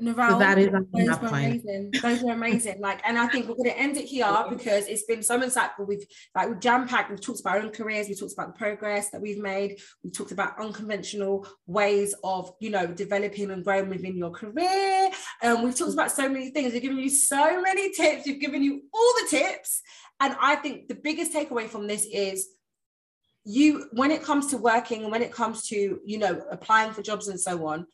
Norelle, 0.02 0.30
So 0.30 0.38
that 0.40 0.58
is 0.58 0.70
those 0.72 0.82
my 0.92 1.04
were 1.04 1.28
point. 1.28 1.46
amazing. 1.46 1.90
Those 2.02 2.22
were 2.22 2.32
amazing. 2.32 2.80
Like, 2.80 3.00
and 3.06 3.16
I 3.16 3.28
think 3.28 3.48
we're 3.48 3.54
going 3.54 3.70
to 3.70 3.78
end 3.78 3.96
it 3.96 4.06
here 4.06 4.44
because 4.50 4.88
it's 4.88 5.04
been 5.04 5.22
so 5.22 5.38
insightful. 5.40 5.86
We've 5.86 6.04
like 6.34 6.48
we've 6.48 6.58
jam 6.58 6.88
packed. 6.88 7.10
We've 7.10 7.20
talked 7.20 7.38
about 7.40 7.58
our 7.58 7.62
own 7.62 7.70
careers. 7.70 8.08
We 8.08 8.16
talked 8.16 8.32
about 8.32 8.48
the 8.48 8.58
progress 8.58 9.10
that 9.10 9.20
we've 9.20 9.38
made. 9.38 9.78
We 10.02 10.10
talked 10.10 10.32
about 10.32 10.58
unconventional 10.60 11.46
ways 11.68 12.12
of 12.24 12.52
you 12.60 12.70
know 12.70 12.88
developing 12.88 13.52
and 13.52 13.62
growing 13.62 13.88
within 13.88 14.16
your 14.16 14.32
career. 14.32 15.10
And 15.42 15.62
we've 15.62 15.76
talked 15.76 15.94
about 15.94 16.10
so 16.10 16.28
many 16.28 16.50
things. 16.50 16.72
We've 16.72 16.82
given 16.82 16.98
you 16.98 17.10
so 17.10 17.62
many 17.62 17.92
tips. 17.92 18.26
We've 18.26 18.40
given 18.40 18.64
you 18.64 18.82
all 18.92 19.14
the 19.22 19.28
tips. 19.30 19.80
And 20.18 20.34
I 20.40 20.56
think 20.56 20.88
the 20.88 20.96
biggest 20.96 21.32
takeaway 21.32 21.68
from 21.68 21.86
this 21.86 22.04
is 22.04 22.48
you 23.44 23.86
when 23.92 24.10
it 24.10 24.22
comes 24.22 24.48
to 24.48 24.56
working 24.56 25.02
and 25.02 25.12
when 25.12 25.22
it 25.22 25.30
comes 25.30 25.68
to 25.68 26.00
you 26.04 26.18
know 26.18 26.42
applying 26.50 26.92
for 26.92 27.02
jobs 27.02 27.28
and 27.28 27.38
so 27.38 27.66
on 27.68 27.86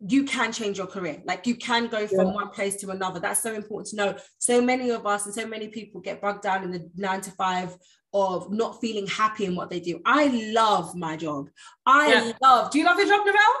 you 0.00 0.24
can 0.24 0.52
change 0.52 0.76
your 0.78 0.86
career 0.86 1.22
like 1.24 1.46
you 1.46 1.54
can 1.54 1.86
go 1.86 2.06
from 2.06 2.26
Yeah. 2.26 2.32
one 2.32 2.50
place 2.50 2.76
to 2.76 2.90
another 2.90 3.20
that's 3.20 3.42
so 3.42 3.54
important 3.54 3.88
to 3.88 3.96
know 3.96 4.16
so 4.38 4.60
many 4.60 4.90
of 4.90 5.06
us 5.06 5.24
and 5.26 5.34
so 5.34 5.46
many 5.46 5.68
people 5.68 6.00
get 6.00 6.20
bogged 6.20 6.42
down 6.42 6.64
in 6.64 6.70
the 6.70 6.90
nine 6.96 7.20
to 7.22 7.30
five 7.32 7.76
of 8.12 8.52
not 8.52 8.80
feeling 8.80 9.06
happy 9.06 9.44
in 9.44 9.54
what 9.54 9.70
they 9.70 9.80
do 9.80 10.00
i 10.04 10.26
love 10.52 10.94
my 10.94 11.16
job 11.16 11.48
i 11.86 12.08
Yeah. 12.12 12.32
love 12.42 12.70
do 12.70 12.78
you 12.78 12.84
love 12.84 12.98
your 12.98 13.06
job 13.08 13.20
Norelle? 13.26 13.60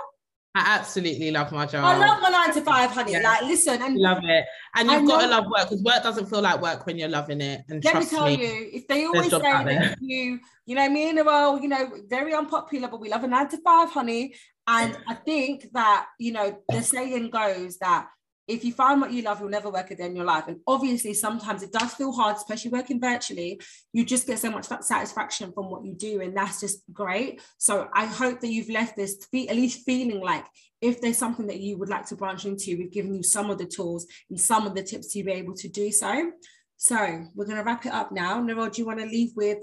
I 0.54 0.62
absolutely 0.76 1.30
love 1.30 1.50
my 1.52 1.66
job 1.66 1.84
i 1.84 1.96
love 1.98 2.20
my 2.22 2.28
nine 2.28 2.52
to 2.52 2.60
five 2.60 2.90
honey 2.90 3.12
Yeah. 3.12 3.20
like 3.20 3.42
listen 3.42 3.82
and 3.82 3.96
love 3.96 4.22
it 4.22 4.44
and 4.76 4.90
you've 4.90 5.06
got 5.06 5.22
to 5.22 5.28
love 5.28 5.46
work 5.46 5.68
because 5.68 5.82
work 5.82 6.02
doesn't 6.02 6.26
feel 6.26 6.42
like 6.42 6.60
work 6.60 6.86
when 6.86 6.96
you're 6.98 7.08
loving 7.08 7.40
it 7.40 7.62
and 7.68 7.84
let 7.84 7.98
me 7.98 8.06
tell 8.06 8.26
me 8.26 8.40
you, 8.40 8.70
if 8.72 8.86
they 8.86 9.04
always 9.04 9.24
say 9.24 9.30
jobs 9.30 9.44
out 9.44 9.64
there. 9.66 9.80
that 9.80 9.98
you, 10.00 10.38
you 10.66 10.74
know, 10.74 10.88
me 10.88 11.08
and 11.08 11.16
Noel, 11.16 11.60
you 11.60 11.68
know, 11.68 11.90
very 12.08 12.34
unpopular, 12.34 12.88
but 12.88 13.00
we 13.00 13.08
love 13.08 13.24
a 13.24 13.28
nine 13.28 13.48
to 13.48 13.58
five, 13.58 13.90
honey. 13.90 14.34
And 14.66 14.96
I 15.06 15.14
think 15.14 15.66
that, 15.74 16.06
you 16.18 16.32
know, 16.32 16.58
the 16.70 16.82
saying 16.82 17.30
goes 17.30 17.76
that 17.78 18.08
if 18.46 18.64
you 18.64 18.72
find 18.72 19.00
what 19.00 19.12
you 19.12 19.22
love, 19.22 19.40
you'll 19.40 19.48
never 19.48 19.70
work 19.70 19.90
a 19.90 19.96
day 19.96 20.06
in 20.06 20.16
your 20.16 20.24
life. 20.24 20.44
And 20.48 20.60
obviously, 20.66 21.14
sometimes 21.14 21.62
it 21.62 21.72
does 21.72 21.94
feel 21.94 22.12
hard, 22.12 22.36
especially 22.36 22.70
working 22.70 23.00
virtually. 23.00 23.60
You 23.92 24.04
just 24.04 24.26
get 24.26 24.38
so 24.38 24.50
much 24.50 24.66
satisfaction 24.66 25.52
from 25.52 25.70
what 25.70 25.84
you 25.84 25.94
do, 25.94 26.20
and 26.20 26.36
that's 26.36 26.60
just 26.60 26.82
great. 26.92 27.40
So 27.58 27.88
I 27.94 28.06
hope 28.06 28.40
that 28.40 28.52
you've 28.52 28.70
left 28.70 28.96
this 28.96 29.26
at 29.32 29.56
least 29.56 29.84
feeling 29.84 30.20
like 30.20 30.44
if 30.80 31.00
there's 31.00 31.18
something 31.18 31.46
that 31.46 31.60
you 31.60 31.78
would 31.78 31.88
like 31.88 32.06
to 32.06 32.16
branch 32.16 32.44
into, 32.44 32.76
we've 32.76 32.92
given 32.92 33.14
you 33.14 33.22
some 33.22 33.50
of 33.50 33.58
the 33.58 33.64
tools 33.64 34.06
and 34.28 34.38
some 34.38 34.66
of 34.66 34.74
the 34.74 34.82
tips 34.82 35.12
to 35.12 35.24
be 35.24 35.32
able 35.32 35.54
to 35.54 35.68
do 35.68 35.90
so. 35.90 36.32
So 36.76 36.96
we're 37.34 37.46
going 37.46 37.56
to 37.56 37.64
wrap 37.64 37.86
it 37.86 37.92
up 37.92 38.12
now. 38.12 38.40
Norelle, 38.42 38.70
do 38.70 38.82
you 38.82 38.86
want 38.86 39.00
to 39.00 39.06
leave 39.06 39.30
with 39.34 39.58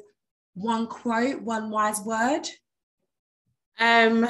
one 0.56 0.88
quote, 0.88 1.42
one 1.42 1.70
wise 1.70 2.02
word? 2.02 2.48
um 3.80 4.28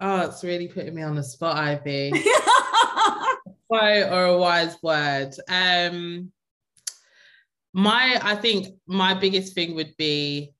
oh 0.00 0.20
it's 0.20 0.44
really 0.44 0.68
putting 0.68 0.94
me 0.94 1.02
on 1.02 1.14
the 1.14 1.22
spot 1.22 1.56
ivy 1.56 2.12
or 3.70 4.24
a 4.24 4.38
wise 4.38 4.76
word. 4.82 5.32
Um 5.48 6.32
my 7.72 8.18
i 8.22 8.34
think 8.34 8.66
my 8.86 9.14
biggest 9.14 9.54
thing 9.54 9.76
would 9.76 9.96
be 9.96 10.52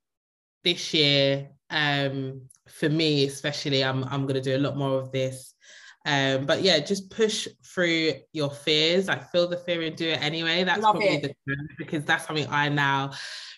this 0.63 0.95
year 0.95 1.49
um 1.71 2.41
for 2.69 2.89
me 2.89 3.27
especially 3.27 3.83
i'm 3.83 4.05
i'm 4.05 4.23
going 4.23 4.35
to 4.35 4.41
do 4.41 4.57
a 4.57 4.63
lot 4.63 4.77
more 4.77 5.01
of 5.01 5.11
this. 5.13 5.55
Um 6.07 6.47
but 6.47 6.63
yeah 6.63 6.79
just 6.79 7.11
push 7.11 7.47
through 7.65 8.15
your 8.33 8.51
fears. 8.51 9.09
Like 9.09 9.31
feel 9.31 9.49
the 9.49 9.57
fear 9.59 9.83
and 9.83 9.97
do 9.97 10.09
it 10.09 10.23
anyway. 10.23 10.65
That's 10.65 10.81
Love 10.81 10.95
probably 10.95 11.17
it. 11.17 11.37
the 11.47 11.57
because 11.79 12.05
that's 12.05 12.27
something 12.27 12.47
i 12.49 12.69
now 12.69 13.11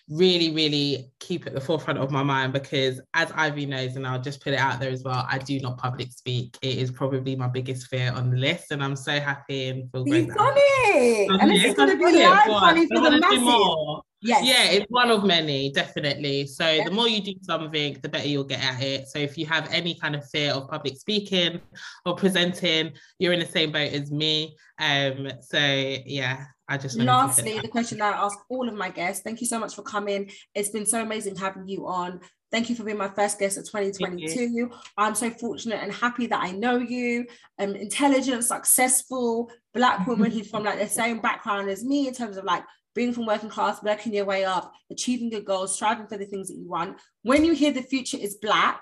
really 0.09 0.53
really 0.53 1.09
keep 1.19 1.47
at 1.47 1.53
the 1.53 1.61
forefront 1.61 1.97
of 1.97 2.11
my 2.11 2.21
mind 2.21 2.51
because 2.51 2.99
as 3.13 3.31
ivy 3.35 3.65
knows 3.65 3.95
and 3.95 4.05
i'll 4.05 4.21
just 4.21 4.41
put 4.43 4.51
it 4.53 4.59
out 4.59 4.79
there 4.79 4.91
as 4.91 5.01
well 5.03 5.25
i 5.29 5.37
do 5.37 5.59
not 5.61 5.77
public 5.77 6.11
speak 6.11 6.57
it 6.61 6.77
is 6.77 6.91
probably 6.91 7.35
my 7.37 7.47
biggest 7.47 7.87
fear 7.87 8.11
on 8.11 8.29
the 8.29 8.35
list 8.37 8.71
and 8.71 8.83
i'm 8.83 8.97
so 8.97 9.17
happy 9.19 9.69
and 9.69 9.89
feel 9.91 10.03
great 10.03 10.25
You've 10.27 10.35
done 10.35 10.53
it. 10.55 11.41
And 11.41 11.49
this 11.51 11.63
it. 11.63 11.67
is 11.69 11.73
going 11.75 11.89
to 11.89 11.97
be 11.97 12.03
live, 12.03 12.49
I 12.49 12.85
for 12.87 13.09
the 13.09 13.17
masses. 13.19 14.03
Yes. 14.23 14.45
Yeah, 14.45 14.63
it's 14.77 14.85
one 14.89 15.11
of 15.11 15.25
many, 15.25 15.69
definitely. 15.71 16.47
So 16.47 16.69
Yeah. 16.69 16.85
the 16.85 16.91
more 16.91 17.09
you 17.09 17.21
do 17.21 17.33
something, 17.41 17.97
the 18.01 18.07
better 18.07 18.27
you'll 18.27 18.45
get 18.45 18.63
at 18.63 18.81
it. 18.81 19.09
So 19.09 19.19
if 19.19 19.37
you 19.37 19.45
have 19.47 19.67
any 19.71 19.95
kind 19.95 20.15
of 20.15 20.27
fear 20.29 20.53
of 20.53 20.69
public 20.69 20.97
speaking 20.97 21.59
or 22.05 22.15
presenting, 22.15 22.93
you're 23.19 23.33
in 23.33 23.39
the 23.41 23.45
same 23.45 23.73
boat 23.73 23.91
as 23.91 24.11
me. 24.11 24.55
Um, 24.79 25.29
so 25.41 25.57
yeah, 25.59 26.45
I 26.67 26.77
just 26.77 26.97
wanted 26.97 27.07
to 27.07 27.11
put 27.11 27.27
Lastly, 27.27 27.59
the 27.59 27.67
question 27.67 27.97
that 27.99 28.15
I 28.15 28.25
ask 28.25 28.37
all 28.49 28.67
of 28.67 28.75
my 28.75 28.89
guests. 28.89 29.21
Thank 29.21 29.41
you 29.41 29.47
so 29.47 29.59
much 29.59 29.75
for 29.75 29.81
coming. 29.81 30.31
It's 30.55 30.69
been 30.69 30.85
so 30.85 31.01
amazing 31.01 31.35
having 31.35 31.67
you 31.67 31.87
on. 31.87 32.21
Thank 32.51 32.69
you 32.69 32.75
for 32.75 32.83
being 32.83 32.97
my 32.97 33.09
first 33.09 33.39
guest 33.39 33.57
of 33.57 33.65
2022. 33.65 34.69
I'm 34.97 35.15
so 35.15 35.29
fortunate 35.31 35.81
and 35.81 35.91
happy 35.91 36.27
that 36.27 36.41
I 36.41 36.51
know 36.51 36.77
you. 36.77 37.25
Um, 37.59 37.75
intelligent, 37.75 38.43
successful 38.45 39.51
black 39.73 40.07
woman 40.07 40.31
who's 40.31 40.49
from 40.49 40.63
like 40.63 40.79
the 40.79 40.87
same 40.87 41.19
background 41.19 41.69
as 41.69 41.83
me 41.83 42.07
in 42.07 42.13
terms 42.13 42.37
of 42.37 42.45
like 42.45 42.63
being 42.95 43.11
from 43.11 43.25
working 43.25 43.49
class, 43.49 43.81
working 43.83 44.13
your 44.13 44.25
way 44.25 44.45
up, 44.45 44.71
achieving 44.91 45.31
your 45.31 45.41
goals, 45.41 45.75
striving 45.75 46.07
for 46.07 46.17
the 46.17 46.25
things 46.25 46.47
that 46.47 46.55
you 46.57 46.67
want. 46.69 46.97
When 47.23 47.43
you 47.43 47.53
hear 47.53 47.71
the 47.71 47.81
future 47.81 48.17
is 48.17 48.35
black, 48.35 48.81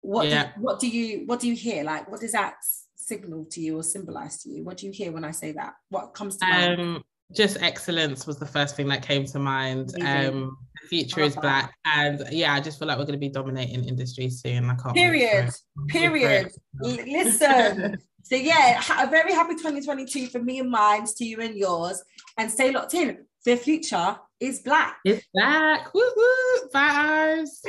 what 0.00 0.26
Yeah. 0.26 0.46
do, 0.46 0.60
what 0.60 0.80
do 0.80 0.88
you 0.88 1.24
what 1.26 1.40
do 1.40 1.48
you 1.48 1.54
hear? 1.54 1.84
Like, 1.84 2.10
what 2.10 2.20
does 2.20 2.32
that 2.32 2.54
signal 3.10 3.44
to 3.52 3.60
you 3.60 3.76
or 3.78 3.82
symbolize 3.82 4.42
to 4.42 4.50
you? 4.50 4.64
What 4.64 4.76
do 4.78 4.86
you 4.86 4.92
hear 4.92 5.10
when 5.12 5.24
I 5.24 5.32
say 5.32 5.50
that? 5.52 5.72
What 5.88 6.14
comes 6.14 6.36
to 6.38 6.46
mind? 6.46 6.80
Um, 6.80 7.04
just 7.40 7.60
excellence 7.60 8.26
was 8.26 8.38
the 8.38 8.46
first 8.46 8.76
thing 8.76 8.88
that 8.88 9.02
came 9.02 9.24
to 9.26 9.38
mind. 9.38 9.86
Um, 10.00 10.56
the 10.82 10.88
future 10.88 11.20
is 11.20 11.36
black, 11.36 11.74
and 11.84 12.24
yeah, 12.30 12.54
I 12.54 12.60
just 12.60 12.78
feel 12.78 12.88
like 12.88 12.98
we're 12.98 13.10
going 13.10 13.20
to 13.20 13.26
be 13.28 13.34
dominating 13.40 13.84
industry 13.84 14.30
soon. 14.30 14.70
I 14.70 14.74
can't. 14.74 14.94
Period. 14.94 15.50
Period. 15.88 16.50
Listen. 16.80 17.98
So 18.22 18.36
yeah, 18.36 18.80
a 19.00 19.08
very 19.08 19.32
happy 19.32 19.54
2022 19.54 20.28
for 20.28 20.40
me 20.40 20.60
and 20.60 20.70
mine, 20.70 21.04
to 21.16 21.24
you 21.24 21.40
and 21.40 21.56
yours, 21.56 22.00
and 22.38 22.48
stay 22.48 22.70
locked 22.70 22.94
in. 22.94 23.26
The 23.44 23.56
future 23.56 24.18
is 24.38 24.60
black. 24.60 24.98
It's 25.04 25.26
black. 25.34 25.92
Woo 25.92 26.12
woo. 26.16 26.68
Vibes. 26.72 27.64